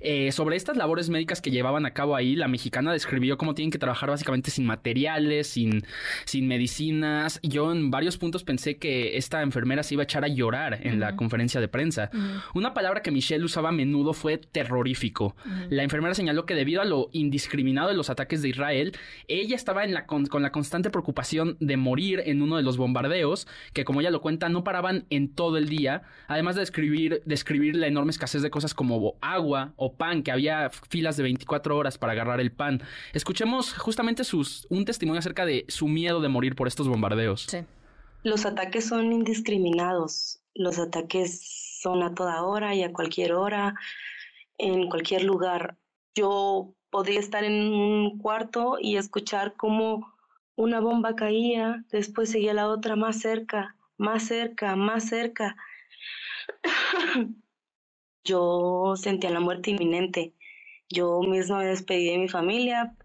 [0.00, 3.70] Eh, sobre estas labores médicas que llevaban a cabo ahí, la mexicana describió cómo tienen
[3.70, 5.84] que trabajar básicamente sin materiales, sin,
[6.24, 7.40] sin medicinas.
[7.42, 10.98] Yo en varios puntos pensé que esta enfermera se iba a echar a llorar en
[10.98, 12.10] la conferencia de prensa.
[12.54, 15.36] Una palabra que Michelle usaba a menudo fue terrorífico.
[15.68, 18.96] La enfermera señaló que debido a lo indiscriminado de los ataques de Israel,
[19.28, 22.76] ella estaba en la con, con la constante preocupación de morir en uno de los
[22.76, 27.22] bombardeos, que como ella lo cuenta, no paraban en todo el día, además de describir,
[27.24, 31.76] describir la enorme escasez de cosas como agua o pan, que había filas de 24
[31.76, 32.82] horas para agarrar el pan.
[33.12, 37.46] Escuchemos justamente sus, un testimonio acerca de su miedo de morir por estos bombardeos.
[38.22, 43.74] Los ataques son indiscriminados, los ataques son a toda hora y a cualquier hora,
[44.58, 45.76] en cualquier lugar.
[46.14, 50.15] Yo podría estar en un cuarto y escuchar cómo
[50.56, 55.56] una bomba caía, después seguía la otra más cerca, más cerca, más cerca.
[58.24, 60.34] Yo sentía la muerte inminente.
[60.88, 62.96] Yo mismo me despedí de mi familia,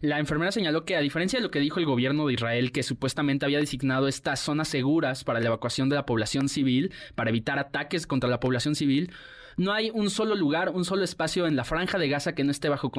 [0.00, 2.82] la enfermera señaló que, a diferencia de lo que dijo el gobierno de Israel, que
[2.82, 7.58] supuestamente había designado estas zonas seguras para la evacuación de la población civil, para evitar
[7.58, 9.12] ataques contra la población civil,
[9.60, 12.50] No hay un solo lugar, un solo espacio en la franja de Gaza que no
[12.50, 12.90] esté bajo,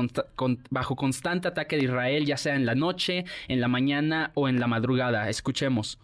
[0.69, 4.59] bajo constante ataque de Israel, ya sea en la noche, en la mañana o en
[4.59, 5.27] la madrugada.
[5.27, 5.99] Escuchemos.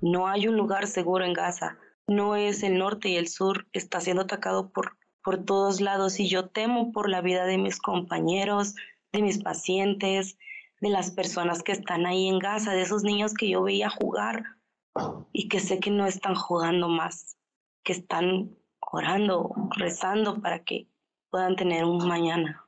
[0.00, 1.78] No hay un lugar seguro en Gaza.
[2.06, 3.66] No es el norte y el sur.
[3.72, 7.80] Está siendo atacado por, por todos lados y yo temo por la vida de mis
[7.80, 8.76] compañeros,
[9.10, 10.38] de mis pacientes,
[10.80, 14.44] de las personas que están ahí en Gaza, de esos niños que yo veía jugar
[15.32, 17.36] y que sé que no están jugando más,
[17.82, 18.56] que están
[18.90, 20.88] orando, rezando para que
[21.30, 22.64] puedan tener un mañana.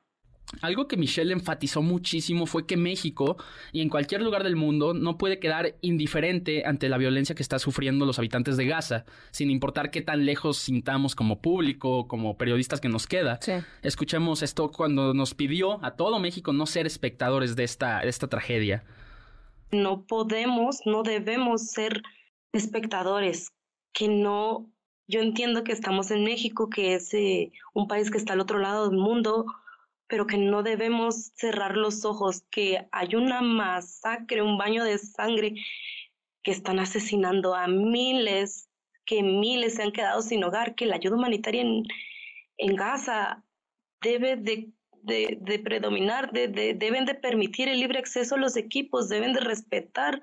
[0.62, 3.36] Algo que Michelle enfatizó muchísimo fue que México
[3.72, 7.60] y en cualquier lugar del mundo no puede quedar indiferente ante la violencia que están
[7.60, 12.80] sufriendo los habitantes de Gaza, sin importar qué tan lejos sintamos como público, como periodistas
[12.80, 13.38] que nos queda.
[13.82, 18.26] Escuchemos esto cuando nos pidió a todo México no ser espectadores de esta, de esta
[18.26, 18.84] tragedia.
[19.70, 22.02] No podemos, no debemos ser
[22.52, 23.52] espectadores,
[23.92, 24.68] que no,
[25.10, 28.58] yo entiendo que estamos en México, que es eh, un país que está al otro
[28.58, 29.44] lado del mundo,
[30.06, 35.54] pero que no debemos cerrar los ojos, que hay una masacre, un baño de sangre,
[36.42, 38.68] que están asesinando a miles,
[39.04, 41.84] que miles se han quedado sin hogar, que la ayuda humanitaria en,
[42.76, 43.42] Gaza
[44.00, 44.70] debe de,
[45.02, 50.20] de, predominar, de, deben de permitir el libre acceso a los equipos, deben de respetar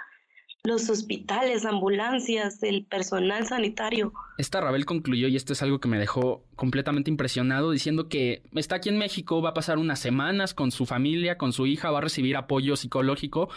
[0.64, 4.14] los hospitales, ambulancias, el personal sanitario.
[4.38, 8.76] Esta Rabel concluyó, y esto es algo que me dejó completamente impresionado, diciendo que está
[8.76, 12.00] aquí en México, va a pasar unas semanas con su familia, con su hija, va
[12.00, 13.50] a recibir apoyo psicológico,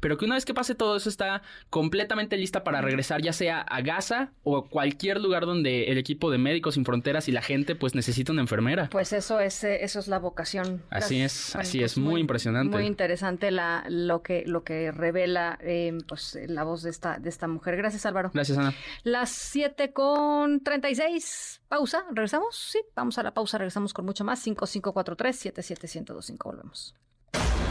[0.00, 3.60] pero que una vez que pase todo eso está completamente lista para regresar ya sea
[3.60, 7.74] a Gaza o cualquier lugar donde el equipo de Médicos Sin Fronteras y la gente
[7.74, 8.88] pues necesita una enfermera.
[8.90, 10.82] Pues eso es, eh, eso es la vocación.
[10.90, 12.76] Así es, así es, muy, impresionante.
[12.76, 17.28] Muy interesante la, lo, que, lo que revela eh, pues la voz de esta, de
[17.28, 17.76] esta mujer.
[17.76, 18.30] Gracias Álvaro.
[18.32, 18.74] Gracias Ana.
[19.02, 21.62] Las 7 con 36.
[21.68, 22.56] Pausa, ¿regresamos?
[22.56, 24.46] Sí, vamos a la pausa, regresamos con mucho más.
[24.46, 26.94] 5543-77125, volvemos.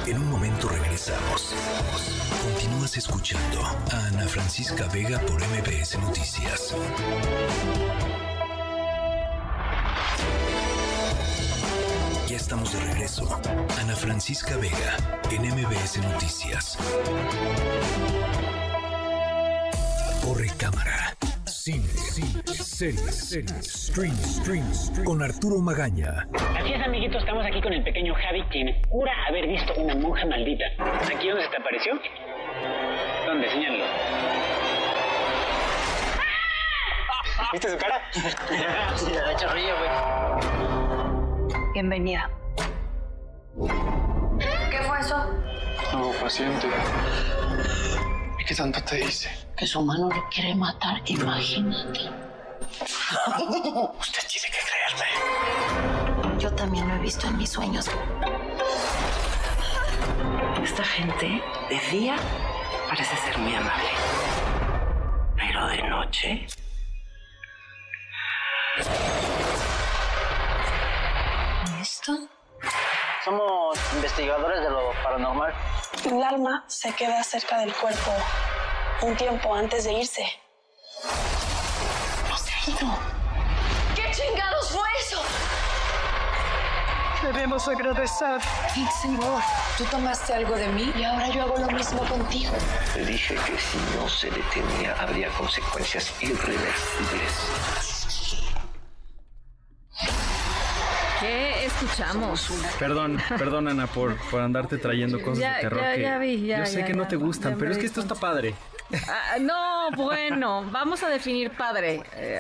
[0.06, 1.54] En un momento regresamos.
[2.44, 6.76] Continúas escuchando a Ana Francisca Vega por MBS Noticias.
[12.28, 13.40] Ya estamos de regreso.
[13.80, 14.98] Ana Francisca Vega
[15.32, 16.78] en MBS Noticias.
[20.24, 24.66] Corre cámara Cine, cine, series, series, stream, stream,
[25.06, 26.28] con Arturo Magaña.
[26.60, 30.26] Así es, amiguitos, estamos aquí con el pequeño Javi, quien jura haber visto una monja
[30.26, 30.66] maldita.
[30.80, 31.94] ¿Aquí dónde se te apareció?
[33.26, 33.50] ¿Dónde?
[33.50, 33.86] Señalo.
[37.54, 38.02] ¿Viste su cara?
[38.96, 39.90] sí, la hecho río, güey.
[41.74, 42.30] Bienvenida.
[44.70, 45.30] ¿Qué fue eso?
[45.94, 46.68] Nuevo paciente.
[48.44, 49.32] ¿Y qué tanto te dice?
[49.56, 52.02] Que su mano lo quiere matar, imagínate.
[54.02, 55.08] Usted tiene que creerme.
[56.42, 57.90] Yo también lo he visto en mis sueños.
[60.62, 62.18] Esta gente de día
[62.90, 63.88] parece ser muy amable.
[65.38, 66.46] Pero de noche...
[73.24, 75.54] Somos investigadores de lo paranormal.
[76.04, 78.12] El alma se queda cerca del cuerpo
[79.02, 80.26] un tiempo antes de irse.
[82.30, 83.00] No se ha ido.
[83.96, 85.22] ¿Qué chingados fue eso?
[87.24, 88.42] Debemos agradecer.
[89.02, 89.42] Señor,
[89.78, 92.52] tú tomaste algo de mí y ahora yo hago lo mismo contigo.
[92.96, 97.54] Le dije que si no se detenía habría consecuencias irreversibles.
[101.24, 102.50] ¿Qué escuchamos?
[102.78, 106.84] Perdón, perdón Ana por, por andarte trayendo cosas de terror ya, que vi, yo sé
[106.84, 108.56] que no te gustan, pero es que esto está padre.
[109.08, 112.40] Ah, no, bueno, vamos a definir padre, eh,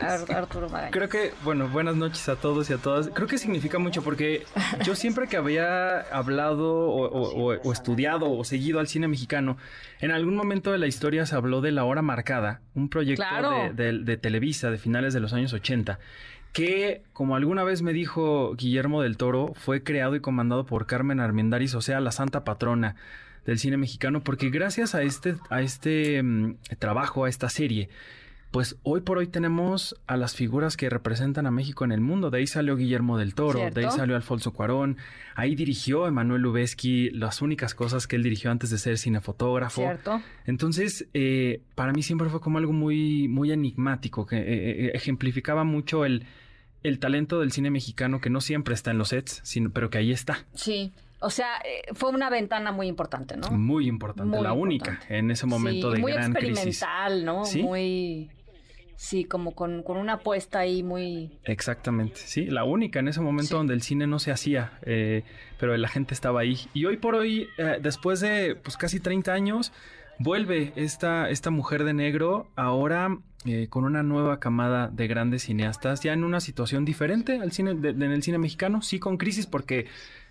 [0.00, 0.92] Arturo Magaña.
[0.92, 3.08] Creo que, bueno, buenas noches a todos y a todas.
[3.08, 4.44] Creo que significa mucho porque
[4.84, 9.56] yo siempre que había hablado o, estudiado o seguido al cine mexicano,
[9.98, 13.24] en algún momento de la historia se habló de La Hora Marcada, un proyecto
[13.74, 15.98] de, de Televisa de finales de los años 80
[16.52, 21.20] que, como alguna vez me dijo Guillermo del Toro, fue creado y comandado por Carmen
[21.20, 22.96] Armendáriz, o sea, la santa patrona
[23.46, 27.88] del cine mexicano, porque gracias a este, a este mm, trabajo, a esta serie,
[28.50, 32.30] pues hoy por hoy tenemos a las figuras que representan a México en el mundo.
[32.30, 34.96] De ahí salió Guillermo del Toro, de ahí salió Alfonso Cuarón,
[35.36, 39.82] ahí dirigió Emanuel Lubezki las únicas cosas que él dirigió antes de ser cinefotógrafo.
[39.82, 40.20] Cierto.
[40.46, 45.62] Entonces, eh, para mí siempre fue como algo muy, muy enigmático, que eh, eh, ejemplificaba
[45.62, 46.26] mucho el,
[46.82, 49.98] el talento del cine mexicano que no siempre está en los sets, sino, pero que
[49.98, 50.46] ahí está.
[50.54, 50.92] Sí.
[51.22, 51.60] O sea,
[51.92, 53.50] fue una ventana muy importante, ¿no?
[53.50, 57.42] Muy importante, la única en ese momento de muy gran experimental, ¿no?
[57.62, 58.30] Muy
[59.00, 61.38] Sí, como con, con, una apuesta ahí muy...
[61.44, 65.24] Exactamente, sí, la única en ese momento donde el cine no se hacía, eh,
[65.58, 66.58] pero la gente estaba ahí.
[66.74, 69.72] Y hoy por hoy, eh, después de pues casi 30 años,
[70.18, 73.16] vuelve esta, esta mujer de negro ahora
[73.46, 77.70] eh, con una nueva camada de grandes cineastas, ya en una situación diferente al cine,
[77.70, 79.86] en el cine mexicano, sí con crisis porque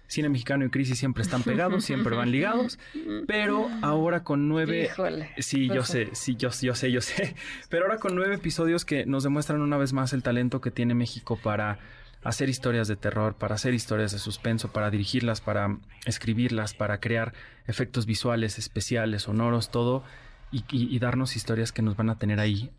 [0.07, 2.79] cine mexicano y crisis siempre están pegados, siempre van ligados,
[3.27, 4.89] pero ahora con nueve...
[5.37, 7.35] sí, yo sé, sí, yo, yo sé, yo sé,
[7.69, 10.93] pero ahora con nueve episodios que nos demuestran una vez más el talento que tiene
[10.95, 11.79] México para
[12.23, 17.33] hacer historias de terror, para hacer historias de suspenso, para dirigirlas, para escribirlas, para crear
[17.67, 20.03] efectos visuales, especiales, sonoros, todo.
[20.51, 22.71] Y, darnos historias que nos van a tener ahí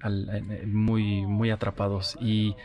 [0.66, 2.18] muy, muy atrapados.
[2.20, 2.56] Y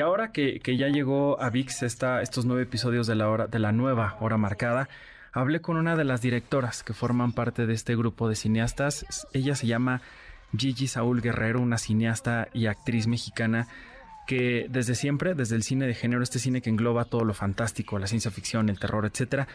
[0.00, 4.16] ahora que, ya llegó a VIX estos nueve episodios de la, hora, de la nueva
[4.20, 4.88] hora marcada,
[5.32, 9.26] hablé con una de las directoras que forman parte de este grupo de cineastas.
[9.32, 10.00] Ella se llama
[10.56, 13.68] Gigi Saúl Guerrero, una cineasta y actriz mexicana
[14.26, 17.98] que desde siempre, desde el cine de género, este cine que engloba todo lo fantástico,
[17.98, 19.46] la ciencia ficción, el terror, etcétera,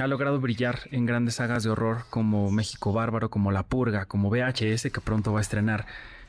[0.00, 4.30] ha logrado brillar en grandes sagas de horror como México Bárbaro, como La Purga, como
[4.30, 5.86] VHS, que pronto va a estrenar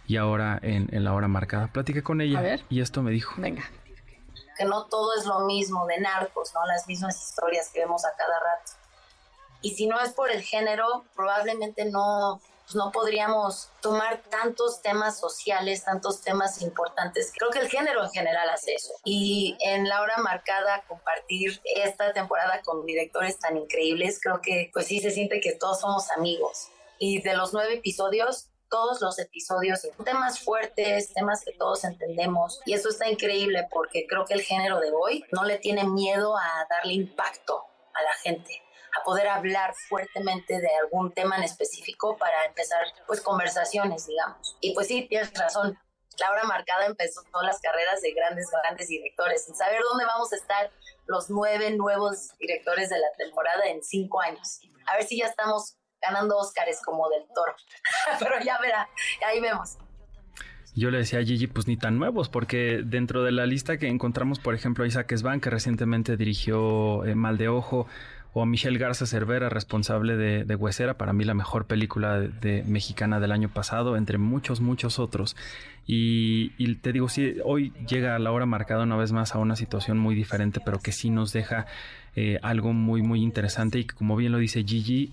[0.07, 1.67] y ahora en, la hora marcada.
[1.67, 3.35] Platiqué con ella y esto me dijo.
[3.37, 3.63] Venga.
[4.57, 6.65] Que no todo es lo mismo de narcos, ¿no?
[6.65, 8.73] Las mismas historias que vemos a cada rato.
[9.61, 12.41] Y si no es por el género, probablemente no,
[12.71, 17.33] pues no podríamos tomar tantos temas sociales, tantos temas importantes.
[17.35, 18.93] Creo que el género en general hace eso.
[19.03, 24.87] Y en la hora marcada, compartir esta temporada con directores tan increíbles, creo que pues
[24.87, 26.69] sí se siente que todos somos amigos.
[26.97, 32.61] Y de los nueve episodios, todos los episodios, temas fuertes, temas que todos entendemos.
[32.65, 36.37] Y eso está increíble porque creo que el género de hoy no le tiene miedo
[36.37, 38.61] a darle impacto a la gente
[38.99, 44.57] a poder hablar fuertemente de algún tema en específico para empezar pues conversaciones, digamos.
[44.61, 45.77] Y pues sí, tienes razón.
[46.19, 50.31] La hora marcada empezó todas las carreras de grandes, grandes directores, sin saber dónde vamos
[50.33, 50.71] a estar
[51.07, 54.59] los nueve nuevos directores de la temporada en cinco años.
[54.87, 57.55] A ver si ya estamos ganando Óscares como del toro.
[58.19, 58.89] Pero ya verá,
[59.25, 59.77] ahí vemos.
[60.73, 63.87] Yo le decía a Gigi, pues ni tan nuevos, porque dentro de la lista que
[63.87, 67.87] encontramos, por ejemplo, a Isaac Svan, que recientemente dirigió eh, Mal de Ojo,
[68.33, 72.63] o a Michelle Garza Cervera, responsable de, de Huesera, para mí la mejor película de,
[72.65, 75.35] mexicana del año pasado, entre muchos, muchos otros.
[75.85, 79.97] Y, te digo, sí, hoy llega la hora marcada una vez más a una situación
[79.97, 81.65] muy diferente, pero que sí nos deja
[82.15, 85.11] eh, algo muy, muy interesante y que, como bien lo dice Gigi,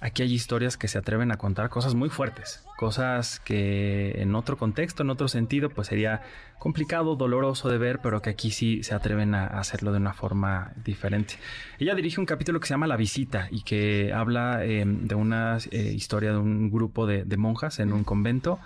[0.00, 4.56] aquí hay historias que se atreven a contar cosas muy fuertes, cosas que en otro
[4.56, 6.22] contexto, en otro sentido, pues sería
[6.58, 10.72] complicado, doloroso de ver, pero que aquí sí se atreven a hacerlo de una forma
[10.76, 11.34] diferente.
[11.78, 15.58] Ella dirige un capítulo que se llama La Visita y que habla em, de una
[15.70, 18.58] eh, historia de un grupo de, monjas en un convento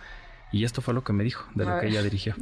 [0.52, 2.34] y esto fue lo que me dijo de lo que ella dirigió.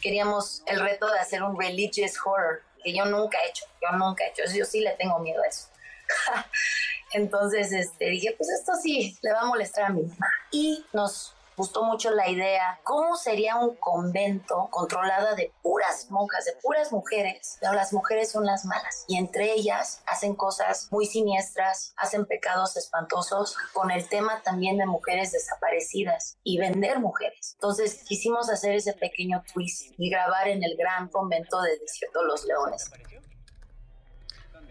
[0.00, 4.24] Queríamos el reto de hacer un religious horror que yo nunca he hecho, yo nunca
[4.24, 5.68] he hecho, yo sí le tengo miedo a eso.
[7.12, 10.28] Entonces este, dije, pues esto sí le va a molestar a mi mamá.
[10.50, 16.52] Y nos gustó mucho la idea, ¿cómo sería un convento controlada de puras monjas, de
[16.62, 17.58] puras mujeres?
[17.60, 22.78] Pero las mujeres son las malas y entre ellas hacen cosas muy siniestras, hacen pecados
[22.78, 27.52] espantosos con el tema también de mujeres desaparecidas y vender mujeres.
[27.56, 32.46] Entonces quisimos hacer ese pequeño twist y grabar en el gran convento de Desierto Los
[32.46, 32.88] Leones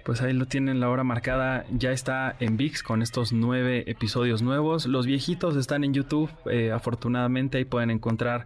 [0.04, 1.66] pues ahí lo tienen la hora marcada.
[1.72, 4.86] Ya está en VIX con estos nueve episodios nuevos.
[4.86, 6.30] Los viejitos están en YouTube.
[6.50, 8.46] Eh, afortunadamente ahí pueden encontrar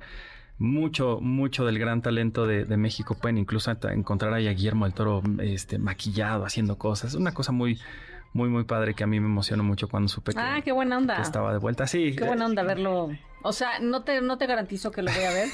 [0.58, 3.16] mucho, mucho del gran talento de, México.
[3.16, 7.16] Pueden incluso encontrar ahí a Guillermo del Toro este, maquillado, haciendo cosas.
[7.16, 7.80] Una cosa muy,
[8.34, 10.98] muy, muy padre que a mí me emocionó mucho cuando supe que, ah, qué buena
[10.98, 11.22] onda.
[11.22, 11.88] estaba de vuelta.
[11.88, 12.16] Sí.
[12.16, 13.12] Qué buena onda verlo.
[13.44, 15.50] O sea, no te, no te garantizo que lo voy a ver.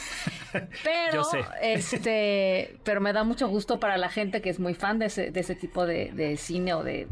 [0.84, 1.24] pero,
[1.62, 5.32] este, pero me da mucho gusto para la gente que es muy fan de ese,
[5.32, 7.08] de ese tipo de, cine o de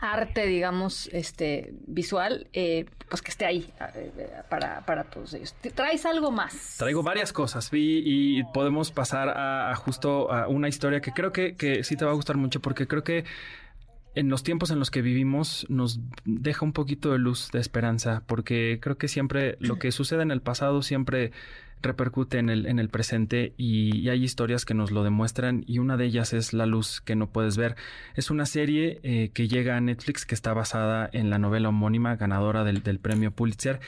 [0.00, 5.54] arte, digamos, este, visual, eh, pues que esté ahí eh, para, para todos ellos.
[5.74, 6.76] ¿Traes algo más?
[6.78, 11.56] Traigo varias cosas y, y podemos pasar a, justo a una historia que creo que,
[11.56, 13.24] que sí te va a gustar mucho porque creo que
[14.18, 18.24] en los tiempos en los que vivimos nos deja un poquito de luz, de esperanza,
[18.26, 21.30] porque creo que siempre lo que sucede en el pasado siempre
[21.82, 25.96] repercute en el, en el presente y, hay historias que nos lo demuestran y una
[25.96, 27.76] de ellas es La luz que no puedes ver.
[28.16, 32.16] Es una serie eh, que llega a Netflix que está basada en la novela homónima
[32.16, 33.78] ganadora del, del premio Pulitzer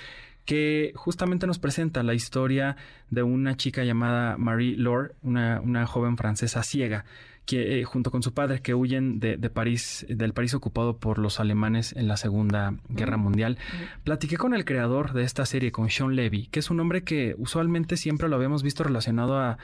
[0.45, 2.77] que justamente nos presenta la historia
[3.11, 7.05] de una chica llamada Marie Laure, una, una joven francesa ciega,
[7.51, 11.41] que eh, junto con su padre que huyen de, París, del París ocupado por los
[11.41, 13.59] alemanes en la Segunda Guerra Mundial.
[14.05, 17.35] Platiqué con el creador de esta serie, con Sean Levy, que es un hombre que
[17.39, 19.59] usualmente siempre lo habíamos visto relacionado a,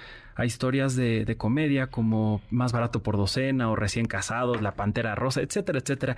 [0.45, 5.41] historias de, de, comedia como Más barato por docena o Recién casados, La Pantera Rosa,
[5.41, 6.17] etcétera, etcétera.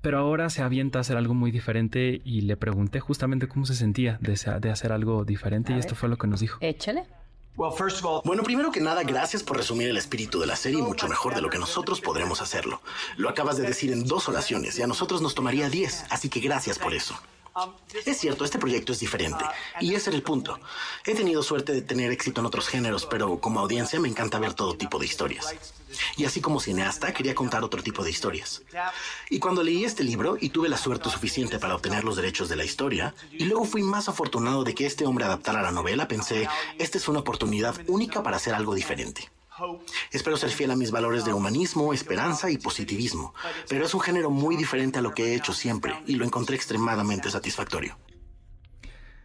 [0.00, 3.74] Pero ahora se avienta a hacer algo muy diferente y le pregunté justamente cómo se
[3.74, 6.58] sentía de, de hacer algo diferente y esto fue lo que nos dijo.
[6.62, 7.04] Échale.
[8.24, 11.42] Bueno, primero que nada, gracias por resumir el espíritu de la serie mucho mejor de
[11.42, 12.80] lo que nosotros podremos hacerlo.
[13.16, 16.40] Lo acabas de decir en dos oraciones y a nosotros nos tomaría diez, así que
[16.40, 17.14] gracias por eso.
[18.06, 19.44] Es cierto, este proyecto es diferente,
[19.78, 20.58] y ese era el punto.
[21.04, 24.54] He tenido suerte de tener éxito en otros géneros, pero como audiencia me encanta ver
[24.54, 25.54] todo tipo de historias.
[26.16, 28.62] Y así como cineasta, quería contar otro tipo de historias.
[29.30, 32.56] Y cuando leí este libro y tuve la suerte suficiente para obtener los derechos de
[32.56, 36.48] la historia, y luego fui más afortunado de que este hombre adaptara la novela, pensé,
[36.78, 39.30] esta es una oportunidad única para hacer algo diferente.
[40.10, 43.34] Espero ser fiel a mis valores de humanismo, esperanza y positivismo,
[43.68, 46.56] pero es un género muy diferente a lo que he hecho siempre y lo encontré
[46.56, 47.96] extremadamente satisfactorio.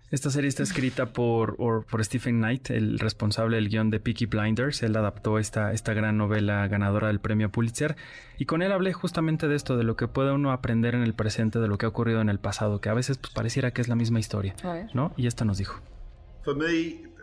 [0.09, 4.81] Esta serie está escrita por, por Stephen Knight, el responsable del guion de Peaky Blinders.
[4.81, 7.97] Él adaptó esta, esta gran novela ganadora del premio Pulitzer.
[8.37, 11.13] Y con él hablé justamente de esto, de lo que puede uno aprender en el
[11.13, 13.81] presente, de lo que ha ocurrido en el pasado, que a veces pues, pareciera que
[13.81, 14.55] es la misma historia.
[14.93, 15.11] ¿no?
[15.17, 15.81] Y esto nos dijo.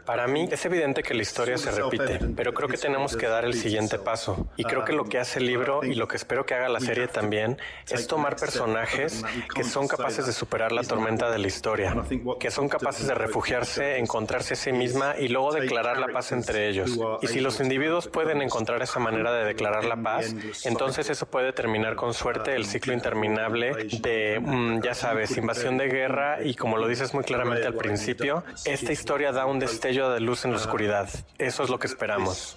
[0.05, 3.45] Para mí es evidente que la historia se repite, pero creo que tenemos que dar
[3.45, 4.47] el siguiente paso.
[4.57, 6.81] Y creo que lo que hace el libro y lo que espero que haga la
[6.81, 7.59] serie también
[7.89, 9.25] es tomar personajes
[9.55, 11.97] que son capaces de superar la tormenta de la historia,
[12.39, 16.69] que son capaces de refugiarse, encontrarse a sí misma y luego declarar la paz entre
[16.69, 16.99] ellos.
[17.23, 21.53] Y si los individuos pueden encontrar esa manera de declarar la paz, entonces eso puede
[21.53, 26.77] terminar con suerte el ciclo interminable de, mm, ya sabes, invasión de guerra y como
[26.77, 30.59] lo dices muy claramente al principio, esta historia da un destello de luz en la
[30.59, 31.09] oscuridad.
[31.39, 32.55] Eso es lo que esperamos.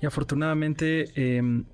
[0.00, 1.64] Y afortunadamente em,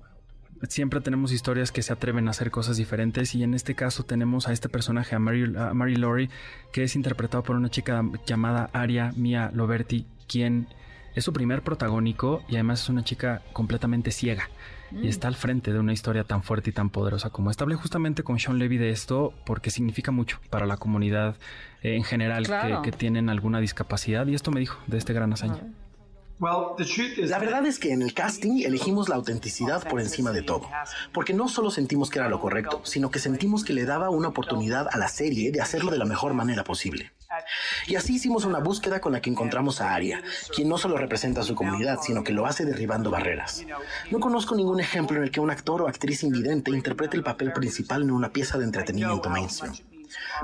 [0.67, 4.47] siempre tenemos historias que se atreven a hacer cosas diferentes y en este caso tenemos
[4.47, 6.29] a este personaje, a Mary, a Mary Laurie,
[6.73, 10.67] que es interpretado por una chica llamada Aria Mia Loberti, quien
[11.15, 14.49] es su primer protagónico y además es una chica completamente ciega
[14.91, 17.63] y está al frente de una historia tan fuerte y tan poderosa como esta.
[17.63, 21.35] Hablé justamente con Sean Levy de esto porque significa mucho para la comunidad
[21.83, 22.47] eh, en general
[22.83, 25.61] que, tienen alguna discapacidad y esto me dijo de este gran hazaña.
[26.39, 30.69] La verdad es que en el casting elegimos la autenticidad por encima de todo,
[31.11, 34.27] porque no solo sentimos que era lo correcto, sino que sentimos que le daba una
[34.27, 37.11] oportunidad a la serie de hacerlo de la mejor manera posible.
[37.87, 40.21] Y así hicimos una búsqueda con la que encontramos a Aria,
[40.55, 43.65] quien no solo representa a su comunidad, sino que lo hace derribando barreras.
[44.11, 47.51] No conozco ningún ejemplo en el que un actor o actriz invidente interprete el papel
[47.51, 49.75] principal en una pieza de entretenimiento mainstream.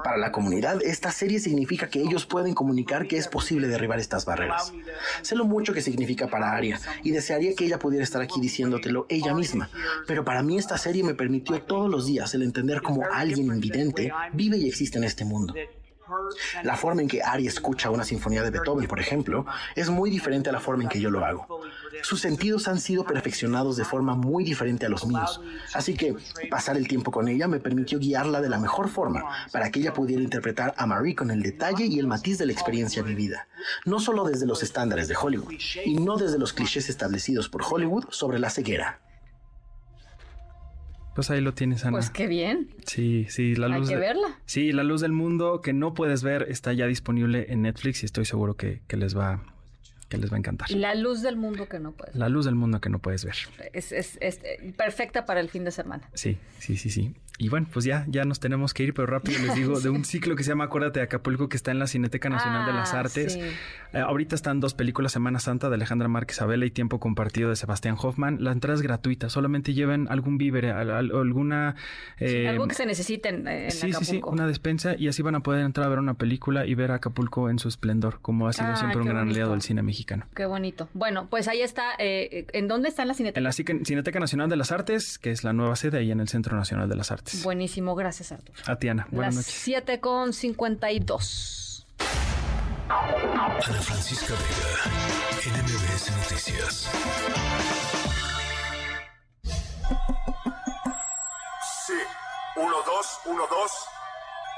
[0.03, 4.25] Para la comunidad, esta serie significa que ellos pueden comunicar que es posible derribar estas
[4.25, 4.73] barreras.
[5.21, 9.05] Sé lo mucho que significa para Aria y desearía que ella pudiera estar aquí diciéndotelo
[9.09, 9.69] ella misma,
[10.07, 14.11] pero para mí esta serie me permitió todos los días el entender cómo alguien invidente
[14.33, 15.53] vive y existe en este mundo.
[16.63, 19.45] La forma en que Ari escucha una sinfonía de Beethoven, por ejemplo,
[19.75, 21.47] es muy diferente a la forma en que yo lo hago.
[22.01, 25.41] Sus sentidos han sido perfeccionados de forma muy diferente a los míos,
[25.73, 26.15] así que
[26.49, 29.93] pasar el tiempo con ella me permitió guiarla de la mejor forma para que ella
[29.93, 33.47] pudiera interpretar a Marie con el detalle y el matiz de la experiencia vivida,
[33.85, 35.53] no solo desde los estándares de Hollywood,
[35.85, 38.99] y no desde los clichés establecidos por Hollywood sobre la ceguera.
[41.15, 41.91] Pues ahí lo tienes, Ana.
[41.91, 42.69] Pues qué bien.
[42.87, 43.87] Sí, sí, la luz.
[43.87, 44.39] Hay que verla.
[44.45, 48.07] Sí, la luz del mundo que no puedes ver está ya disponible en Netflix y
[48.07, 49.43] estoy seguro que, que les va
[50.13, 50.69] que les va a encantar.
[50.71, 52.19] La luz del mundo que no puedes ver.
[52.19, 53.35] La luz del mundo que no puedes ver.
[53.73, 54.39] Es, es, es
[54.77, 56.07] perfecta para el fin de semana.
[56.13, 57.13] Sí, sí, sí, sí.
[57.39, 60.05] Y bueno, pues ya, ya nos tenemos que ir, pero rápido les digo de un
[60.05, 62.93] ciclo que se llama Acuérdate de Acapulco, que está en la Cineteca Nacional de las
[62.93, 63.35] ah, Artes.
[63.35, 67.55] Eh, ahorita están dos películas, Semana Santa de Alejandra Márquez Abela y Tiempo Compartido de
[67.55, 68.43] Sebastián Hoffman.
[68.43, 71.75] La entrada es gratuita, solamente lleven algún víver, alguna...
[72.19, 75.39] Eh, algo que se necesiten en sí, Sí, sí, una despensa y así van a
[75.39, 78.75] poder entrar a ver una película y ver Acapulco en su esplendor, como ha sido
[78.75, 80.02] siempre un gran aliado del cine mexicano.
[80.35, 80.89] Qué bonito.
[80.93, 81.91] Bueno, pues ahí está.
[81.99, 83.39] Eh, ¿En dónde está la Cineteca?
[83.39, 86.27] En la Cineteca Nacional de las Artes, que es la nueva sede ahí en el
[86.29, 87.43] Centro Nacional de las Artes.
[87.43, 88.57] Buenísimo, gracias Arturo.
[88.65, 89.61] A Tiana, buenas Las noches.
[89.63, 91.87] 7 con 52.
[92.89, 96.89] Ana Francisca Vega, NMBS Noticias.
[101.85, 101.93] Sí,
[102.55, 103.71] 1, 2, 1, 2.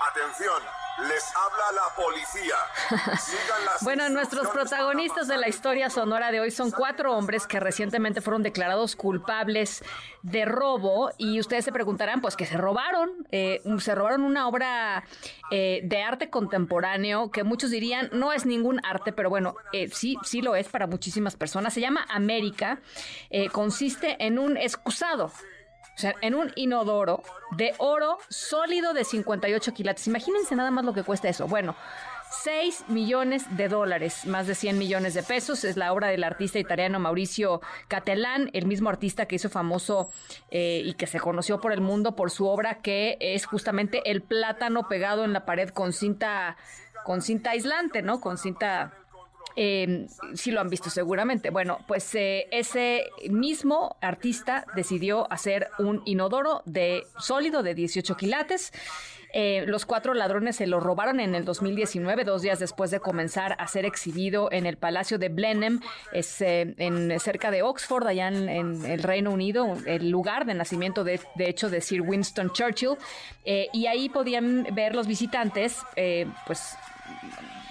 [0.02, 0.62] Atención,
[1.08, 2.56] les habla la policía.
[3.82, 8.44] bueno, nuestros protagonistas de la historia sonora de hoy son cuatro hombres que recientemente fueron
[8.44, 9.84] declarados culpables
[10.22, 15.06] de robo y ustedes se preguntarán, pues que se robaron, eh, se robaron una obra
[15.50, 20.18] eh, de arte contemporáneo que muchos dirían no es ningún arte, pero bueno, eh, sí,
[20.24, 21.74] sí lo es para muchísimas personas.
[21.74, 22.80] Se llama América,
[23.52, 25.32] consiste en un excusado
[25.96, 30.08] o sea, en un inodoro de oro sólido de 58 quilates.
[30.08, 31.48] Imagínense nada más lo que cuesta eso.
[31.48, 31.76] Bueno,
[32.44, 35.64] 6 millones de dólares, más de 100 millones de pesos.
[35.64, 40.10] Es la obra del artista italiano Mauricio Catelán, el mismo artista que hizo famoso
[40.52, 44.22] eh, y que se conoció por el mundo por su obra que es justamente el
[44.22, 46.58] plátano pegado en la pared con cinta,
[47.06, 48.20] con cinta aislante, ¿no?
[48.20, 48.94] Con cinta
[49.56, 51.50] eh, sí lo han visto seguramente.
[51.50, 58.74] Bueno, pues eh, ese mismo artista decidió hacer un inodoro de sólido de 18 quilates.
[59.38, 63.58] Eh, los cuatro ladrones se lo robaron en el 2019, dos días después de comenzar
[63.60, 65.82] a ser exhibido en el Palacio de Blenheim,
[66.14, 71.04] es, eh, en, cerca de Oxford, allá en, el Reino Unido, el lugar de nacimiento
[71.04, 72.96] de, de hecho de Sir Winston Churchill.
[73.46, 75.80] y ahí podían ver los visitantes,
[76.48, 76.78] pues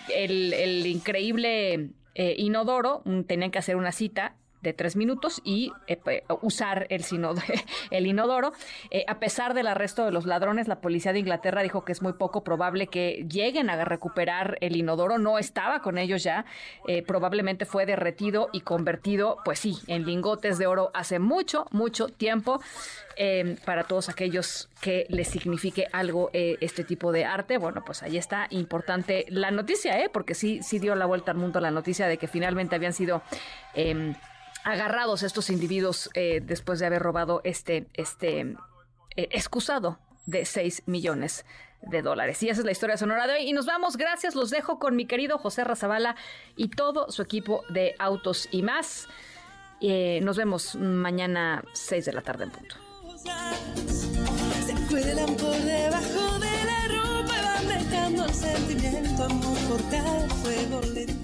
[0.09, 6.01] el, increíble eh, inodoro, tenían que hacer una cita de tres minutos y eh,
[6.43, 6.89] usar
[7.91, 8.53] el, inodoro.
[8.91, 12.03] Eh, a pesar del arresto de los ladrones, la policía de Inglaterra dijo que es
[12.03, 15.19] muy poco probable que lleguen a recuperar el inodoro.
[15.19, 16.45] No estaba con ellos ya.
[16.89, 22.09] Eh, probablemente fue derretido y convertido, pues sí, en lingotes de oro hace mucho, mucho
[22.09, 22.61] tiempo.
[23.65, 27.59] para todos aquellos que les signifique algo este tipo de arte.
[27.59, 30.09] Bueno, pues ahí está importante la noticia, ¿eh?
[30.13, 33.23] porque sí, sí dio la vuelta al mundo la noticia de que finalmente habían sido
[33.75, 34.15] em,
[34.65, 38.41] agarrados estos individuos eh, después de haber robado este, este
[39.17, 41.45] eh, excusado de 6 millones
[41.83, 42.43] de dólares.
[42.43, 43.49] Y esa es la historia sonora de hoy.
[43.49, 46.17] Y nos vamos, gracias, los dejo con mi querido José Razabala
[46.57, 49.07] y todo su equipo de autos y más.
[49.81, 52.77] Eh, nos vemos mañana 6 de la tarde en punto.
[54.67, 59.81] Se cuelan por debajo de la ropa van dejando sentimiento, amor
[60.43, 61.24] fuego lento.